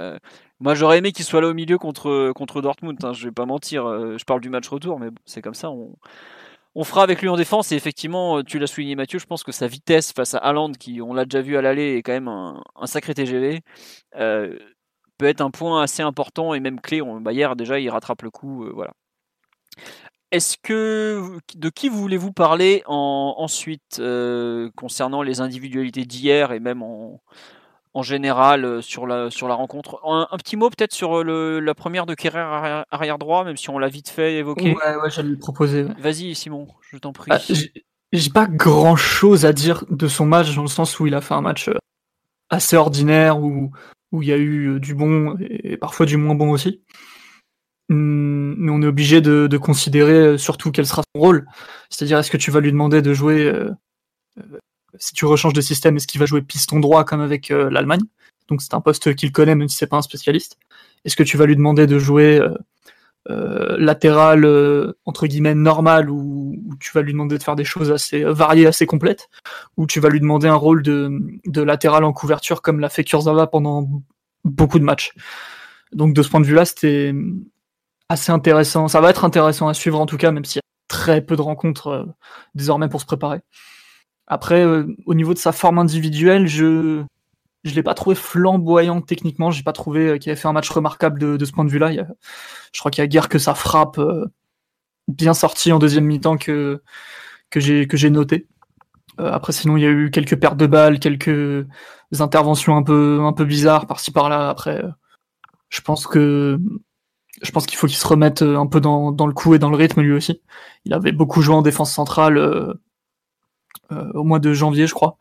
[0.61, 2.97] moi, j'aurais aimé qu'il soit là au milieu contre, contre Dortmund.
[3.05, 3.87] Hein, je vais pas mentir.
[3.87, 5.71] Euh, je parle du match retour, mais c'est comme ça.
[5.71, 5.95] On,
[6.75, 7.73] on fera avec lui en défense.
[7.73, 9.19] Et effectivement, euh, tu l'as souligné, Mathieu.
[9.19, 11.97] Je pense que sa vitesse face à Haaland, qui on l'a déjà vu à l'aller,
[11.97, 13.61] est quand même un, sacré TGV.
[14.17, 14.59] Euh,
[15.25, 17.01] peut être un point assez important et même clé.
[17.01, 18.69] On, bah, hier, déjà, il rattrape le coup.
[18.75, 18.93] voilà.
[20.31, 24.03] Est-ce que de qui voulez-vous parler en, ensuite
[24.77, 27.23] concernant les individualités d'hier et même en,
[27.95, 30.01] en général euh, sur la, sur la rencontre?
[30.05, 33.71] Un, petit mot peut-être sur euh, le, la première de Kerrer arrière, droit, même si
[33.71, 34.75] on l'a vite fait évoqué.
[34.75, 35.85] Ouais, ouais, j'allais le proposer.
[35.99, 37.31] Vas-y, Simon, je t'en prie.
[37.33, 37.39] Ah,
[38.13, 41.21] j'ai pas grand chose à dire de son match dans le sens où il a
[41.21, 41.79] fait un match euh,
[42.51, 43.71] assez ordinaire où,
[44.15, 46.81] où il y a eu du bon et parfois du moins bon aussi.
[47.91, 51.47] Hum, mais on est obligé de, considérer surtout quel sera son rôle.
[51.91, 53.53] C'est-à-dire, est-ce que tu vas lui demander de jouer
[54.99, 58.03] si tu rechanges de système, est-ce qu'il va jouer piston droit comme avec euh, l'Allemagne?
[58.49, 60.59] Donc c'est un poste qu'il connaît même si c'est pas un spécialiste.
[61.05, 62.41] Est-ce que tu vas lui demander de jouer
[63.31, 64.47] euh, latéral
[65.05, 68.87] entre guillemets normal ou, tu vas lui demander de faire des choses assez variées, assez
[68.87, 69.29] complètes,
[69.77, 71.11] ou tu vas lui demander un rôle de,
[71.47, 73.89] de latéral en couverture comme l'a fait Kurzawa pendant
[74.45, 75.13] beaucoup de matchs.
[75.93, 77.15] Donc de ce point de vue-là, c'était
[78.09, 78.89] assez intéressant.
[78.89, 81.37] Ça va être intéressant à suivre en tout cas, même s'il y a très peu
[81.37, 82.09] de rencontres
[82.55, 83.41] désormais pour se préparer.
[84.27, 87.05] Après, au niveau de sa forme individuelle, je
[87.65, 89.51] je l'ai pas trouvé flamboyant techniquement.
[89.51, 91.71] J'ai pas trouvé euh, qu'il avait fait un match remarquable de, de ce point de
[91.71, 91.91] vue-là.
[92.73, 94.27] Je crois qu'il y a guère que sa frappe euh,
[95.09, 96.83] bien sortie en deuxième mi-temps que
[97.51, 98.47] que j'ai que j'ai noté.
[99.21, 101.67] Euh, après, sinon, il y a eu quelques pertes de balles, quelques
[102.19, 104.51] interventions un peu un peu bizarres par-ci par-là.
[104.51, 104.83] Après,
[105.71, 106.59] je pense que
[107.43, 109.71] je pense qu'il faut qu'il se remette un peu dans, dans le coup et dans
[109.71, 110.43] le rythme lui aussi.
[110.85, 112.39] Il avait beaucoup joué en défense centrale
[113.93, 115.19] euh, au mois de janvier, je crois.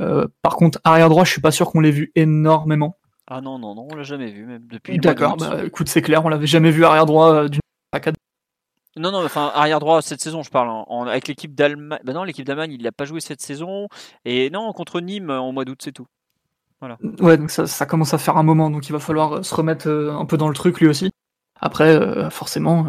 [0.00, 2.96] Euh, par contre, arrière droit, je suis pas sûr qu'on l'ait vu énormément.
[3.26, 4.98] Ah non, non, non, on l'a jamais vu, même depuis.
[4.98, 7.60] D'accord, bah, écoute, c'est clair, on l'avait jamais vu arrière droit euh, d'une
[8.96, 10.68] non, non, enfin, arrière droit cette saison, je parle.
[10.68, 12.00] En, avec l'équipe d'Allemagne.
[12.04, 13.86] Bah non, l'équipe d'Allemagne, il n'a pas joué cette saison.
[14.24, 16.08] Et non, contre Nîmes en mois d'août, c'est tout.
[16.80, 16.98] Voilà.
[17.20, 19.54] Ouais, donc ça, ça, commence à faire un moment, donc il va falloir euh, se
[19.54, 21.12] remettre un peu dans le truc lui aussi.
[21.60, 22.86] Après, forcément,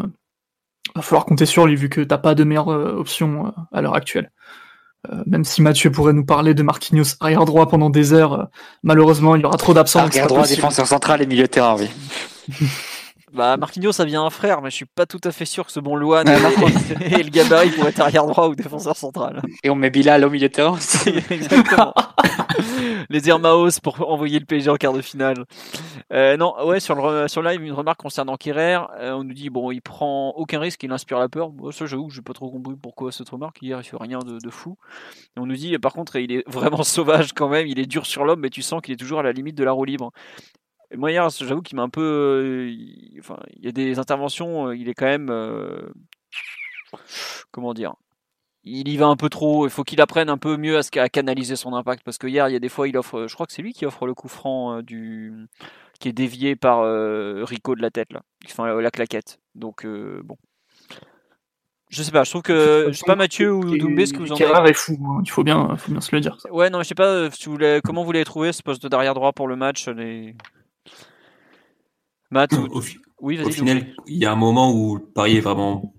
[0.86, 3.94] il va falloir compter sur lui vu que t'as pas de meilleure option à l'heure
[3.94, 4.30] actuelle.
[5.10, 8.44] Euh, même si Mathieu pourrait nous parler de Marquinhos arrière droit pendant des heures, euh,
[8.84, 10.02] malheureusement il y aura trop d'absence.
[10.02, 11.88] Arrière droit, défenseur central et milieu de terrain, oui.
[13.32, 15.72] Bah, Marquinhos, ça vient un frère, mais je suis pas tout à fait sûr que
[15.72, 16.28] ce bon Luan
[17.00, 19.40] et, le gabarit pour être arrière droit ou défenseur central.
[19.62, 20.76] Et on met Bilal au milieu de terrain
[21.30, 21.94] Exactement.
[23.10, 25.44] Les Irmaos pour envoyer le PSG en quart de finale.
[26.12, 28.80] Euh, non, ouais, sur le, sur live, une remarque concernant Kerrer.
[28.98, 31.52] Euh, on nous dit, bon, il prend aucun risque, il inspire la peur.
[31.52, 33.62] Moi, ça, j'avoue j'ai pas trop compris pourquoi cette remarque.
[33.62, 34.76] Hier, il fait rien de, de fou.
[35.36, 38.04] Et on nous dit, par contre, il est vraiment sauvage quand même, il est dur
[38.04, 40.12] sur l'homme, mais tu sens qu'il est toujours à la limite de la roue libre.
[40.96, 42.02] Moi hier, j'avoue qu'il m'a un peu.
[42.02, 45.30] Euh, enfin, il y a des interventions, euh, il est quand même.
[45.30, 45.92] Euh,
[47.50, 47.94] comment dire
[48.64, 49.66] Il y va un peu trop.
[49.66, 52.48] Il faut qu'il apprenne un peu mieux à, à, canaliser son impact parce que hier,
[52.48, 53.26] il y a des fois, il offre.
[53.26, 55.48] Je crois que c'est lui qui offre le coup franc du
[56.00, 56.82] qui est dévié par
[57.46, 59.38] Rico de la tête là, enfin la, claquette.
[59.54, 60.36] Donc bon.
[61.88, 64.32] Je sais pas, je trouve que je sais pas Mathieu ou Doumbé ce que vous
[64.32, 64.70] en avez.
[64.70, 66.38] est fou, hein, il faut bien, faut bien se le dire.
[66.50, 69.32] Ouais, non, je sais pas si vous comment vous l'avez trouvé ce poste d'arrière droit
[69.32, 69.88] pour le match.
[69.88, 70.34] Les...
[72.32, 72.82] Matt, au,
[73.20, 75.94] oui, au final, il y a un moment où Paris est vraiment,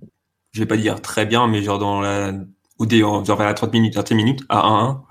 [0.51, 2.33] je vais pas dire très bien, mais genre dans la,
[2.79, 5.01] ou des, genre vers la 30 minutes, 30 minutes, à 1-1.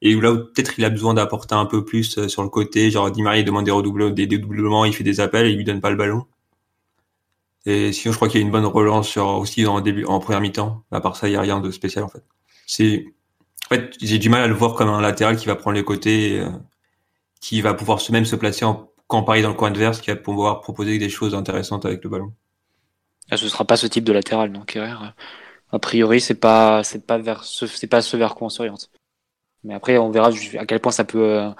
[0.00, 2.48] Et où là où peut-être il a besoin d'apporter un peu plus euh, sur le
[2.48, 5.56] côté, genre Di Maria demande des redoublements, des dédoublements, il fait des appels et il
[5.56, 6.24] lui donne pas le ballon.
[7.66, 10.18] Et sinon, je crois qu'il y a une bonne relance sur, aussi le début, en
[10.18, 10.82] première mi-temps.
[10.90, 12.24] À part ça, il y a rien de spécial, en fait.
[12.66, 13.04] C'est,
[13.70, 15.84] en fait, j'ai du mal à le voir comme un latéral qui va prendre les
[15.84, 16.48] côtés, euh,
[17.40, 20.60] qui va pouvoir même se placer en Paris dans le coin adverse qui va pouvoir
[20.60, 22.32] proposer des choses intéressantes avec le ballon.
[23.30, 27.20] Ah, ce sera pas ce type de latéral, donc A priori, c'est pas, c'est pas
[27.42, 28.90] ce, c'est pas ce vers quoi on s'oriente.
[29.64, 31.50] Mais après, on verra à quel point ça peut, euh,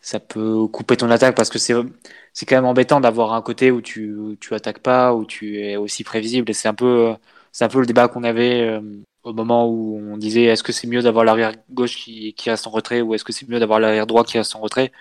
[0.00, 3.80] ça peut couper ton attaque parce que c'est, quand même embêtant d'avoir un côté où
[3.82, 6.52] tu, tu attaques pas, où tu es aussi prévisible.
[6.54, 7.14] C'est un peu,
[7.60, 8.80] un peu le débat qu'on avait euh,
[9.24, 12.66] au moment où on disait est-ce que c'est mieux d'avoir l'arrière gauche qui, qui reste
[12.66, 14.92] en retrait ou est-ce que c'est mieux d'avoir l'arrière droit qui reste en retrait?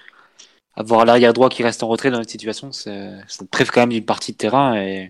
[0.75, 3.89] Avoir l'arrière droit qui reste en retrait dans une situation, ça te prive quand même
[3.89, 4.75] d'une partie de terrain.
[4.75, 5.09] Et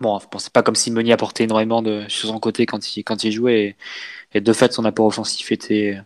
[0.00, 3.24] bon, c'est pas comme si Meunier apportait énormément de sur son côté quand il quand
[3.24, 3.76] il jouait.
[4.34, 6.00] Et, de fait, son apport offensif était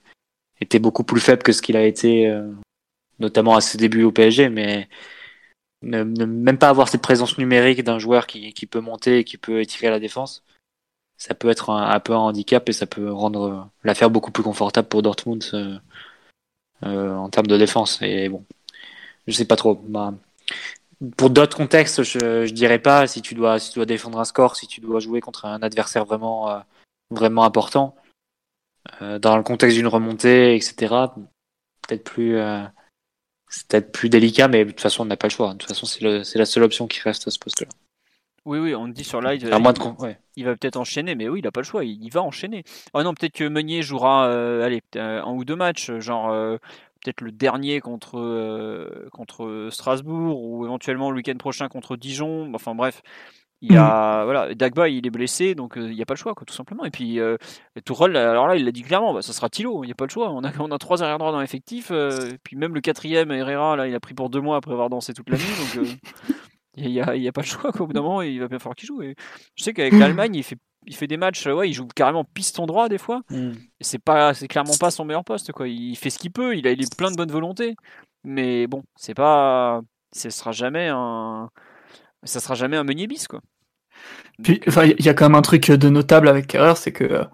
[0.60, 2.50] était beaucoup plus faible que ce qu'il a été, euh,
[3.18, 4.48] notamment à ses débuts au PSG.
[4.50, 4.88] Mais
[5.82, 9.38] ne, même pas avoir cette présence numérique d'un joueur qui, qui peut monter et qui
[9.38, 10.44] peut étirer la défense,
[11.16, 14.88] ça peut être un, peu un handicap et ça peut rendre l'affaire beaucoup plus confortable
[14.88, 15.44] pour Dortmund.
[15.54, 15.78] Euh, euh,
[16.84, 17.98] en termes de défense.
[18.02, 18.44] Et bon,
[19.26, 19.74] je sais pas trop.
[19.74, 20.14] Bah,
[21.16, 24.24] pour d'autres contextes, je, je dirais pas si tu dois si tu dois défendre un
[24.24, 26.60] score, si tu dois jouer contre un adversaire vraiment euh,
[27.10, 27.96] vraiment important.
[29.02, 30.94] Euh, dans le contexte d'une remontée, etc.
[31.82, 32.38] Peut-être plus
[33.48, 35.52] c'est peut-être plus délicat, mais de toute façon on n'a pas le choix.
[35.54, 37.68] De toute façon c'est la seule option qui reste à ce poste-là.
[38.44, 39.46] Oui, oui, on dit sur live.
[39.50, 39.80] À il, moins de...
[40.36, 42.62] il va peut-être enchaîner, mais oui, il n'a pas le choix, il, va enchaîner.
[42.92, 46.58] Oh non, peut-être que Meunier jouera euh, allez, un ou deux matchs, genre euh,
[47.02, 52.52] peut-être le dernier contre, euh, contre Strasbourg ou éventuellement le week-end prochain contre Dijon.
[52.54, 53.00] Enfin bref,
[53.62, 56.34] il y a, voilà, Dagba il est blessé, donc il n'y a pas le choix,
[56.34, 56.84] quoi, tout simplement.
[56.84, 57.38] Et puis euh,
[57.86, 60.04] Tourelle, alors là, il l'a dit clairement, bah, ça sera Thilo, il n'y a pas
[60.04, 60.30] le choix.
[60.30, 63.76] On a, on a trois arrière droits dans l'effectif, et puis même le quatrième, Herrera,
[63.76, 65.88] là, il a pris pour deux mois après avoir dansé toute la nuit, donc
[66.76, 68.76] il n'y a, a, pas le choix, qu'au bout d'un moment, il va bien falloir
[68.76, 69.02] qu'il joue.
[69.02, 69.14] Et
[69.56, 72.66] je sais qu'avec l'Allemagne, il fait, il fait des matchs, ouais, il joue carrément piston
[72.66, 73.22] droit des fois.
[73.30, 73.52] Mm.
[73.80, 75.68] C'est pas, c'est clairement pas son meilleur poste, quoi.
[75.68, 77.76] Il fait ce qu'il peut, il a, il est plein de bonne volonté.
[78.24, 79.82] Mais bon, c'est pas,
[80.12, 81.50] ce sera jamais un,
[82.24, 83.40] ça sera jamais un Meunier bis quoi.
[84.42, 87.04] Puis, enfin, il y a quand même un truc de notable avec Kerrer, c'est que
[87.04, 87.24] euh,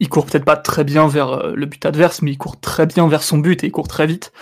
[0.00, 2.84] il court peut-être pas très bien vers euh, le but adverse, mais il court très
[2.84, 4.32] bien vers son but et il court très vite.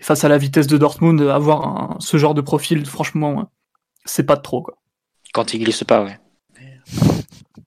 [0.00, 3.50] Et face à la vitesse de Dortmund, avoir un, ce genre de profil, franchement,
[4.06, 4.76] c'est pas de trop quoi.
[5.34, 6.18] Quand il glisse pas, ouais.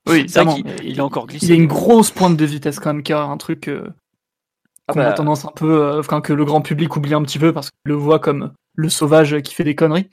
[0.07, 1.45] Oui, C'est vrai qu'il- il a encore glissé.
[1.45, 3.87] Il y a une grosse pointe de vitesse quand même, Kerrer, un truc euh,
[4.87, 7.21] Ah qu'on bah, a tendance un peu, euh, enfin que le grand public oublie un
[7.21, 10.09] petit peu parce qu'il le voit comme le sauvage qui fait des conneries,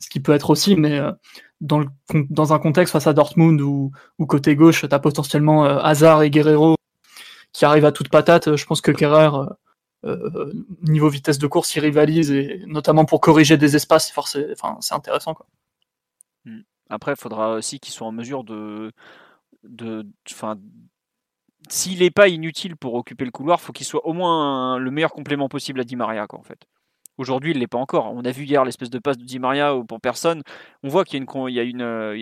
[0.00, 1.12] ce qui peut être aussi, mais euh,
[1.60, 1.86] dans, le,
[2.30, 6.30] dans un contexte face à Dortmund ou, ou côté gauche, t'as potentiellement euh, Hazard et
[6.30, 6.74] Guerrero
[7.52, 8.56] qui arrivent à toute patate.
[8.56, 9.30] Je pense que Kerrer,
[10.82, 14.94] niveau vitesse de course, il rivalise et notamment pour corriger des espaces, c'est enfin c'est
[14.94, 15.46] intéressant quoi.
[16.90, 18.92] Après, il faudra aussi qu'il soit en mesure de.
[19.64, 20.06] de
[21.68, 25.10] s'il n'est pas inutile pour occuper le couloir, faut qu'il soit au moins le meilleur
[25.10, 26.64] complément possible à Di Maria, quoi, en fait.
[27.18, 28.12] Aujourd'hui, il l'est pas encore.
[28.12, 30.42] On a vu hier l'espèce de passe de Di Maria pour personne.
[30.82, 31.78] On voit qu'il y a, il y il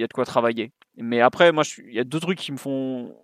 [0.07, 0.73] de quoi travailler.
[0.97, 3.15] Mais après, moi, il y a deux trucs qui me font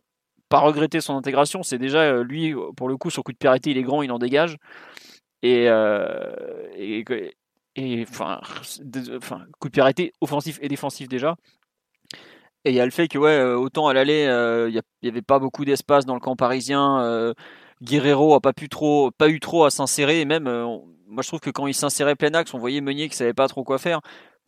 [0.49, 1.63] pas regretter son intégration.
[1.63, 4.11] C'est déjà, euh, lui, pour le coup, son coup de arrêté, il est grand, il
[4.13, 4.57] en dégage.
[5.43, 6.35] Et, euh,
[6.75, 7.05] et,
[8.09, 8.41] enfin,
[9.59, 11.37] coup de pied arrêté offensif et défensif déjà.
[12.65, 15.09] Et il y a le fait que ouais, euh, autant à l'aller, euh, il n'y
[15.09, 17.03] avait pas beaucoup d'espace dans le camp parisien.
[17.03, 17.33] euh,
[17.83, 20.21] Guerrero a pas pu trop, pas eu trop à s'insérer.
[20.21, 23.17] Et même, moi je trouve que quand il s'insérait plein axe, on voyait Meunier qui
[23.17, 24.01] savait pas trop quoi faire.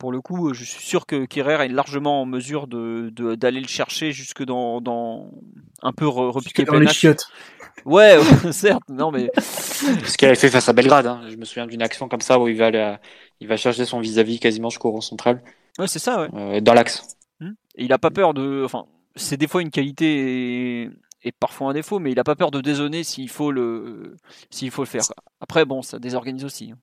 [0.03, 3.35] Pour le coup, euh, je suis sûr que Kerrer est largement en mesure de de-
[3.35, 5.31] d'aller le chercher jusque dans, dans
[5.81, 7.25] un peu re- repiquer Dans les chiottes.
[7.85, 11.07] Ouais, ouais, certes, non mais Ce qu'il avait fait face à Belgrade.
[11.07, 11.21] hein.
[11.29, 12.99] Je me souviens d'une action comme ça où il va, aller à-
[13.39, 15.41] il va chercher son vis-à-vis quasiment jusqu'au rond central,
[15.79, 16.23] ouais, c'est ça.
[16.23, 16.29] Ouais.
[16.33, 17.07] euh, dans l'axe.
[17.41, 18.63] Et il a pas peur de.
[18.65, 18.83] Enfin,
[19.15, 20.89] c'est des fois une qualité et,
[21.23, 24.17] et parfois un défaut, mais il a pas peur de dézonner s'il faut le
[24.49, 25.03] s'il faut le faire.
[25.39, 26.73] Après, bon, ça désorganise aussi.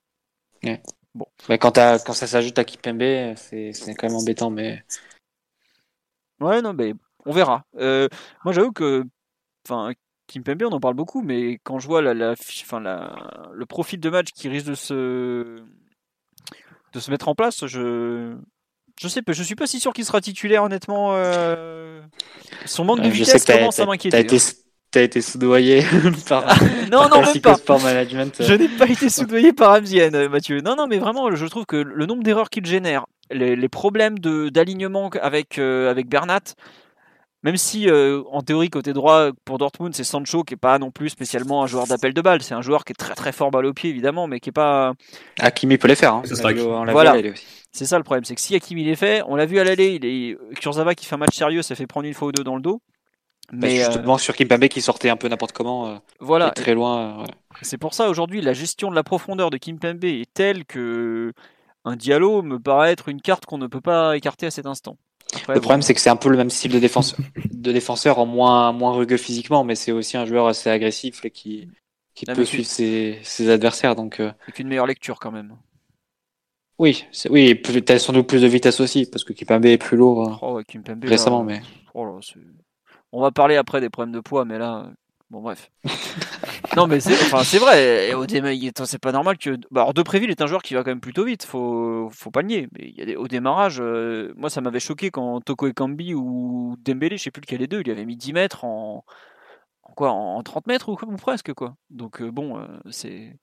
[1.18, 1.24] Hein.
[1.48, 4.50] Mais quand, ça s'ajoute à Kipembe, c'est c'est quand même embêtant.
[4.50, 4.82] Mais
[6.40, 6.94] Ouais, non, mais
[7.26, 7.64] on verra.
[7.76, 8.08] Euh,
[8.44, 9.04] moi, j'avoue que,
[9.68, 9.92] enfin,
[10.26, 13.66] Kimpembe, on en parle beaucoup, mais quand je vois la, la, fi- enfin, la, le
[13.66, 15.62] profil de match qui risque de se
[16.92, 18.36] de se mettre en place, je
[19.00, 21.14] je sais pas, je suis pas si sûr qu'il sera titulaire, honnêtement.
[21.14, 22.02] euh,
[22.66, 24.26] Son manque de euh, vitesse commence à m'inquiéter.
[24.90, 25.84] T'as été soudoyé
[26.28, 26.54] par, hein.
[26.90, 27.54] Non, non, même pas.
[27.56, 28.36] Sport Management.
[28.40, 30.60] Je n'ai pas été soudoyé par Amzienne, euh, Mathieu.
[30.60, 34.18] Non, non, mais vraiment, je trouve que le nombre d'erreurs qu'il génère, les, les problèmes
[34.18, 36.40] de- d'alignement avec, euh, avec Bernat,
[37.42, 40.90] même si euh, en théorie, côté droit, pour Dortmund, c'est Sancho qui est pas non
[40.90, 42.42] plus spécialement un joueur d'appel de balle.
[42.42, 44.52] C'est un joueur qui est très très fort balle au pied, évidemment, mais qui est
[44.52, 44.92] pas.
[45.38, 46.14] Hakimi peut les faire.
[46.14, 46.22] Hein.
[46.24, 47.12] On Voilà.
[47.72, 49.94] C'est ça le problème, c'est que si Hakimi les fait, on l'a vu à l'aller,
[49.94, 52.42] il est Kurzawa qui fait un match sérieux, ça fait prendre une fois ou deux
[52.42, 52.82] dans le dos.
[53.52, 56.54] Mais Mais euh, justement sur Kimpembe qui sortait un peu n'importe comment, euh, voilà, et
[56.54, 57.20] très loin.
[57.20, 57.28] euh, ouais.
[57.62, 61.32] C'est pour ça aujourd'hui la gestion de la profondeur de Kimpembe est telle que
[61.84, 64.96] un Diallo me paraît être une carte qu'on ne peut pas écarter à cet instant.
[65.34, 67.18] Après, Le problème, c'est que c'est un peu le même style de défenseur,
[67.52, 71.30] de défenseur en moins, moins rugueux physiquement, mais c'est aussi un joueur assez agressif et
[71.30, 71.68] qui,
[72.14, 73.94] qui peut mais suivre ses, ses adversaires.
[73.94, 75.56] Donc, euh, avec une meilleure lecture quand même.
[76.78, 79.96] oui, oui, plus- t'as sans doute plus de vitesse aussi, parce que Kipembe est plus
[79.96, 81.60] lourd euh, Oh, ouais, Kimpembe, là, récemment, mais
[81.94, 82.38] oh là, c'est-
[83.12, 84.90] on va parler après des problèmes de poids, mais là,
[85.30, 85.70] bon bref.
[86.76, 88.12] non mais c'est, enfin vrai.
[88.84, 89.56] c'est pas normal que.
[89.70, 91.44] Bah, alors Depréville est un joueur qui va quand même plutôt vite.
[91.44, 92.68] Faut, faut pas nier.
[92.72, 97.30] Mais au démarrage, euh, moi ça m'avait choqué quand Toko Ekambi ou Dembélé, je sais
[97.30, 99.04] plus lequel des deux, il avait mis 10 mètres en,
[99.94, 101.74] quoi, en 30 mètres ou, presque quoi.
[101.90, 103.38] Donc euh, bon, euh, c'est.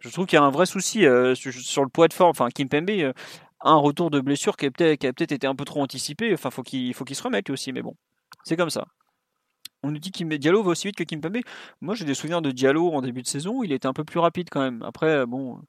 [0.00, 1.00] Je trouve qu'il y a un vrai souci
[1.34, 2.30] sur, le poids de forme.
[2.30, 3.12] Enfin, Kimpembe, euh,
[3.60, 6.32] a un retour de blessure qui a peut-être été un peu trop anticipé.
[6.32, 7.72] Enfin, faut qu'il faut qu'il se remette aussi.
[7.72, 7.96] Mais bon,
[8.44, 8.86] c'est comme ça.
[9.82, 11.38] On nous dit que Diallo va aussi vite que Kimpembe.
[11.80, 13.62] Moi, j'ai des souvenirs de Diallo en début de saison.
[13.62, 14.82] Il était un peu plus rapide quand même.
[14.82, 15.60] Après, euh, bon,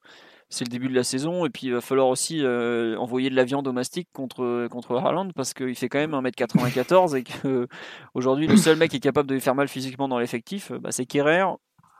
[0.50, 3.36] c'est le début de la saison et puis il va falloir aussi euh, envoyer de
[3.36, 7.46] la viande au mastic contre contre Haaland parce qu'il fait quand même 1m94 et que
[7.46, 7.66] euh,
[8.14, 10.78] aujourd'hui le seul mec qui est capable de lui faire mal physiquement dans l'effectif, euh,
[10.80, 11.44] bah, c'est Kerrer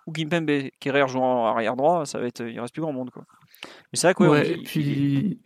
[0.07, 0.51] ou Kimpembe.
[0.81, 3.25] Kerrer jouant en arrière droit, ça va être, il reste plus grand monde quoi.
[3.63, 5.41] Mais c'est vrai que ouais, et puis.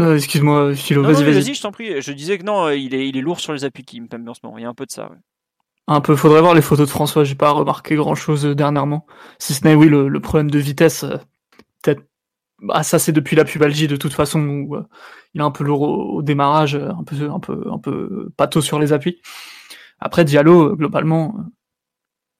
[0.00, 1.34] Euh, Excuse-moi, Philo, vas-y, vas-y.
[1.34, 2.00] vas-y, je t'en prie.
[2.00, 4.34] Je disais que non, euh, il est, il est lourd sur les appuis Kimpembe en
[4.34, 4.58] ce moment.
[4.58, 5.10] Il y a un peu de ça.
[5.10, 5.16] ouais.
[5.88, 9.04] Un peu, faudrait voir les photos de François, j'ai pas remarqué grand chose dernièrement.
[9.38, 11.16] Si ce n'est, oui, le, le problème de vitesse, euh,
[11.82, 12.02] peut-être.
[12.60, 14.84] Bah, ça, c'est depuis la pubalgie de toute façon, où euh,
[15.34, 18.30] il est un peu lourd au, au démarrage, euh, un peu, un peu, un peu
[18.36, 19.20] pâteau sur les appuis.
[19.98, 21.34] Après, Diallo, euh, globalement,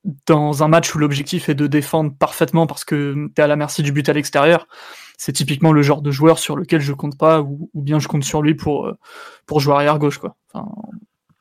[0.06, 3.56] euh, dans un match où l'objectif est de défendre parfaitement parce que t'es à la
[3.56, 4.66] merci du but à l'extérieur,
[5.18, 8.24] c'est typiquement le genre de joueur sur lequel je compte pas, ou, bien je compte
[8.24, 8.98] sur lui pour, euh,
[9.46, 10.36] pour jouer arrière gauche, quoi.
[10.52, 10.70] Enfin,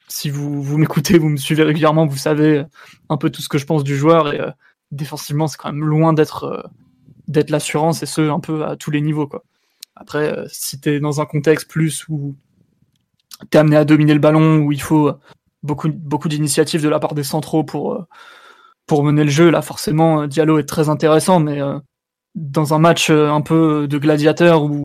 [0.07, 2.65] si vous, vous m'écoutez, vous me suivez régulièrement, vous savez
[3.09, 4.51] un peu tout ce que je pense du joueur et euh,
[4.91, 9.01] défensivement, c'est quand même loin d'être euh, l'assurance et ce un peu à tous les
[9.01, 9.43] niveaux quoi.
[9.95, 12.35] Après, euh, si t'es dans un contexte plus où
[13.49, 15.11] t'es amené à dominer le ballon, où il faut
[15.63, 18.07] beaucoup, beaucoup d'initiatives de la part des centraux pour, euh,
[18.87, 21.77] pour mener le jeu, là forcément Diallo est très intéressant, mais euh,
[22.35, 24.83] dans un match un peu de gladiateur où,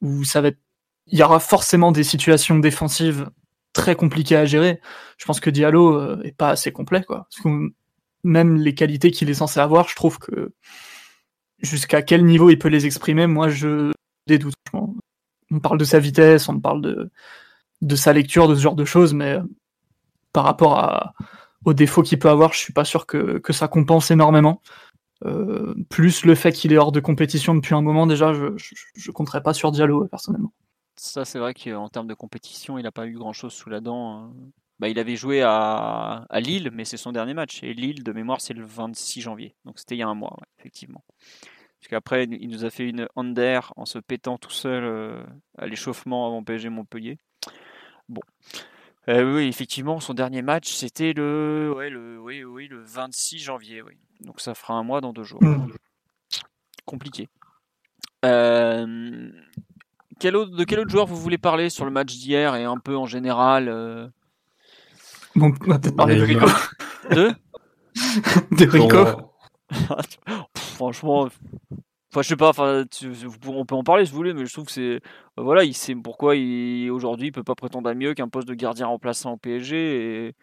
[0.00, 0.58] où ça va être,
[1.06, 3.30] il y aura forcément des situations défensives
[3.72, 4.80] très compliquées à gérer.
[5.16, 7.26] Je pense que Diallo est pas assez complet, quoi.
[7.30, 7.72] Parce que
[8.24, 10.52] même les qualités qu'il est censé avoir, je trouve que
[11.60, 13.92] jusqu'à quel niveau il peut les exprimer, moi je
[14.26, 14.54] des doutes.
[15.50, 17.10] On parle de sa vitesse, on parle de,
[17.80, 19.42] de sa lecture, de ce genre de choses, mais euh,
[20.32, 21.14] par rapport
[21.64, 24.60] aux défauts qu'il peut avoir, je suis pas sûr que, que ça compense énormément.
[25.24, 28.56] Euh, plus le fait qu'il est hors de compétition depuis un moment, déjà, je,
[28.94, 30.52] je, compterais pas sur Diallo personnellement.
[30.96, 33.80] Ça, c'est vrai qu'en termes de compétition, il n'a pas eu grand chose sous la
[33.80, 34.12] dent.
[34.12, 34.32] Hein.
[34.78, 37.62] Bah, il avait joué à, Lille, mais c'est son dernier match.
[37.62, 39.56] Et Lille, de mémoire, c'est le 26 janvier.
[39.64, 41.04] Donc c'était il y a un mois, effectivement.
[41.80, 45.22] Parce qu'après, il nous a fait une under en se pétant tout seul euh,
[45.56, 47.18] à l'échauffement avant PSG Montpellier.
[48.08, 48.20] Bon.
[49.08, 53.82] Euh, oui, effectivement, son dernier match, c'était le, ouais, le, oui, oui, le 26 janvier.
[54.20, 55.42] Donc ça fera un mois dans deux jours.
[55.42, 55.72] Mmh.
[56.84, 57.28] Compliqué.
[58.24, 59.30] Euh,
[60.18, 62.78] quel autre, de quel autre joueur vous voulez parler sur le match d'hier et un
[62.78, 64.12] peu en général
[65.36, 66.46] Bon, on va peut-être parler de Rico.
[67.10, 67.32] De
[68.52, 69.28] De Rico.
[70.56, 71.28] franchement,
[72.10, 72.84] enfin, je sais pas, enfin,
[73.46, 75.00] on peut en parler si vous voulez, mais je trouve que c'est,
[75.36, 78.48] bah, voilà, il sait pourquoi il, aujourd'hui il peut pas prétendre à mieux qu'un poste
[78.48, 80.34] de gardien remplaçant au PSG et,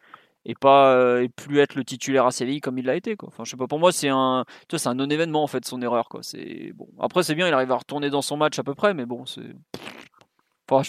[0.45, 3.29] et pas euh, et plus être le titulaire à Séville comme il l'a été quoi.
[3.29, 5.81] Enfin, je sais pas, pour moi c'est un, c'est un non événement en fait son
[5.81, 6.21] erreur quoi.
[6.23, 6.87] C'est bon.
[6.99, 9.25] Après c'est bien, il arrive à retourner dans son match à peu près, mais bon
[9.25, 9.55] c'est.
[10.69, 10.81] Enfin,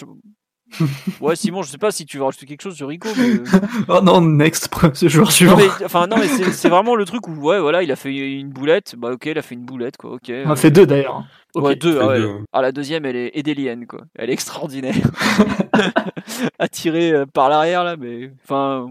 [1.20, 3.08] ouais, Simon, je sais pas si tu veux rajouter quelque chose sur Rico.
[3.16, 3.34] Mais...
[3.34, 3.44] Euh.
[3.88, 5.58] oh non, next, ce joueur suivant.
[5.84, 8.94] enfin, non, mais c'est vraiment le truc où, ouais, voilà, il a fait une boulette.
[8.96, 10.12] Bah, ok, il a fait une boulette, quoi.
[10.12, 10.30] Ok.
[10.44, 11.24] On a fait deux d'ailleurs.
[11.54, 12.20] Ouais, deux, ah, ouais.
[12.52, 14.02] ah, la deuxième, elle est édélienne, quoi.
[14.14, 14.94] Elle est extraordinaire.
[16.58, 18.32] Attirée euh, par l'arrière, là, mais.
[18.44, 18.88] Enfin.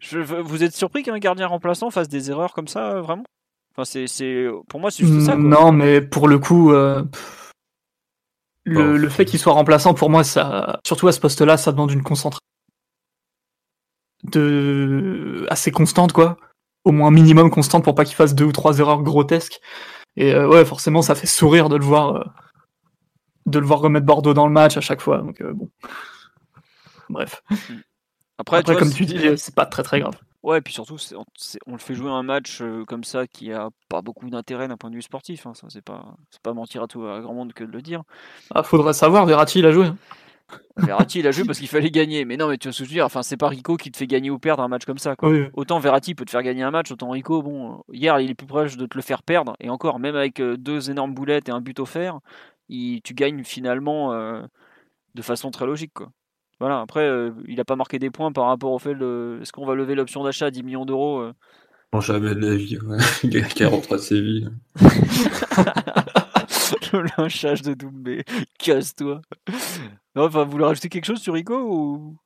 [0.00, 0.18] Je...
[0.18, 3.24] Vous êtes surpris qu'un gardien remplaçant fasse des erreurs comme ça, euh, vraiment?
[3.72, 4.46] Enfin, c'est.
[4.68, 5.42] Pour moi, c'est juste ça, quoi.
[5.42, 6.72] Non, mais pour le coup.
[8.64, 12.02] Le, fait qu'il soit remplaçant, pour moi, ça, surtout à ce poste-là, ça demande une
[12.02, 12.40] concentration
[14.24, 16.36] de assez constante, quoi.
[16.84, 19.60] Au moins minimum constante pour pas qu'il fasse deux ou trois erreurs grotesques.
[20.16, 22.24] Et euh, ouais, forcément, ça fait sourire de le voir, euh,
[23.46, 25.18] de le voir remettre Bordeaux dans le match à chaque fois.
[25.18, 25.68] Donc euh, bon,
[27.08, 27.42] bref.
[28.40, 30.16] Après, comme tu dis, c'est pas très très grave.
[30.42, 30.96] Ouais, et puis surtout,
[31.66, 34.78] on le fait jouer un match euh, comme ça qui a pas beaucoup d'intérêt d'un
[34.78, 35.46] point de vue sportif.
[35.46, 36.16] Hein, ça, c'est pas,
[36.54, 38.04] mentir à tout à grand monde que de le dire.
[38.54, 39.86] Ah, faudrait savoir, Verratti, il a joué.
[39.86, 39.96] Hein.
[40.78, 42.24] Verratti, il a joué parce qu'il fallait gagner.
[42.24, 44.30] Mais non, mais tu vas se dire, enfin, c'est pas Rico qui te fait gagner
[44.30, 45.14] ou perdre un match comme ça.
[45.52, 48.46] Autant Verratti peut te faire gagner un match, autant Rico, bon, hier, il est plus
[48.46, 49.56] proche de te le faire perdre.
[49.60, 52.18] Et encore, même avec euh, deux énormes boulettes et un but offert,
[52.70, 54.42] il, tu gagnes finalement euh,
[55.14, 56.10] de façon très logique, quoi.
[56.60, 59.50] Voilà, après, euh, il n'a pas marqué des points par rapport au fait de est-ce
[59.50, 61.32] qu'on va lever l'option d'achat à 10 millions d'euros euh
[61.94, 62.98] Non, jamais de la vie, ouais.
[63.24, 64.50] il qui rentre à Séville.
[66.92, 68.24] le lynchage de Doumbé,
[68.58, 69.22] casse-toi.
[70.14, 72.16] Non, enfin, vous voulez rajouter quelque chose sur Rico ou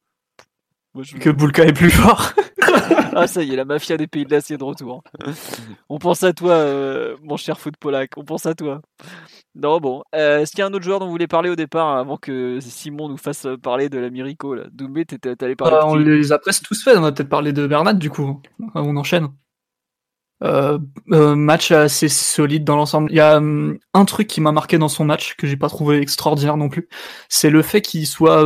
[1.18, 2.32] Que Boulka est plus fort.
[3.16, 5.02] ah, ça y est, la mafia des pays de l'acier de retour.
[5.88, 8.12] On pense à toi, euh, mon cher foot polac.
[8.16, 8.80] On pense à toi.
[9.56, 10.04] Non, bon.
[10.14, 12.16] Euh, est-ce qu'il y a un autre joueur dont vous voulez parler au départ avant
[12.16, 14.64] que Simon nous fasse parler de l'Américo là?
[14.72, 15.76] Doumbé, t'es allé parler.
[15.76, 16.96] Euh, on les a presque tous fait.
[16.96, 18.40] On va peut-être parler de Bernat du coup.
[18.76, 19.30] On enchaîne.
[20.40, 23.10] match assez solide dans l'ensemble.
[23.10, 25.68] Il y a hum, un truc qui m'a marqué dans son match que j'ai pas
[25.68, 26.88] trouvé extraordinaire non plus.
[27.28, 28.44] C'est le fait qu'il soit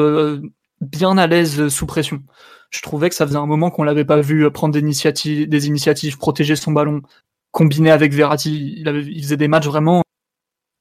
[0.80, 2.22] bien à l'aise sous pression.
[2.70, 5.66] Je trouvais que ça faisait un moment qu'on l'avait pas vu prendre des initiatives, des
[5.66, 7.02] initiatives, protéger son ballon,
[7.50, 8.74] combiné avec Verratti.
[8.76, 10.02] Il, avait, il faisait des matchs vraiment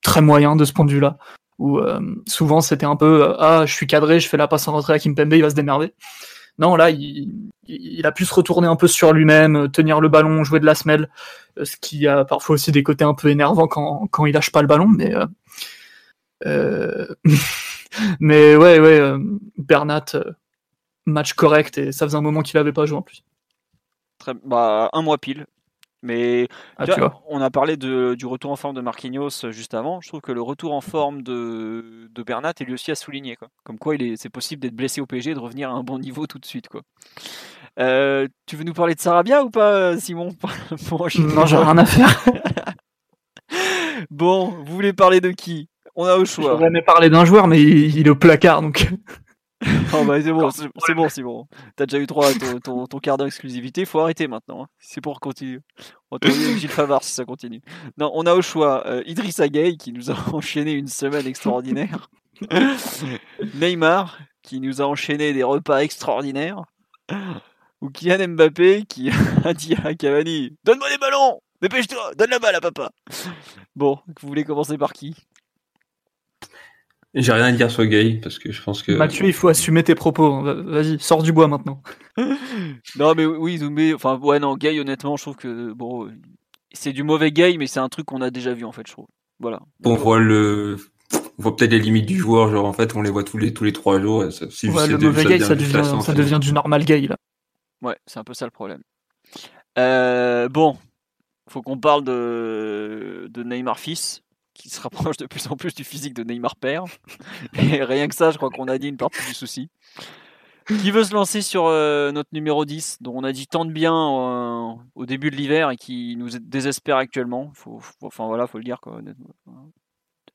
[0.02, 1.18] très moyens de ce point de vue-là.
[1.60, 4.68] Où euh, souvent c'était un peu euh, ah je suis cadré, je fais la passe
[4.68, 5.94] en retrait à Kimpembe, il va se démerder.
[6.60, 10.44] Non, là, il, il, a pu se retourner un peu sur lui-même, tenir le ballon,
[10.44, 11.10] jouer de la semelle,
[11.57, 14.52] euh, ce qui a parfois aussi des côtés un peu énervants quand, quand il lâche
[14.52, 15.14] pas le ballon, mais
[16.45, 17.07] euh,
[18.19, 19.19] mais ouais, ouais, euh,
[19.57, 20.31] Bernat, euh,
[21.05, 23.23] match correct et ça faisait un moment qu'il avait pas joué en plus.
[24.18, 25.45] Très, bah, un mois pile.
[26.03, 26.47] Mais
[26.77, 26.85] ah,
[27.27, 29.99] on a parlé de, du retour en forme de Marquinhos juste avant.
[29.99, 33.35] Je trouve que le retour en forme de, de Bernat est lui aussi à souligner.
[33.35, 33.47] Quoi.
[33.64, 36.27] Comme quoi, c'est possible d'être blessé au PSG et de revenir à un bon niveau
[36.27, 36.68] tout de suite.
[36.68, 36.84] Quoi.
[37.80, 40.30] Euh, tu veux nous parler de Sarabia ou pas, Simon?
[41.19, 42.26] Non, j'ai rien à faire.
[44.11, 45.68] bon, vous voulez parler de qui?
[45.98, 46.52] On a au choix.
[46.52, 48.88] J'aurais aimé parler d'un joueur, mais il, est au placard, donc.
[49.91, 50.68] Oh bah c'est bon, c'est
[51.10, 51.48] c'est bon.
[51.76, 54.64] T'as déjà eu droit à ton, ton, ton quart d'heure d'exclusivité, faut arrêter maintenant.
[54.64, 54.68] hein.
[54.78, 55.61] C'est pour continuer.
[56.11, 57.61] On va trouver Gilles Favard si ça continue.
[57.98, 62.07] Non, on a au choix euh, Idriss Gueye qui nous a enchaîné une semaine extraordinaire.
[63.56, 66.61] Neymar qui nous a enchaîné des repas extraordinaires.
[67.82, 69.10] Ou Kylian Mbappé qui
[69.44, 72.91] a dit à Cavani Donne-moi des ballons Dépêche-toi Donne la balle à papa
[73.76, 75.15] Bon, vous voulez commencer par qui?
[77.13, 78.91] J'ai rien à dire sur Gay parce que je pense que.
[78.91, 80.25] Mathieu, il faut assumer tes propos.
[80.25, 80.43] hein.
[80.43, 81.81] Va- Vas-y, sors du bois maintenant.
[82.97, 86.09] Non, mais oui, Doumbé, enfin, ouais, non, Gay, honnêtement, je trouve que, bon,
[86.71, 88.91] c'est du mauvais Gay, mais c'est un truc qu'on a déjà vu, en fait, je
[88.93, 89.07] trouve.
[89.39, 89.59] Voilà.
[89.85, 90.77] On voit le.
[91.13, 93.53] On voit peut-être les limites du joueur, genre en fait on les voit tous les
[93.53, 94.23] tous les trois jours.
[94.25, 97.01] Et ça, c'est Ouais, le mauvais gay, devient ça devient, ça devient du normal gay,
[97.01, 97.15] là.
[97.84, 98.81] Ouais, c'est un peu ça le problème.
[99.77, 100.77] Euh, bon,
[101.49, 104.23] faut qu'on parle de, de Neymar fils,
[104.57, 106.84] qui se rapproche de plus en plus du physique de Neymar père.
[107.53, 109.69] Et rien que ça, je crois qu'on a dit une partie du souci.
[110.67, 113.71] Qui veut se lancer sur euh, notre numéro 10, dont on a dit tant de
[113.71, 117.51] bien euh, au début de l'hiver et qui nous désespère actuellement.
[117.53, 118.99] Faut, faut- enfin voilà, faut le dire quoi.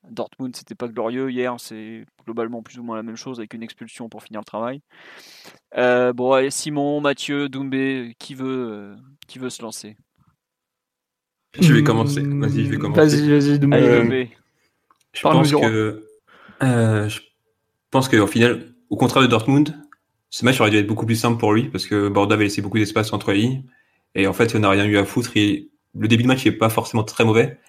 [0.09, 3.63] Dortmund, c'était pas glorieux hier, c'est globalement plus ou moins la même chose avec une
[3.63, 4.81] expulsion pour finir le travail.
[5.77, 8.95] Euh, bon, allez, Simon, Mathieu, Doumbé, qui veut,
[9.27, 9.95] qui veut se lancer?
[11.59, 12.21] Je vais commencer.
[12.21, 13.01] Vas-y, je vais commencer.
[13.01, 13.59] Vas-y, vas-y.
[13.73, 13.99] Allez, Euh.
[15.13, 16.03] Je pense que
[16.63, 17.19] euh, je
[17.91, 19.75] pense qu'au final, au contraire de Dortmund,
[20.29, 22.61] ce match aurait dû être beaucoup plus simple pour lui parce que Bordeaux avait laissé
[22.61, 23.63] beaucoup d'espace entre les lignes
[24.15, 25.31] et en fait, on n'a rien eu à foutre.
[25.35, 27.59] Et le début de match n'est pas forcément très mauvais,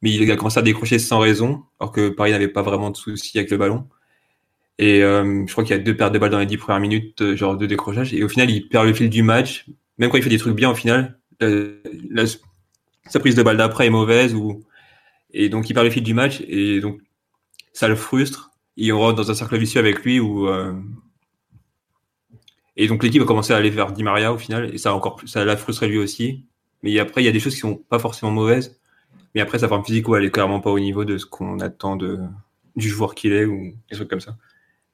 [0.00, 2.96] mais il a commencé à décrocher sans raison, alors que Paris n'avait pas vraiment de
[2.96, 3.86] soucis avec le ballon.
[4.78, 6.80] Et euh, je crois qu'il y a deux pertes de balles dans les dix premières
[6.80, 8.14] minutes, euh, genre deux décrochages.
[8.14, 9.66] Et au final, il perd le fil du match.
[9.98, 11.48] Même quand il fait des trucs bien, au final, la-
[12.10, 12.24] la-
[13.08, 14.64] sa prise de balle d'après est mauvaise ou
[15.32, 17.00] et donc il perd le fil du match et donc
[17.72, 18.50] ça le frustre.
[18.76, 20.72] Et on rentre dans un cercle vicieux avec lui où euh,
[22.76, 24.92] et donc l'équipe a commencé à aller vers Di Maria au final et ça a
[24.92, 26.44] encore plus, ça l'a frustré lui aussi.
[26.82, 28.80] Mais après il y a des choses qui sont pas forcément mauvaises.
[29.34, 31.96] Mais après sa forme physique elle est clairement pas au niveau de ce qu'on attend
[31.96, 34.36] du joueur qu'il est ou des trucs comme ça.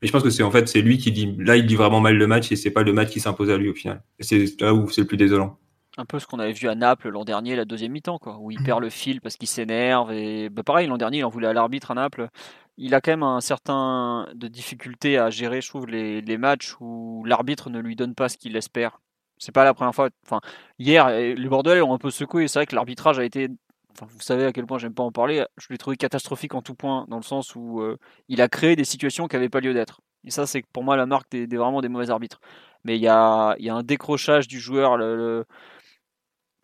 [0.01, 2.01] Mais je pense que c'est en fait c'est lui qui dit là il dit vraiment
[2.01, 4.03] mal le match et c'est pas le match qui s'impose à lui au final.
[4.21, 5.59] C'est là où c'est le plus désolant.
[5.97, 8.51] Un peu ce qu'on avait vu à Naples l'an dernier, la deuxième mi-temps, quoi, où
[8.51, 10.13] il perd le fil parce qu'il s'énerve.
[10.13, 12.29] Et bah, pareil, l'an dernier, il en voulait à l'arbitre à Naples.
[12.77, 16.75] Il a quand même un certain de difficulté à gérer, je trouve, les, les matchs
[16.81, 19.01] où l'arbitre ne lui donne pas ce qu'il espère.
[19.39, 20.09] C'est pas la première fois.
[20.27, 20.41] Enfin,
[20.81, 22.49] hier, les Bordelais ont un peu secoué.
[22.49, 23.49] C'est vrai que l'arbitrage a été.
[23.93, 25.45] Enfin, vous savez à quel point j'aime pas en parler.
[25.59, 27.97] Je l'ai trouvé catastrophique en tout point, dans le sens où euh,
[28.29, 30.01] il a créé des situations qui n'avaient pas lieu d'être.
[30.25, 32.41] Et ça, c'est pour moi la marque des, des- vraiment des mauvais arbitres.
[32.83, 34.97] Mais il y a, il y a un décrochage du joueur.
[34.97, 35.45] le- le,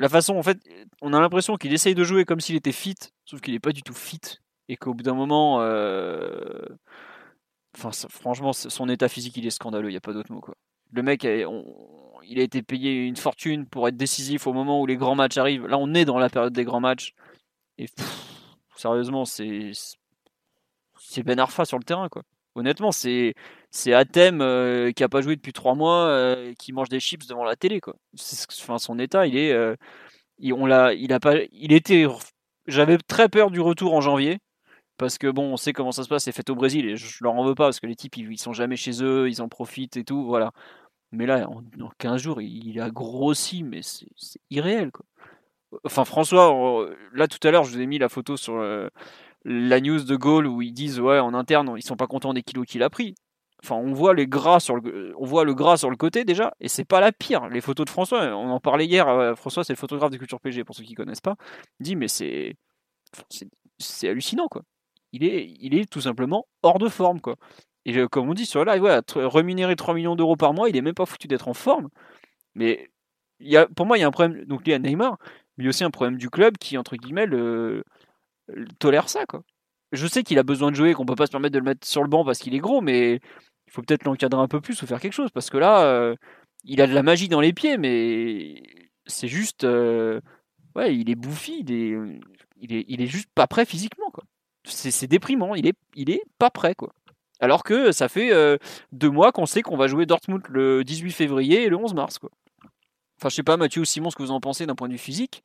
[0.01, 0.59] la façon, en fait,
[1.03, 3.73] on a l'impression qu'il essaye de jouer comme s'il était fit, sauf qu'il n'est pas
[3.73, 4.21] du tout fit.
[4.69, 6.65] Et qu'au bout d'un moment, euh,
[7.77, 10.41] enfin, franchement, son état physique, il est scandaleux, il n'y a pas d'autre mot.
[10.41, 10.55] Quoi.
[10.93, 11.65] Le mec, on-
[12.25, 15.37] il a été payé une fortune pour être décisif au moment où les grands matchs
[15.39, 15.67] arrivent.
[15.67, 17.15] Là, on est dans la période des grands matchs.
[17.79, 17.87] Et
[18.77, 19.73] sérieusement, c'est
[20.99, 22.23] c'est Ben Arfa sur le terrain, quoi.
[22.61, 23.35] Honnêtement, c'est
[23.71, 27.27] c'est Athème euh, qui a pas joué depuis trois mois, euh, qui mange des chips
[27.27, 27.97] devant la télé, quoi.
[28.61, 29.77] Enfin, son état, il est, euh,
[30.39, 32.07] il, on l'a, il a pas, il était.
[32.67, 34.39] J'avais très peur du retour en janvier
[34.99, 37.25] parce que bon, on sait comment ça se passe, c'est fait au Brésil et je
[37.25, 39.43] leur en veux pas parce que les types ils, ils sont jamais chez eux, ils
[39.43, 40.53] en profitent et tout, voilà.
[41.13, 44.07] Mais là, en, en 15 jours, il, a grossi, mais c'est
[44.51, 45.07] irréel, quoi.
[45.85, 48.89] Enfin, François, là tout à l'heure, je vous ai mis la photo sur euh,
[49.45, 52.43] la news de Gaulle où ils disent ouais en interne ils sont pas contents des
[52.43, 53.15] kilos qu'il a pris.
[53.63, 56.55] Enfin, on voit les gras sur le, on voit le gras sur le côté déjà,
[56.61, 57.49] et c'est pas la pire.
[57.51, 59.07] Les photos de François, on en parlait hier.
[59.09, 61.37] euh, François, c'est le photographe de Culture PG pour ceux qui connaissent pas.
[61.79, 62.57] Dit mais c'est,
[63.79, 64.63] c'est, hallucinant quoi.
[65.13, 67.37] Il est, il est tout simplement hors de forme quoi.
[67.85, 70.55] Et euh, comme on dit sur le live, ouais, tr- rémunérer 3 millions d'euros par
[70.55, 71.89] mois, il est même pas foutu d'être en forme.
[72.55, 72.91] Mais
[73.41, 74.45] y a, pour moi, il y a un problème.
[74.47, 75.19] Donc lié à Neymar,
[75.59, 77.85] mais aussi un problème du club qui entre guillemets le, le-
[78.79, 79.43] tolère ça quoi.
[79.93, 81.87] Je sais qu'il a besoin de jouer, qu'on peut pas se permettre de le mettre
[81.87, 84.81] sur le banc parce qu'il est gros, mais il faut peut-être l'encadrer un peu plus
[84.83, 86.15] ou faire quelque chose parce que là, euh,
[86.65, 88.63] il a de la magie dans les pieds, mais
[89.07, 90.21] c'est juste, euh,
[90.77, 91.97] ouais, il est bouffi, il est,
[92.61, 94.25] il est, il est juste pas prêt physiquement quoi.
[94.65, 96.93] C'est déprimant, il est, il est pas prêt quoi.
[97.41, 98.59] Alors que ça fait euh,
[98.93, 102.19] deux mois qu'on sait qu'on va jouer Dortmund le 18 février et le 11 mars
[102.19, 102.31] quoi.
[103.19, 104.93] Enfin, je sais pas Mathieu ou Simon ce que vous en pensez d'un point de
[104.93, 105.43] vue physique,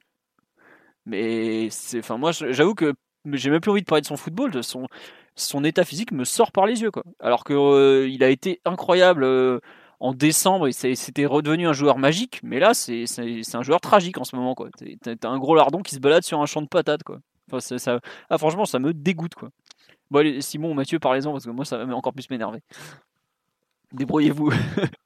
[1.05, 2.93] mais c'est, enfin moi j'avoue que
[3.33, 6.51] j'ai même plus envie de parler de son football, de son état physique me sort
[6.51, 7.03] par les yeux quoi.
[7.19, 9.59] Alors que euh, il a été incroyable euh,
[9.99, 13.05] en décembre, c'était redevenu un joueur magique, mais là c'est
[13.53, 14.69] un joueur tragique en ce moment quoi.
[15.01, 17.19] T'as un gros lardon qui se balade sur un champ de patates quoi.
[17.59, 17.99] Ça,
[18.29, 19.49] ah, franchement ça me dégoûte quoi.
[20.11, 22.59] Bon Simon Mathieu parlez-en parce que moi ça va encore plus m'énerver.
[23.93, 24.51] Débrouillez-vous.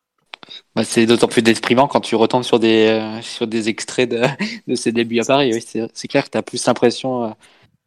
[0.76, 4.22] Bah, c'est d'autant plus déprimant quand tu retombes sur des, euh, sur des extraits de,
[4.68, 5.52] de ses débuts à Paris.
[5.54, 5.62] Oui,
[5.94, 7.30] c'est clair que tu as plus l'impression euh,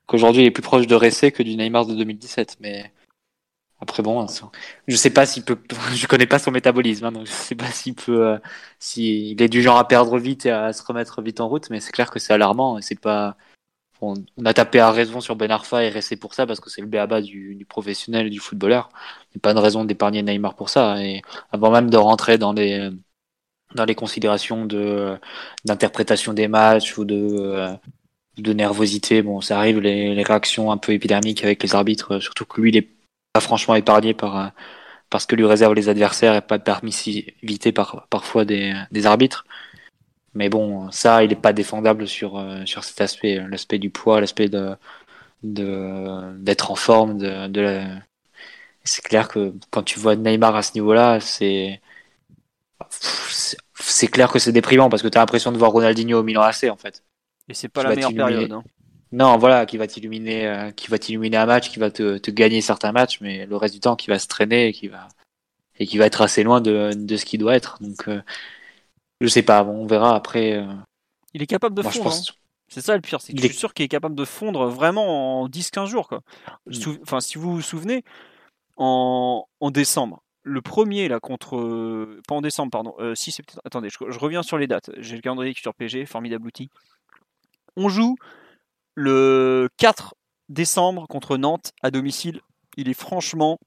[0.06, 2.58] qu'aujourd'hui il est plus proche de Ressé que du Neymar de 2017.
[2.60, 2.92] Mais
[3.80, 4.50] après, bon, ça-
[4.88, 5.58] je sais pas s'il peut.
[5.94, 8.26] Je connais pas son métabolisme, hein, donc je sais pas s'il peut.
[8.28, 8.38] euh,
[8.78, 11.80] s'il est du genre à perdre vite et à se remettre vite en route, mais
[11.80, 13.36] c'est clair que c'est alarmant et c'est pas.
[14.02, 16.70] On, on a tapé à raison sur Ben Arfa et Ressé pour ça parce que
[16.70, 18.90] c'est le béaba du, du professionnel et du footballeur.
[19.30, 21.02] Il n'y a pas de raison d'épargner Neymar pour ça.
[21.02, 21.22] Et
[21.52, 22.90] avant même de rentrer dans les
[23.74, 25.18] dans les considérations de
[25.64, 27.74] d'interprétation des matchs ou de euh,
[28.38, 32.20] de nervosité, bon, ça arrive les, les réactions un peu épidermiques avec les arbitres, euh,
[32.20, 32.88] surtout que lui, il est
[33.32, 34.48] pas franchement épargné par euh,
[35.10, 39.46] parce que lui réservent les adversaires et pas de permissivité par parfois des des arbitres.
[40.34, 43.90] Mais bon, ça, il n'est pas défendable sur euh, sur cet aspect, euh, l'aspect du
[43.90, 44.76] poids, l'aspect de
[45.44, 48.00] de d'être en forme, de, de la-
[48.84, 51.80] c'est clair que quand tu vois Neymar à ce niveau-là, c'est
[52.90, 56.22] c'est- c'est clair que c'est déprimant parce que tu as l'impression de voir Ronaldinho au
[56.22, 57.02] Milan AC en fait.
[57.48, 58.52] Et c'est pas la meilleure période.
[58.52, 58.62] hein.
[59.12, 62.30] Non, voilà, qui va t'illuminer, euh, qui va t'illuminer un match, qui va te, te
[62.30, 65.08] gagner certains matchs, mais le reste du temps, qui va se traîner et qui va
[65.78, 67.78] et qui va être assez loin de, de ce qu'il doit être.
[67.82, 68.22] Donc, euh,
[69.22, 70.52] je sais pas, bon, on verra après.
[70.54, 70.66] euh,
[71.34, 72.12] Il est capable de moi, fondre.
[72.12, 72.20] hein.
[72.68, 74.24] C'est ça le pire, c'est que Il je est- suis sûr qu'il est capable de
[74.24, 76.08] fondre vraiment en 10-15 jours.
[76.08, 76.20] Quoi.
[76.66, 76.72] Mm.
[76.72, 78.02] Sou- Enfin, si vous vous souvenez,
[78.76, 81.56] en, en décembre, le premier là contre.
[81.56, 82.94] euh, Pas en décembre, pardon.
[82.98, 83.60] euh, si c'est peut-être.
[83.64, 84.90] Attendez, je, je reviens sur les dates.
[84.98, 86.70] J'ai le calendrier sur PG, formidable outil.
[87.76, 88.16] On joue
[88.94, 90.14] le 4
[90.48, 92.40] décembre contre Nantes à domicile.
[92.76, 93.58] Il est franchement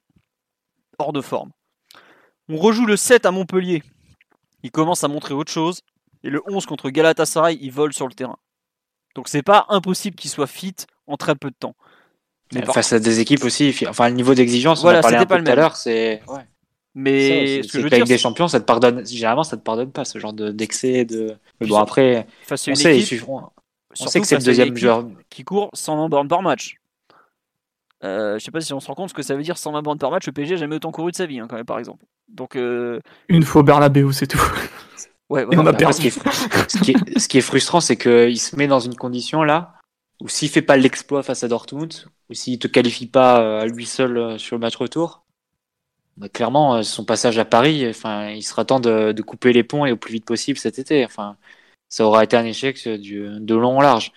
[1.00, 1.52] hors de forme.
[2.50, 3.84] On rejoue le 7 à Montpellier.
[4.66, 5.82] Il commence à montrer autre chose.
[6.24, 8.38] Et le 11 contre Galatasaray, il vole sur le terrain.
[9.14, 10.74] Donc c'est pas impossible qu'il soit fit
[11.06, 11.76] en très peu de temps.
[12.52, 15.24] Mais Face à des équipes aussi, fi- enfin, le niveau d'exigence, Voilà, on parlait c'était
[15.24, 15.60] un pas peu le tout à même.
[15.64, 16.24] l'heure, c'est.
[16.28, 16.42] Ouais.
[16.96, 19.06] Mais Ça, ce c'est- que c'est je veux qu'avec dire, des champions, ça te pardonne.
[19.06, 21.06] Généralement, ça te pardonne pas ce genre de- d'excès.
[21.06, 23.44] De, Mais bon, après, face on une sait, ils équipe, suivront.
[24.00, 25.08] On sait que c'est le deuxième équipe joueur.
[25.30, 26.78] qui court 120 bornes par match.
[28.06, 29.82] Euh, je sais pas si on se rend compte ce que ça veut dire 120
[29.82, 30.26] bornes par match.
[30.28, 32.06] Le PSG n'a jamais autant couru de sa vie, hein, quand même, par exemple.
[32.28, 33.00] Donc, euh,
[33.30, 34.40] Une fois au Bernabeu, c'est tout.
[35.30, 35.62] ouais, Et voilà.
[35.62, 35.96] on a perdu.
[35.96, 38.68] ce, qui est, fr- ce, qui est, ce qui est frustrant, c'est qu'il se met
[38.68, 39.74] dans une condition là
[40.22, 41.94] où s'il fait pas l'exploit face à Dortmund,
[42.30, 45.26] ou s'il te qualifie pas euh, à lui seul euh, sur le match retour,
[46.18, 49.86] bah, clairement, son passage à Paris, enfin, il sera temps de, de couper les ponts
[49.86, 51.04] et au plus vite possible cet été.
[51.04, 51.36] Enfin,
[51.90, 54.14] ça aura été un échec du, de long en large.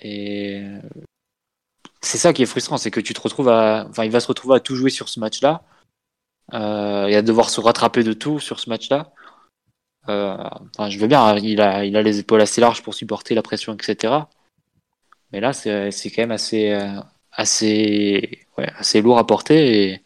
[0.00, 0.62] Et
[2.02, 4.28] c'est ça qui est frustrant, c'est que tu te retrouves à, enfin, il va se
[4.28, 5.62] retrouver à tout jouer sur ce match-là,
[6.54, 9.12] euh, et à devoir se rattraper de tout sur ce match-là.
[10.08, 10.36] Euh,
[10.76, 13.42] enfin, je veux bien, il a, il a les épaules assez larges pour supporter la
[13.42, 14.14] pression, etc.
[15.32, 17.00] Mais là, c'est, c'est quand même assez, euh,
[17.32, 20.02] assez, ouais, assez lourd à porter et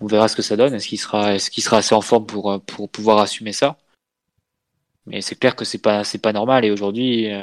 [0.00, 0.74] on verra ce que ça donne.
[0.74, 3.78] Est-ce qu'il sera, est-ce qu'il sera assez en forme pour, euh, pour pouvoir assumer ça?
[5.06, 7.42] Mais c'est clair que c'est pas, c'est pas normal et aujourd'hui, euh,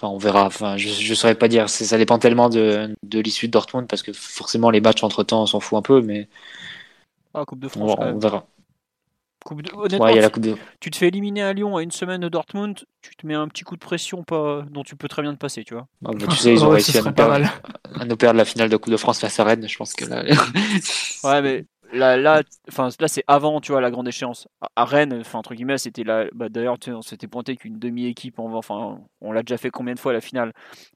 [0.00, 0.46] enfin, on verra.
[0.46, 1.68] Enfin, je, je saurais pas dire.
[1.68, 5.24] C'est, ça dépend tellement de, de l'issue de Dortmund parce que forcément les matchs entre
[5.24, 6.28] temps, on s'en fout un peu, mais
[7.34, 7.94] Ah, Coupe de on, France.
[7.96, 8.18] quand on même.
[8.18, 8.46] verra.
[9.44, 11.52] Coupe de- Honnêtement, Ouais, y a la tu- coupe de, tu te fais éliminer à
[11.52, 14.62] Lyon à une semaine de Dortmund, tu te mets un petit coup de pression pas...
[14.70, 15.86] dont tu peux très bien te passer, tu vois.
[16.04, 17.48] Ah, bah, tu sais, ils ont Ouais, réussi à nous, perdre,
[18.00, 19.68] à nous perdre la finale de Coupe de France face à Rennes.
[19.68, 20.22] Je pense que là,
[21.22, 24.46] Ouais, mais là, enfin, là c'est avant, tu vois, la grande échéance.
[24.76, 26.26] À- Rennes, enfin, entre guillemets, c'était là.
[26.34, 29.98] Bah, D'ailleurs, on s'était pointé qu'une demi-équipe, en- enfin, on l'a déjà fait combien de
[30.00, 30.52] fois à la finale?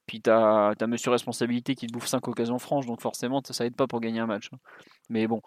[0.07, 3.65] Puis t'as as Monsieur Responsabilité qui te bouffe 5 occasions franches, donc forcément, ça, ça
[3.67, 4.49] aide pas pour gagner un match.
[4.53, 4.59] hein.
[5.11, 5.41] Mais bon.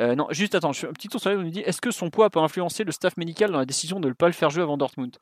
[0.00, 2.10] Euh, non, juste attends, je un petit tour sur on nous dit est-ce que son
[2.10, 4.62] poids peut influencer le staff médical dans la décision de ne pas le faire jouer
[4.64, 5.16] avant Dortmund?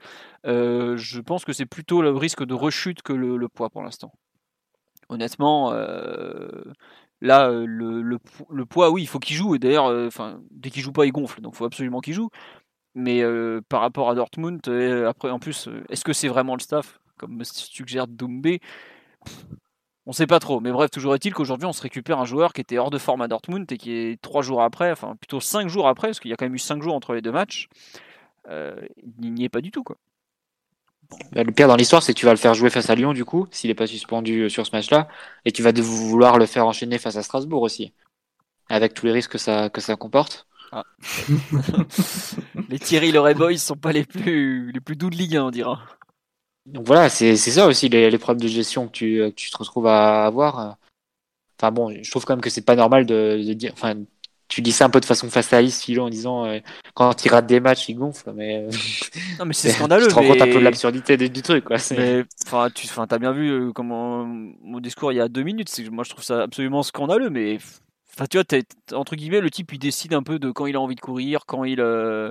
[0.47, 3.83] Euh, Je pense que c'est plutôt le risque de rechute que le, le poids pour
[3.83, 4.13] l'instant.
[5.09, 6.63] Honnêtement, euh,
[7.23, 8.19] là, euh, le, le,
[8.51, 9.55] le poids, oui, il faut qu'il joue.
[9.55, 11.41] Et d'ailleurs, euh, enfin, dès qu'il joue pas, il gonfle.
[11.41, 12.29] Donc, il faut absolument qu'il joue.
[12.95, 14.61] Mais euh, par rapport à Dortmund,
[15.09, 18.61] après, en plus, est-ce que c'est vraiment le staff, comme me suggère Doumbé?
[20.05, 20.61] On sait pas trop.
[20.61, 23.23] Mais bref, toujours est-il qu'aujourd'hui, on se récupère un joueur qui était hors de forme
[23.23, 26.31] à Dortmund et qui est trois jours après, enfin plutôt cinq jours après, parce qu'il
[26.31, 27.69] y a quand même eu cinq jours entre les deux matchs.
[28.49, 29.97] il n'y est pas du tout, quoi.
[31.33, 33.13] Bah, le pire dans l'histoire, c'est que tu vas le faire jouer face à Lyon,
[33.13, 35.09] du coup, s'il n'est pas suspendu euh, sur ce match-là,
[35.45, 37.93] et tu vas vouloir le faire enchaîner face à Strasbourg aussi,
[38.69, 40.47] avec tous les risques que ça, que ça comporte.
[42.69, 45.51] les Thierry Leray Boys sont pas les plus, les plus doux de Ligue 1, on
[45.51, 45.83] dira.
[46.65, 49.51] Donc voilà, c'est ça aussi les, les problèmes de gestion que tu, euh, que tu
[49.51, 50.77] te retrouves à avoir.
[51.59, 53.73] Enfin bon, je trouve quand même que c'est pas normal de, de dire.
[53.75, 53.97] Enfin,
[54.53, 56.59] tu dis ça un peu de façon fataliste, Philo, en disant euh,
[56.93, 58.71] quand il rate des matchs, il gonfle, mais euh,
[59.39, 60.05] Non, mais c'est scandaleux.
[60.09, 61.79] tu te rends compte un peu de l'absurdité du, du truc, quoi.
[61.93, 62.25] Mais
[62.75, 65.75] tu enfin, as bien vu euh, comment mon discours il y a deux minutes.
[65.75, 67.59] que Moi, je trouve ça absolument scandaleux, mais
[68.15, 70.77] Enfin, tu vois, t'es- entre guillemets, le type il décide un peu de quand il
[70.77, 72.31] a envie de courir, quand il, euh,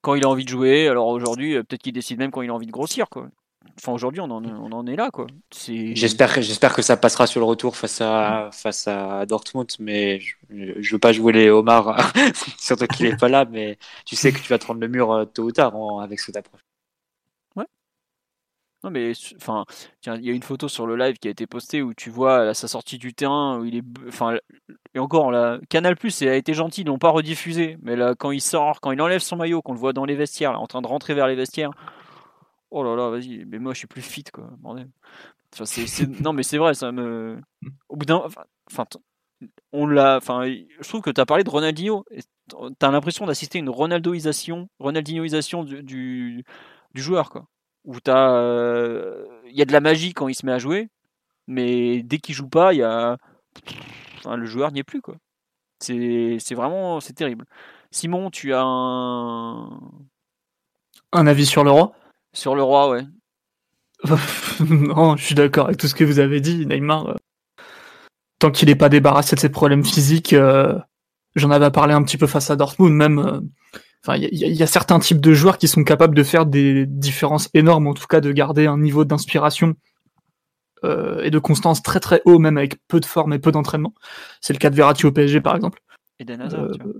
[0.00, 0.88] quand il a envie de jouer.
[0.88, 3.28] Alors aujourd'hui, peut-être qu'il décide même quand il a envie de grossir, quoi.
[3.80, 5.26] Enfin, aujourd'hui, on en, on en est là, quoi.
[5.92, 10.20] J'espère que j'espère que ça passera sur le retour face à face à Dortmund, mais
[10.20, 10.34] je,
[10.80, 12.12] je veux pas jouer les homards,
[12.58, 13.44] surtout qu'il est pas là.
[13.46, 16.00] Mais tu sais que tu vas te rendre le mur euh, tôt ou tard en-
[16.00, 16.60] avec cette approche.
[18.84, 19.64] Non mais enfin,
[20.00, 22.10] tiens, il y a une photo sur le live qui a été postée où tu
[22.10, 24.36] vois à sa sortie du terrain où il est, enfin,
[24.94, 25.32] et encore
[25.70, 28.92] Canal Plus a été gentil, ils l'ont pas rediffusé, mais là quand il sort, quand
[28.92, 31.14] il enlève son maillot, qu'on le voit dans les vestiaires, là, en train de rentrer
[31.14, 31.72] vers les vestiaires,
[32.70, 34.88] oh là là, vas-y, mais moi je suis plus fit quoi, bordel.
[35.52, 35.64] Enfin,
[36.20, 37.40] non mais c'est vrai, ça me,
[37.88, 38.22] au bout d'un,
[38.66, 38.84] enfin,
[39.72, 42.20] on l'a, enfin, je trouve que tu as parlé de Ronaldinho, et
[42.78, 46.44] t'as l'impression d'assister à une Ronaldoisation, Ronaldinhoisation du, du,
[46.94, 47.46] du joueur quoi
[47.88, 50.90] où t'as, euh, il y a de la magie quand il se met à jouer,
[51.46, 53.16] mais dès qu'il joue pas, il y a,
[54.18, 55.16] enfin, le joueur n'y est plus quoi.
[55.80, 57.46] C'est, c'est vraiment, c'est terrible.
[57.90, 59.80] Simon, tu as un
[61.12, 61.92] Un avis sur le roi
[62.32, 63.02] sur le roi, ouais.
[64.60, 66.66] Non, je suis d'accord avec tout ce que vous avez dit.
[66.66, 67.14] Neymar, euh,
[68.38, 70.78] tant qu'il n'est pas débarrassé de ses problèmes physiques, euh,
[71.34, 73.18] j'en avais parlé un petit peu face à Dortmund, même.
[73.18, 73.40] euh,
[74.04, 76.22] Enfin, il y, a- il y a certains types de joueurs qui sont capables de
[76.22, 79.74] faire des différences énormes, en tout cas de garder un niveau d'inspiration
[80.84, 83.92] euh, et de constance très très haut, même avec peu de forme et peu d'entraînement.
[84.40, 85.80] C'est le cas de Verratti au PSG, par exemple.
[86.20, 86.92] Eden Hazard, tu vois.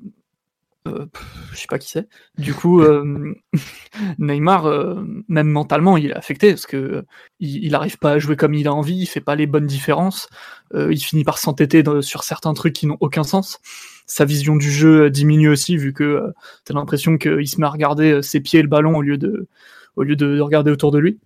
[0.88, 1.06] Euh,
[1.52, 2.08] je sais pas qui c'est.
[2.36, 3.34] Du coup, euh,
[4.18, 7.04] Neymar, euh, même mentalement, il est affecté parce que
[7.40, 9.66] il, il arrive pas à jouer comme il a envie, il fait pas les bonnes
[9.66, 10.28] différences,
[10.74, 13.60] il finit par s'entêter sur certains trucs qui n'ont aucun sens.
[14.06, 16.22] Sa vision du jeu diminue aussi vu que
[16.64, 19.48] t'as l'impression qu'il se met à regarder ses pieds et le ballon au lieu de
[19.96, 21.18] au lieu de, de regarder autour de lui.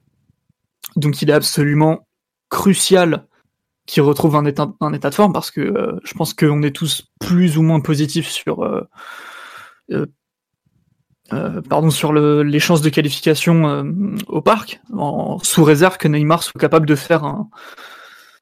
[0.96, 2.06] Donc il est absolument
[2.50, 3.26] crucial
[3.86, 7.62] qu'il retrouve un état, de forme parce que je pense qu'on est tous plus ou
[7.62, 8.62] moins positifs sur
[11.68, 13.84] pardon sur le, les chances de qualification euh,
[14.28, 17.48] au parc, en, sous réserve que Neymar soit capable de faire un,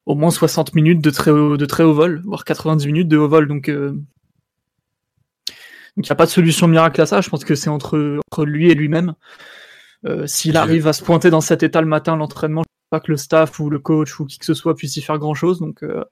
[0.05, 3.17] au moins 60 minutes de très haut, de très haut vol, voire 90 minutes de
[3.17, 3.47] haut vol.
[3.47, 3.93] Donc euh,
[5.97, 7.21] il n'y a pas de solution miracle à ça.
[7.21, 9.13] Je pense que c'est entre, entre lui et lui-même.
[10.05, 13.05] Euh, S'il arrive à se pointer dans cet état le matin, l'entraînement, je ne pas
[13.05, 15.35] que le staff ou le coach ou qui que ce soit puisse y faire grand
[15.35, 15.59] chose.
[15.59, 16.03] Donc euh,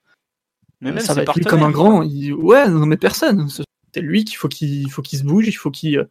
[0.82, 2.04] Mais même ça va être lui comme un grand.
[2.04, 3.50] il- Ouais, non mais personne.
[3.94, 6.06] C'est lui qu'il faut qu'il il faut qu'il se bouge, il faut qu'il euh,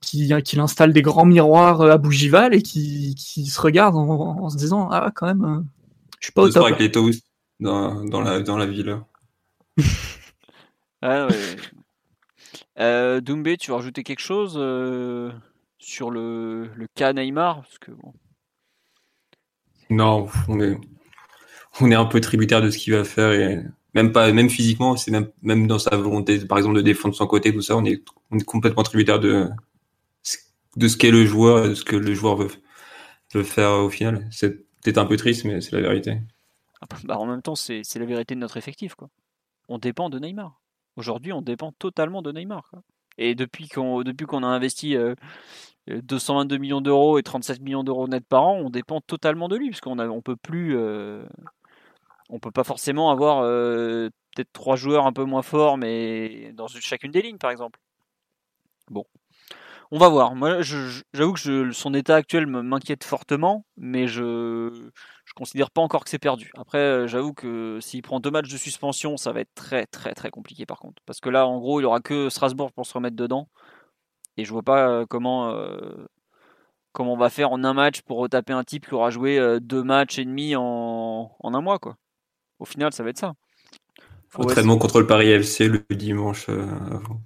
[0.00, 4.08] qu'il qu'il installe des grands miroirs euh, à Bougival et qu'il qu'il se regarde en,
[4.08, 5.60] en se disant ah quand même, euh,
[6.20, 6.66] je suis pas au top.
[6.66, 7.24] avec les toasts
[7.60, 9.00] dans, dans, la, dans la ville.
[11.04, 11.56] Ah, ouais, ouais.
[12.78, 15.32] Euh, Doumbé, tu veux rajouter quelque chose euh,
[15.78, 17.62] sur le, le cas Neymar?
[17.62, 18.14] Parce que bon,
[19.90, 20.78] Non, on est,
[21.80, 23.62] on est un peu tributaire de ce qu'il va faire et
[23.94, 27.26] même pas, même physiquement, c'est même, même dans sa volonté, par exemple, de défendre son
[27.26, 28.02] côté, tout ça, on est,
[28.46, 29.48] complètement tributaire de,
[30.76, 34.26] de ce qu'est le joueur et de ce que le joueur veut, faire au final.
[34.30, 34.50] C'est
[34.82, 36.18] peut-être un peu triste, mais c'est la vérité.
[37.04, 38.94] bah, en même temps, c'est la vérité de notre effectif.
[38.94, 39.08] Quoi.
[39.68, 40.60] On dépend de Neymar.
[40.96, 42.70] Aujourd'hui, on dépend totalement de Neymar.
[43.18, 45.14] Et depuis qu'on qu'on a investi euh,
[45.90, 49.56] euh, 222 millions d'euros et 37 millions d'euros net par an, on dépend totalement de
[49.56, 51.24] lui, parce qu'on a, on peut plus, euh,
[52.32, 56.66] on peut pas forcément avoir euh, peut-être trois joueurs un peu moins forts, mais dans
[56.66, 57.78] chacune des lignes, par exemple.
[58.90, 59.04] Bon,
[59.90, 60.34] on va voir.
[60.34, 64.90] Moi, j'avoue que son état actuel m'inquiète fortement, mais je
[65.26, 66.50] je considère pas encore que c'est perdu.
[66.58, 70.14] Après, euh, j'avoue que s'il prend deux matchs de suspension, ça va être très très
[70.14, 72.94] très compliqué par contre, parce que là, en gros, il aura que Strasbourg pour se
[72.94, 73.48] remettre dedans.
[74.38, 75.54] Et je vois pas euh, comment,
[76.98, 80.18] on va faire en un match pour retaper un type qui aura joué deux matchs
[80.18, 81.78] et demi en, en un mois.
[81.78, 81.96] Quoi.
[82.62, 83.34] Au final, ça va être ça.
[84.28, 86.62] Faut Entraînement contre le Paris FC le dimanche euh,
[86.92, 87.20] avant.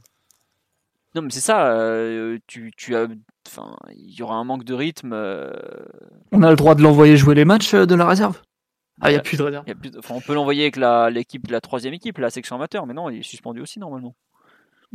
[1.15, 1.69] Non, mais c'est ça.
[1.73, 3.07] euh, tu, tu as,
[3.47, 5.13] enfin, il y aura un manque de rythme.
[5.13, 5.53] euh,
[6.33, 8.41] On a le droit de l'envoyer jouer les matchs de la réserve?
[9.03, 9.65] Ah, il y a plus de réserve.
[9.67, 12.17] il y a plus de- enfin, on peut l'envoyer avec la, l'équipe, la troisième équipe,
[12.17, 14.15] la section amateur, mais non, il est suspendu aussi normalement.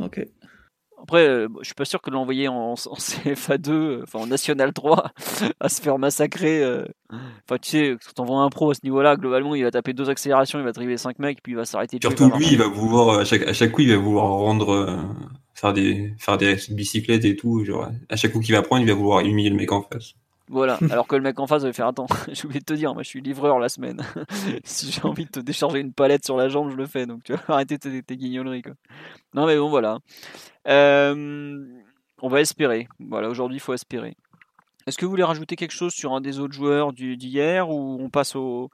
[0.00, 0.26] Ok.
[1.02, 4.72] Après, euh, je suis pas sûr que l'envoyer en, en CFA2, euh, enfin en National
[4.72, 5.10] 3,
[5.60, 6.62] à se faire massacrer.
[6.62, 6.84] euh.
[7.10, 10.08] Enfin, tu sais, quand t'envoies un pro à ce niveau-là, globalement, il va taper deux
[10.08, 11.98] accélérations, il va dribbler 5 mecs, puis il va s'arrêter.
[12.00, 14.96] Surtout lui, il va vouloir à chaque à chaque coup, il va vouloir rendre euh,
[15.54, 17.64] faire des faire des bicyclettes et tout.
[17.64, 20.14] Genre à chaque coup qu'il va prendre, il va vouloir humilier le mec en face.
[20.52, 22.92] Voilà, alors que le mec en face va faire Attends, j'ai oublié de te dire,
[22.92, 24.02] moi je suis livreur la semaine.
[24.64, 27.06] si j'ai envie de te décharger une palette sur la jambe, je le fais.
[27.06, 28.60] Donc tu vas arrêter tes, tes guignolleries.
[28.60, 28.74] Quoi.
[29.32, 30.00] Non, mais bon, voilà.
[30.68, 31.64] Euh,
[32.20, 32.86] on va espérer.
[33.00, 34.14] Voilà, aujourd'hui, il faut espérer.
[34.86, 38.10] Est-ce que vous voulez rajouter quelque chose sur un des autres joueurs d'hier ou on
[38.10, 38.68] passe au,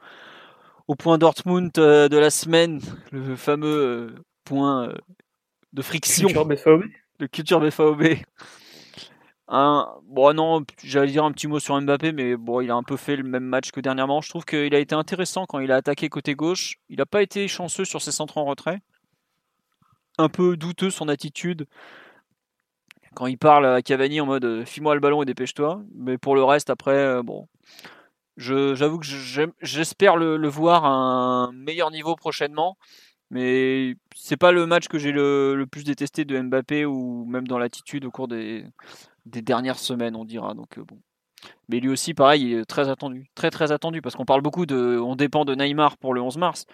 [0.88, 2.80] au point Dortmund euh, de la semaine,
[3.12, 4.92] le fameux euh, point
[5.72, 6.26] de friction.
[6.26, 6.82] Culture BFAOB.
[7.20, 8.02] De culture BFAOB.
[9.48, 12.82] Un, bon, non, j'allais dire un petit mot sur Mbappé, mais bon, il a un
[12.82, 14.20] peu fait le même match que dernièrement.
[14.20, 16.76] Je trouve qu'il a été intéressant quand il a attaqué côté gauche.
[16.90, 18.80] Il n'a pas été chanceux sur ses centres en retrait.
[20.18, 21.66] Un peu douteux son attitude
[23.18, 25.82] quand il parle à Cavani en mode euh, file-moi le ballon et dépêche-toi.
[25.92, 27.48] Mais pour le reste, après, euh, bon,
[28.36, 29.06] j'avoue que
[29.60, 32.78] j'espère le, voir à un meilleur niveau prochainement.
[33.30, 37.58] Mais c'est pas le match que j'ai le, plus détesté de Mbappé ou même dans
[37.58, 38.64] l'attitude au cours des,
[39.30, 40.54] dernières semaines, on dira.
[40.54, 40.98] Donc euh, bon.
[41.68, 43.30] Mais lui aussi, pareil, il est très attendu.
[43.34, 44.98] Très très attendu parce qu'on parle beaucoup de.
[44.98, 46.66] On dépend de Neymar pour le 11 mars.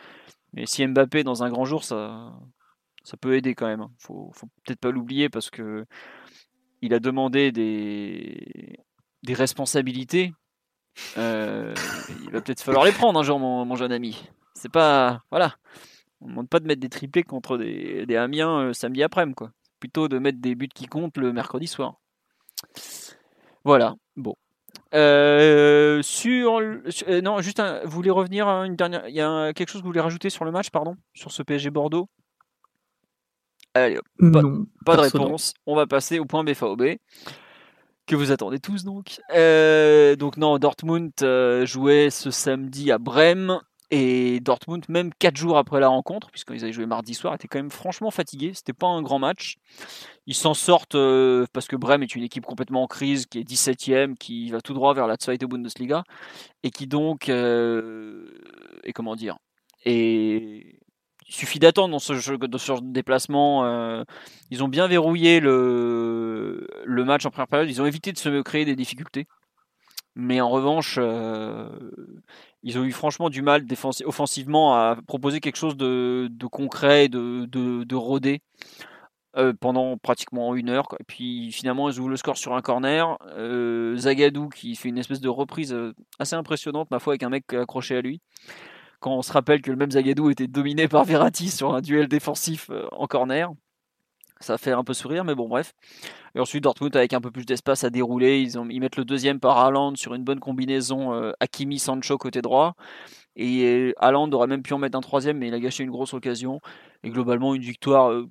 [0.52, 2.32] Mais si Mbappé dans un grand jour, ça,
[3.02, 3.82] ça peut aider quand même.
[3.82, 3.90] Hein.
[3.98, 5.84] Faut, faut peut-être pas l'oublier parce que
[6.80, 8.78] il a demandé des,
[9.22, 10.32] des responsabilités.
[11.18, 11.74] Euh,
[12.22, 14.28] il va peut-être falloir les prendre un jour, mon, jeune ami.
[14.54, 15.22] C'est pas.
[15.30, 15.56] Voilà.
[16.20, 19.34] On ne demande pas de mettre des triplés contre des, des Amiens euh, samedi après-midi.
[19.80, 22.00] Plutôt de mettre des buts qui comptent le mercredi soir.
[23.64, 23.94] Voilà.
[24.16, 24.34] Bon.
[24.94, 26.60] Euh, sur,
[27.22, 29.08] non, juste, vous voulez revenir une dernière.
[29.08, 31.42] Il y a quelque chose que vous voulez rajouter sur le match, pardon, sur ce
[31.42, 32.08] PSG Bordeaux?
[33.74, 33.98] Allez,
[34.84, 35.54] pas, de réponse.
[35.66, 36.96] On va passer au point BFAOB.
[38.06, 39.18] Que vous attendez tous donc.
[39.34, 43.58] Euh, donc non, Dortmund euh, jouait ce samedi à Brême.
[43.96, 47.60] Et Dortmund, même 4 jours après la rencontre, puisqu'ils avaient joué mardi soir, était quand
[47.60, 48.52] même franchement fatigué.
[48.52, 49.56] C'était pas un grand match.
[50.26, 53.48] Ils s'en sortent euh, parce que Brême est une équipe complètement en crise, qui est
[53.48, 56.02] 17ème, qui va tout droit vers la Zweite Bundesliga,
[56.64, 59.36] et qui donc, et comment dire,
[59.84, 60.80] et
[61.26, 63.64] il suffit d'attendre dans ce jeu, dans ce déplacement.
[63.64, 64.04] Euh,
[64.50, 67.70] ils ont bien verrouillé le, le match en première période.
[67.70, 69.26] Ils ont évité de se créer des difficultés.
[70.16, 71.68] Mais en revanche, euh,
[72.62, 73.66] ils ont eu franchement du mal
[74.04, 78.42] offensivement à proposer quelque chose de, concret, de, rodé
[79.36, 80.86] euh, pendant pratiquement une heure.
[81.00, 83.18] Et puis finalement, ils ouvrent le score sur un corner.
[83.96, 85.76] Zagadou qui fait une espèce de reprise
[86.18, 88.20] assez impressionnante, ma foi, avec un mec accroché à lui
[89.04, 92.08] quand on se rappelle que le même Zagadou était dominé par Verratti sur un duel
[92.08, 93.52] défensif euh, en corner.
[94.44, 95.72] Ça fait un peu sourire, mais bon, bref.
[96.34, 99.06] Et ensuite, Dortmund, avec un peu plus d'espace à dérouler, ils, ont, ils mettent le
[99.06, 102.76] deuxième par Haaland sur une bonne combinaison euh, Hakimi-Sancho côté droit.
[103.36, 106.12] Et Haaland aurait même pu en mettre un troisième, mais il a gâché une grosse
[106.12, 106.60] occasion.
[107.04, 108.28] Et globalement, une victoire euh,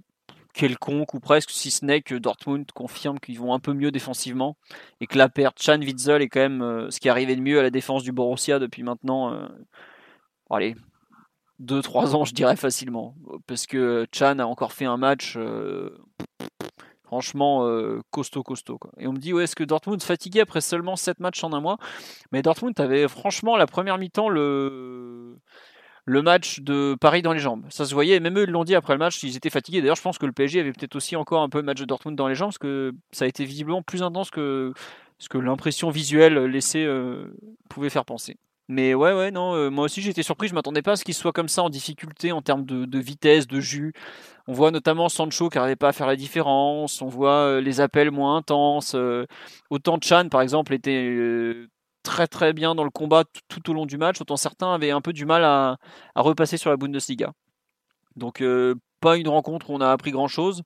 [0.54, 4.56] quelconque ou presque, si ce n'est que Dortmund confirme qu'ils vont un peu mieux défensivement
[5.02, 7.64] et que la perte Chan Witzel est quand même ce qui arrivait de mieux à
[7.64, 9.50] la défense du Borussia depuis maintenant
[10.52, 10.76] allez,
[11.64, 13.16] 2-3 ans, je dirais facilement.
[13.48, 15.98] Parce que Chan a encore fait un match euh,
[17.04, 18.80] franchement euh, costaud, costaud.
[18.98, 21.62] Et on me dit, ouais, est-ce que Dortmund fatigué après seulement 7 matchs en un
[21.62, 21.78] mois?
[22.32, 27.66] Mais Dortmund avait franchement la première mi-temps le match de Paris dans les jambes.
[27.70, 29.82] Ça se voyait, même eux l'ont dit après le match, ils étaient fatigués.
[29.82, 31.86] D'ailleurs, je pense que le PSG avait peut-être aussi encore un peu le match de
[31.86, 34.74] Dortmund dans les jambes, parce que ça a été visiblement plus intense que
[35.20, 37.34] ce que l'impression visuelle laissée euh,
[37.70, 38.38] pouvait faire penser.
[38.70, 41.14] Mais ouais, ouais, non, euh, moi aussi j'étais surpris, je m'attendais pas à ce qu'il
[41.14, 43.94] soit comme ça en difficulté en termes de, vitesse, de jus.
[44.48, 47.82] On voit notamment Sancho qui n'arrivait pas à faire la différence, on voit euh, les
[47.82, 48.96] appels moins intenses.
[48.96, 49.26] Euh,
[49.70, 51.54] autant Chan, par exemple, était
[52.04, 55.02] très très bien dans le combat tout, au long du match, autant certains avaient un
[55.02, 55.78] peu du mal à,
[56.16, 57.34] à repasser sur la Bundesliga.
[58.16, 58.42] Donc
[59.04, 60.64] pas une rencontre où on a appris grand chose,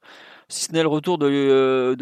[0.47, 1.95] si ce n'est le retour de, euh,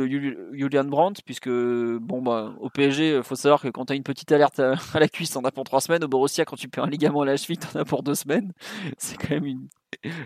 [0.53, 4.03] Julian Brandt, puisque bon bah au PSG, il faut savoir que quand tu as une
[4.03, 4.59] petite alerte
[4.93, 6.03] à, la cuisse, t'en as pour trois semaines.
[6.03, 8.51] Au Borussia, quand tu perds un ligament à la cheville, t'en as pour deux semaines.
[8.97, 9.67] C'est quand même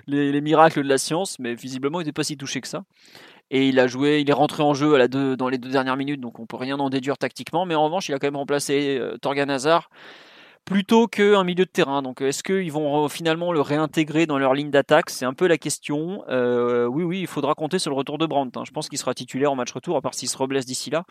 [0.07, 2.83] les, miracles de la science, mais visiblement il n'était pas si touché que ça.
[3.51, 5.69] Et il a joué, il est rentré en jeu à la deux, dans les deux
[5.69, 7.65] dernières minutes, donc on peut rien en déduire tactiquement.
[7.65, 9.89] Mais en revanche, il a quand même remplacé euh, Torgan Hazard
[10.69, 12.01] plutôt qu'un milieu de terrain.
[12.03, 15.09] Donc est-ce qu'ils vont finalement le réintégrer dans leur ligne d'attaque?
[15.09, 16.23] C'est un peu la question.
[16.29, 18.57] Euh, oui, oui, il faudra compter sur le retour de Brandt.
[18.57, 18.63] Hein.
[18.65, 21.05] Je pense qu'il sera titulaire en match retour, à part s'il se reblesse d'ici là.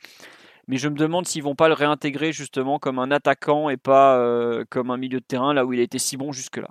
[0.69, 4.17] Mais je me demande s'ils vont pas le réintégrer justement comme un attaquant et pas
[4.19, 6.69] euh, comme un milieu de terrain, là où il a été si bon jusque-là.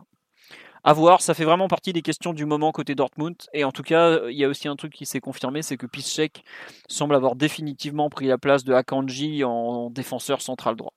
[0.86, 3.36] À voir, ça fait vraiment partie des questions du moment côté Dortmund.
[3.52, 5.88] Et en tout cas, il y a aussi un truc qui s'est confirmé, c'est que
[5.88, 6.44] Piszczek
[6.88, 10.94] semble avoir définitivement pris la place de Akanji en défenseur central droit.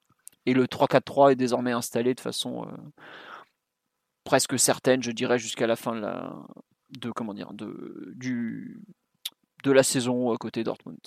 [0.47, 2.77] Et le 3-4-3 est désormais installé de façon euh,
[4.25, 6.35] presque certaine, je dirais, jusqu'à la fin de la,
[6.99, 8.83] de, comment dire, de, du,
[9.65, 10.99] de la saison côté Dortmund.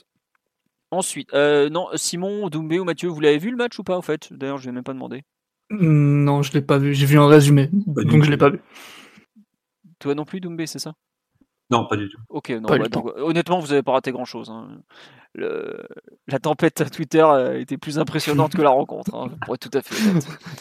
[0.91, 4.03] Ensuite, euh, non, Simon, Doumbé ou Mathieu, vous l'avez vu le match ou pas, en
[4.03, 4.31] fait?
[4.31, 5.23] D'ailleurs, je ne vais même pas demandé.
[5.71, 6.93] Non, je l'ai pas vu.
[6.93, 8.61] J'ai vu un résumé, donc je l'ai pas vu.
[9.97, 10.93] Toi non plus, Doumbé, c'est ça?
[11.71, 12.19] Non, pas du tout.
[12.29, 12.77] Ok, non, bah,
[13.17, 14.49] honnêtement, vous n'avez pas raté grand-chose.
[14.49, 14.81] Hein.
[15.35, 19.95] La tempête Twitter était plus impressionnante que la rencontre, hein, pour être tout à fait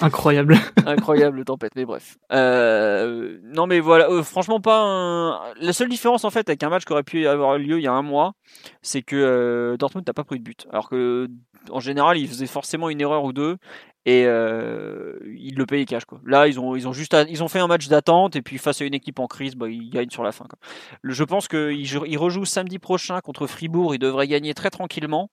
[0.00, 0.56] Incroyable.
[0.86, 2.18] Incroyable tempête, mais bref.
[2.32, 6.84] Euh, non, mais voilà, euh, franchement, pas La seule différence, en fait, avec un match
[6.84, 8.34] qui aurait pu avoir lieu il y a un mois,
[8.82, 10.66] c'est que euh, Dortmund n'a pas pris de but.
[10.70, 11.28] Alors que,
[11.70, 13.56] en général, il faisait forcément une erreur ou deux
[14.04, 16.20] et euh, ils le payaient cash quoi.
[16.26, 18.80] Là ils ont ils ont juste ils ont fait un match d'attente et puis face
[18.80, 20.44] à une équipe en crise bah, ils gagnent sur la fin.
[20.46, 20.58] Quoi.
[21.04, 25.28] je pense qu'ils ils rejouent samedi prochain contre Fribourg, ils devraient gagner très tranquillement.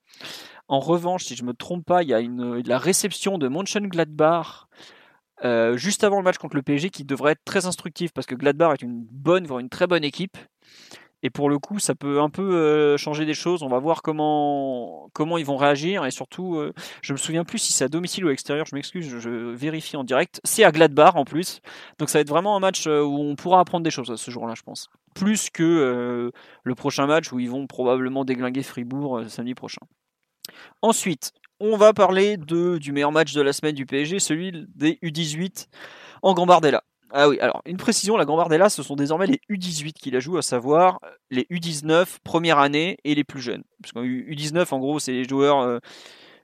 [0.66, 4.66] En revanche, si je me trompe pas, il y a la réception de Mönchengladbach
[5.44, 8.34] euh, juste avant le match contre le PSG qui devrait être très instructif parce que
[8.34, 10.36] Gladbach est une bonne voire une très bonne équipe
[11.22, 13.62] et pour le coup, ça peut un peu euh, changer des choses.
[13.62, 16.72] On va voir comment ils vont réagir et surtout, euh,
[17.02, 18.66] je me souviens plus si c'est à domicile ou à extérieur.
[18.66, 20.40] Je m'excuse, je, vérifie en direct.
[20.44, 21.60] C'est à Gladbach en plus,
[21.98, 24.30] donc ça va être vraiment un match euh, où on pourra apprendre des choses ce
[24.30, 24.88] jour-là, je pense.
[25.14, 26.30] Plus que
[26.62, 29.80] le prochain match où ils vont probablement déglinguer Fribourg samedi prochain.
[30.82, 34.98] Ensuite, on va parler de, du meilleur match de la semaine du PSG, celui des
[35.02, 35.66] U18
[36.22, 36.84] en Gambardella.
[37.12, 40.38] Ah oui, alors une précision, la Gambardella, ce sont désormais les U18 qui la jouent,
[40.38, 41.00] à savoir
[41.30, 43.64] les U19 première année et les plus jeunes.
[43.82, 45.80] Parce qu'en U19, en gros, c'est les joueurs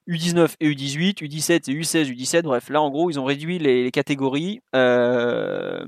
[0.09, 2.43] U19 euh, et U18, U17 et U16, U17.
[2.43, 4.61] Bref, là, en gros, ils ont réduit les, catégories.
[4.75, 5.85] Euh,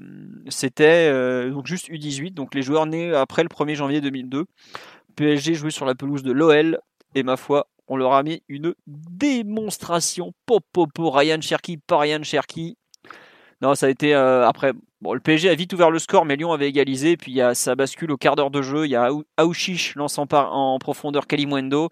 [0.48, 4.46] c'était euh, donc juste U18, donc les joueurs nés après le 1er janvier 2002.
[5.16, 6.78] PSG jouait sur la pelouse de l'OL
[7.16, 10.32] et ma foi, on leur a mis une démonstration.
[10.46, 12.76] Popopo, Ryan Cherky, pas Ryan Cherky.
[13.60, 14.72] Non, ça a été euh, après.
[15.00, 17.16] Bon, le PSG a vite ouvert le score, mais Lyon avait égalisé.
[17.16, 18.86] Puis il y a, ça bascule au quart d'heure de jeu.
[18.86, 21.88] Il y a Aouchiche lançant en profondeur Kalimwendo.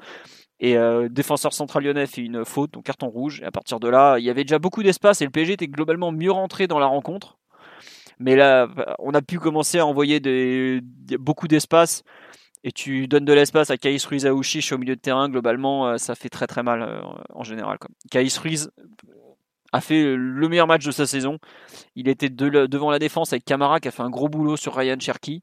[0.58, 3.42] Et euh, défenseur central lyonnais fait une faute, donc carton rouge.
[3.42, 5.68] Et à partir de là, il y avait déjà beaucoup d'espace et le PSG était
[5.68, 7.36] globalement mieux rentré dans la rencontre.
[8.18, 8.66] Mais là,
[8.98, 10.80] on a pu commencer à envoyer
[11.18, 12.02] beaucoup d'espace.
[12.64, 15.28] Et tu donnes de l'espace à Kaïs Ruiz Aouchiche au milieu de terrain.
[15.28, 17.02] Globalement, euh, ça fait très très mal
[17.34, 17.78] en général.
[18.10, 18.70] Kaïs Ruiz,
[19.76, 21.38] a fait le meilleur match de sa saison.
[21.94, 24.98] Il était devant la défense avec Camara qui a fait un gros boulot sur Ryan
[24.98, 25.42] Cherky.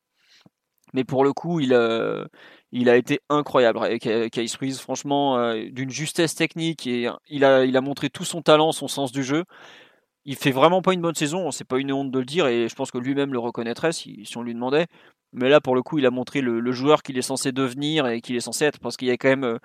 [0.94, 2.26] Mais pour le coup, il, a,
[2.72, 3.80] il a été incroyable.
[4.00, 8.88] Kais Ruiz, franchement, euh, d'une justesse technique et il a, montré tout son talent, son
[8.88, 9.44] sens du jeu.
[10.26, 12.70] Il fait vraiment pas une bonne saison, c'est pas une honte de le dire et
[12.70, 14.88] je pense que lui-même le reconnaîtrait si, on lui demandait.
[15.34, 18.08] Mais là, pour le coup, il a montré le, le joueur qu'il est censé devenir
[18.08, 19.58] et qu'il est censé être parce qu'il y a quand même euh,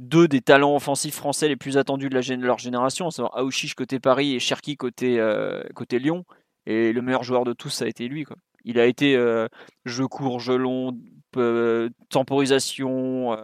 [0.00, 4.00] deux des talents offensifs français les plus attendus de, leur génération, à savoir Aouchiche côté
[4.00, 6.24] Paris et Cherki côté, euh, côté Lyon.
[6.66, 8.24] Et le meilleur joueur de tous, ça a été lui.
[8.24, 8.36] Quoi.
[8.64, 9.46] Il a été euh,
[9.84, 10.98] jeu court, jeu long,
[11.36, 13.36] euh, temporisation,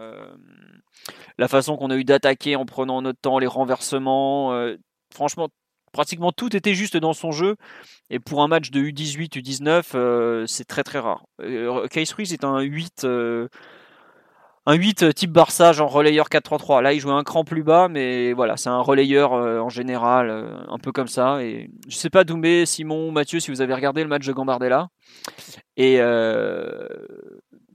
[1.37, 4.51] la façon qu'on a eu d'attaquer en prenant notre temps, les renversements.
[5.13, 5.49] franchement,
[5.93, 7.55] pratiquement tout était juste dans son jeu.
[8.09, 11.27] Et pour un match de U18, U19, c'est très très rare.
[11.91, 13.05] Case Ruiz est un 8
[14.67, 16.81] un 8 euh, type Barça, genre relayeur 4-3-3.
[16.81, 20.29] Là, il jouait un cran plus bas, mais voilà, c'est un relayeur euh, en général,
[20.29, 21.41] euh, un peu comme ça.
[21.41, 24.89] Et je sais pas, Doumbé, Simon, Mathieu, si vous avez regardé le match de Gambardella.
[25.77, 26.01] Et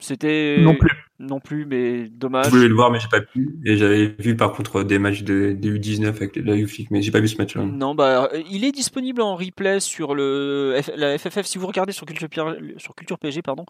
[0.03, 0.59] c'était.
[0.61, 0.91] Non plus
[1.23, 2.47] non plus, mais dommage.
[2.47, 3.57] Je voulais le voir, mais j'ai pas pu.
[3.65, 7.20] Et j'avais vu par contre des matchs des U19 avec la UFIC, mais j'ai pas
[7.20, 7.65] vu ce match-là.
[7.65, 11.47] Non, bah, il est disponible en replay sur le la FFF.
[11.47, 13.65] Si vous regardez sur Culture, sur Culture PG, pardon,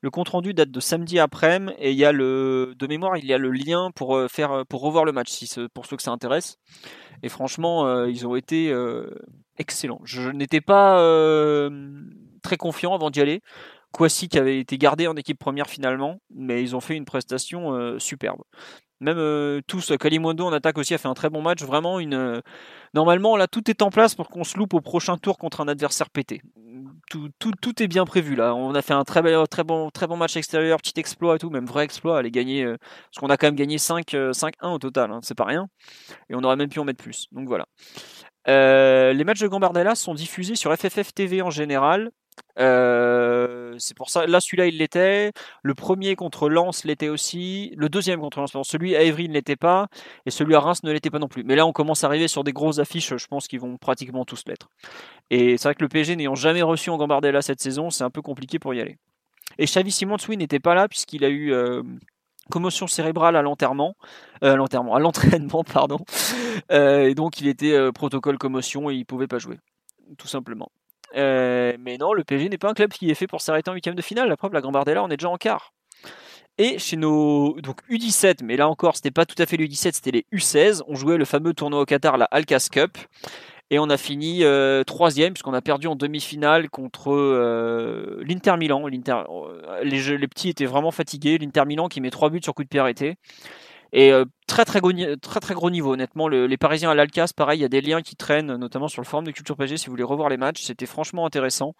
[0.00, 3.24] le compte rendu date de samedi après-midi et il y a le de mémoire, il
[3.24, 6.02] y a le lien pour euh, faire pour revoir le match, si pour ceux que
[6.02, 6.58] ça intéresse.
[7.22, 9.08] Et franchement, euh, ils ont été euh,
[9.58, 10.00] excellents.
[10.04, 10.98] Je n'étais pas
[12.42, 13.40] très confiant avant d'y aller.
[13.92, 17.74] Kwasi qui avait été gardé en équipe première finalement, mais ils ont fait une prestation
[17.74, 18.42] euh, superbe.
[19.00, 21.62] Même euh, tous, Kalimondo en attaque aussi a fait un très bon match.
[21.62, 22.14] Vraiment une.
[22.14, 22.40] Euh,
[22.94, 25.68] normalement, là, tout est en place pour qu'on se loupe au prochain tour contre un
[25.68, 26.42] adversaire pété.
[27.08, 28.54] Tout, tout, tout, est bien prévu là.
[28.54, 31.48] On a fait un très, très, bon, très bon match extérieur, petit exploit et tout,
[31.48, 32.18] même vrai exploit.
[32.18, 35.68] Aller gagner, parce qu'on a quand même gagné 5-1 au total, hein, c'est pas rien.
[36.28, 37.28] Et on aurait même pu en mettre plus.
[37.32, 37.66] Donc voilà.
[38.46, 42.10] les matchs de Gambardella sont diffusés sur FFF TV en général,
[42.58, 44.26] euh, c'est pour ça.
[44.26, 45.32] Là, celui-là, il l'était.
[45.62, 47.72] Le premier contre Lens l'était aussi.
[47.76, 49.88] Le deuxième contre Lens, celui à Evry ne l'était pas.
[50.26, 51.44] Et celui à Reims ne l'était pas non plus.
[51.44, 53.16] Mais là, on commence à arriver sur des grosses affiches.
[53.16, 54.68] Je pense qu'ils vont pratiquement tous l'être.
[55.30, 58.10] Et c'est vrai que le PSG n'ayant jamais reçu en Gambardella cette saison, c'est un
[58.10, 58.98] peu compliqué pour y aller.
[59.58, 61.82] Et Xavi Simonsui n'était pas là puisqu'il a eu euh,
[62.50, 63.96] commotion cérébrale à l'enterrement,
[64.42, 65.98] euh, à l'enterrement, à l'entraînement, pardon.
[66.70, 69.58] et donc, il était protocole commotion et il pouvait pas jouer,
[70.18, 70.70] tout simplement.
[71.16, 73.74] Euh, mais non, le PSG n'est pas un club qui est fait pour s'arrêter en
[73.74, 74.28] huitième de finale.
[74.28, 75.72] La preuve, la Gambardella, on est déjà en quart.
[76.58, 79.92] Et chez nos donc U17, mais là encore, c'était pas tout à fait les U17,
[79.92, 80.82] c'était les U16.
[80.88, 82.98] On jouait le fameux tournoi au Qatar, la Alcas Cup.
[83.70, 88.86] Et on a fini euh, troisième, puisqu'on a perdu en demi-finale contre euh, l'Inter Milan.
[88.86, 88.98] Les,
[89.82, 91.36] les, petits étaient vraiment fatigués.
[91.36, 93.16] L'Inter Milan qui met trois buts sur coup de pied arrêté.
[93.92, 96.28] Et euh, très, très, gros, niveau, honnêtement.
[96.28, 99.06] les Parisiens à l'Alcas, pareil, il y a des liens qui traînent, notamment sur le
[99.06, 100.62] forum de Culture PSG, si vous voulez revoir les matchs.
[100.62, 101.74] C'était franchement intéressant.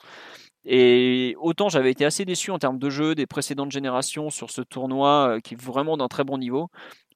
[0.65, 4.61] Et autant j'avais été assez déçu en termes de jeu des précédentes générations sur ce
[4.61, 6.69] tournoi euh, qui est vraiment d'un très bon niveau.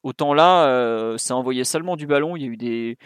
[0.02, 2.36] Autant là, euh, ça envoyait seulement du ballon.
[2.36, 2.98] Il y a eu des,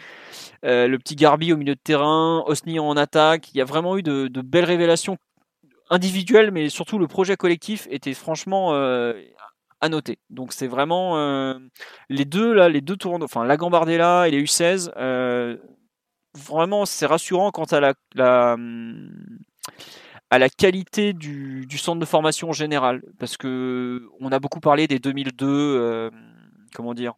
[0.63, 3.53] le petit Garbi au milieu de terrain, Osni en attaque.
[3.53, 5.17] Il y a vraiment eu de belles révélations
[5.89, 8.73] individuelles, mais surtout le projet collectif était franchement
[9.81, 10.19] à noter.
[10.29, 11.55] Donc c'est vraiment euh,
[12.09, 14.91] les deux là, les deux tournois, enfin la Gambardella et les U16.
[14.97, 15.57] Euh,
[16.35, 18.57] vraiment, c'est rassurant quant à la,
[20.29, 24.87] à la qualité du, du, centre de formation général, parce que on a beaucoup parlé
[24.87, 26.09] des 2002, euh,
[26.75, 27.13] comment dire,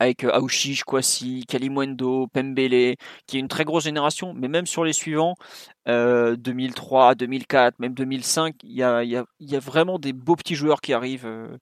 [0.00, 2.96] avec euh, Aouchiche, Kwasi, Kalimwendo, Pembele,
[3.26, 5.36] qui est une très grosse génération, mais même sur les suivants,
[5.86, 9.24] 2003, euh, 2004, même 2005, il y a,
[9.60, 11.56] vraiment des beaux petits joueurs qui arrivent, euh,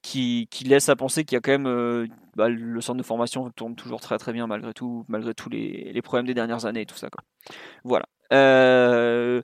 [0.00, 3.74] qui, laissent à penser qu'il y a quand même bah, le centre de formation tourne
[3.74, 6.96] toujours très très bien malgré tout, malgré tous les, problèmes des dernières années et tout
[6.96, 7.08] ça.
[7.84, 8.06] Voilà.
[8.32, 9.42] Euh,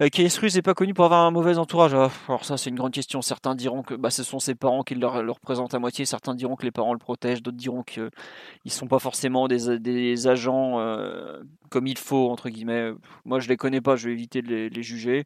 [0.00, 1.94] Rus n'est pas connu pour avoir un mauvais entourage.
[1.94, 3.22] Ah, alors ça, c'est une grande question.
[3.22, 6.04] Certains diront que bah, ce sont ses parents qui le, représentent à moitié.
[6.04, 7.42] Certains diront que les parents le protègent.
[7.42, 8.10] D'autres diront qu'ils
[8.64, 12.92] ne sont pas forcément des, agents euh, comme il faut, entre guillemets.
[13.24, 13.96] Moi, je les connais pas.
[13.96, 15.24] Je vais éviter de les, juger.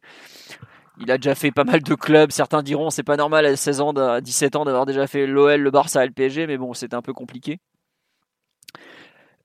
[0.99, 2.31] Il a déjà fait pas mal de clubs.
[2.31, 5.61] Certains diront c'est pas normal à 16 ans, à 17 ans d'avoir déjà fait l'OL,
[5.61, 6.47] le Barça, le PSG.
[6.47, 7.59] Mais bon, c'était un peu compliqué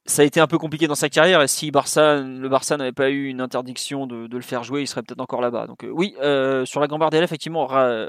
[0.05, 2.93] ça a été un peu compliqué dans sa carrière et si Barça, le Barça n'avait
[2.93, 5.67] pas eu une interdiction de, le faire jouer, il serait peut-être encore là-bas.
[5.67, 7.69] Donc euh, oui, euh, sur la Gambardella, effectivement,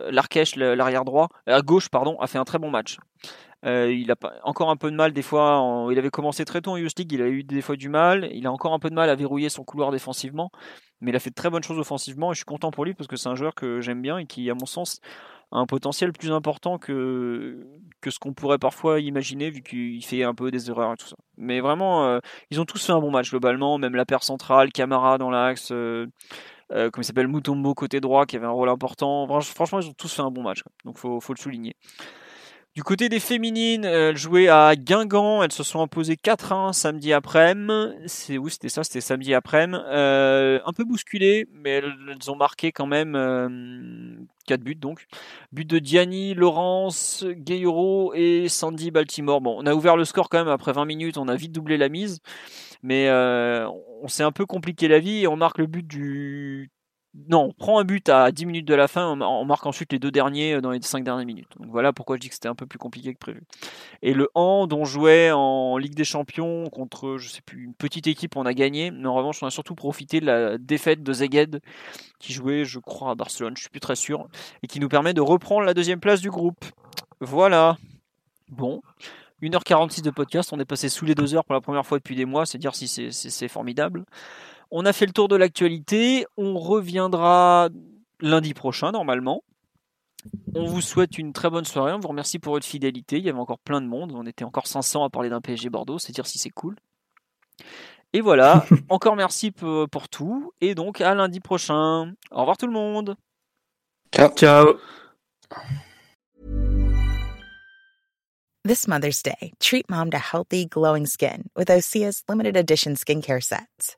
[0.10, 2.98] Larkesh, l'arrière droit, à gauche, pardon, a fait un très bon match.
[3.66, 5.88] Euh, il a encore un peu de mal des fois.
[5.92, 8.30] il avait commencé très tôt en Youth League, il a eu des fois du mal.
[8.34, 10.52] Il a encore un peu de mal à verrouiller son couloir défensivement,
[11.00, 12.94] mais il a fait de très bonnes choses offensivement et je suis content pour lui
[12.94, 15.00] parce que c'est un joueur que j'aime bien et qui, à mon sens,
[15.54, 17.66] un potentiel plus important que,
[18.02, 21.08] que ce qu'on pourrait parfois imaginer, vu qu'il fait un peu des erreurs et tout
[21.08, 21.16] ça.
[21.38, 22.20] Mais vraiment, euh,
[22.50, 25.72] ils ont tous fait un bon match globalement, même la paire centrale, Camara dans l'axe,
[25.72, 26.08] euh,
[26.72, 29.28] euh, comme il s'appelle, Mutombo côté droit, qui avait un rôle important.
[29.44, 31.76] Franchement, ils ont tous fait un bon match, donc faut, faut le souligner.
[32.76, 37.94] Du côté des féminines, elles jouaient à Guingamp, elles se sont imposées 4-1 samedi après-midi.
[38.08, 39.84] C'est où c'était ça C'était samedi après-midi.
[39.90, 44.16] Euh, un peu bousculées, mais elles, ont marqué quand même euh,
[44.48, 45.06] 4 buts donc.
[45.52, 49.40] But de Diani, Laurence, Gayoro et Sandy Baltimore.
[49.40, 51.78] Bon, on a ouvert le score quand même après 20 minutes, on a vite doublé
[51.78, 52.22] la mise.
[52.82, 53.70] Mais euh,
[54.02, 56.72] on s'est un peu compliqué la vie et on marque le but du
[57.30, 60.00] non, on prend un but à 10 minutes de la fin, on marque ensuite les
[60.00, 61.50] deux derniers euh, dans les 5 dernières minutes.
[61.60, 63.44] Donc voilà pourquoi je dis que c'était un peu plus compliqué que prévu.
[64.02, 68.08] Et le Hand, on jouait en Ligue des Champions contre, je sais plus, une petite
[68.08, 68.90] équipe, on a gagné.
[68.90, 71.62] Mais en revanche, on a surtout profité de la défaite de Zeged,
[72.18, 74.28] qui jouait, je crois, à Barcelone, je suis plus très sûr,
[74.64, 76.66] et qui nous permet de reprendre la deuxième place du groupe.
[77.20, 77.78] Voilà.
[78.50, 78.82] Bon.
[79.44, 82.16] 1h46 de podcast, on est passé sous les 2 heures pour la première fois depuis
[82.16, 84.06] des mois, c'est dire si c'est formidable.
[84.76, 86.26] On a fait le tour de l'actualité.
[86.36, 87.70] On reviendra
[88.20, 89.44] lundi prochain, normalement.
[90.56, 91.94] On vous souhaite une très bonne soirée.
[91.94, 93.20] On vous remercie pour votre fidélité.
[93.20, 94.14] Il y avait encore plein de monde.
[94.16, 96.00] On était encore 500 à parler d'un PSG Bordeaux.
[96.00, 96.76] C'est dire si c'est cool.
[98.14, 98.66] Et voilà.
[98.90, 100.52] encore merci pour, tout.
[100.60, 102.12] Et donc, à lundi prochain.
[102.32, 103.16] Au revoir tout le monde.
[104.12, 104.30] Ciao.
[104.36, 104.74] Ciao.
[108.66, 113.98] This Mother's Day, treat mom to healthy, glowing skin with Osea's limited edition skincare sets.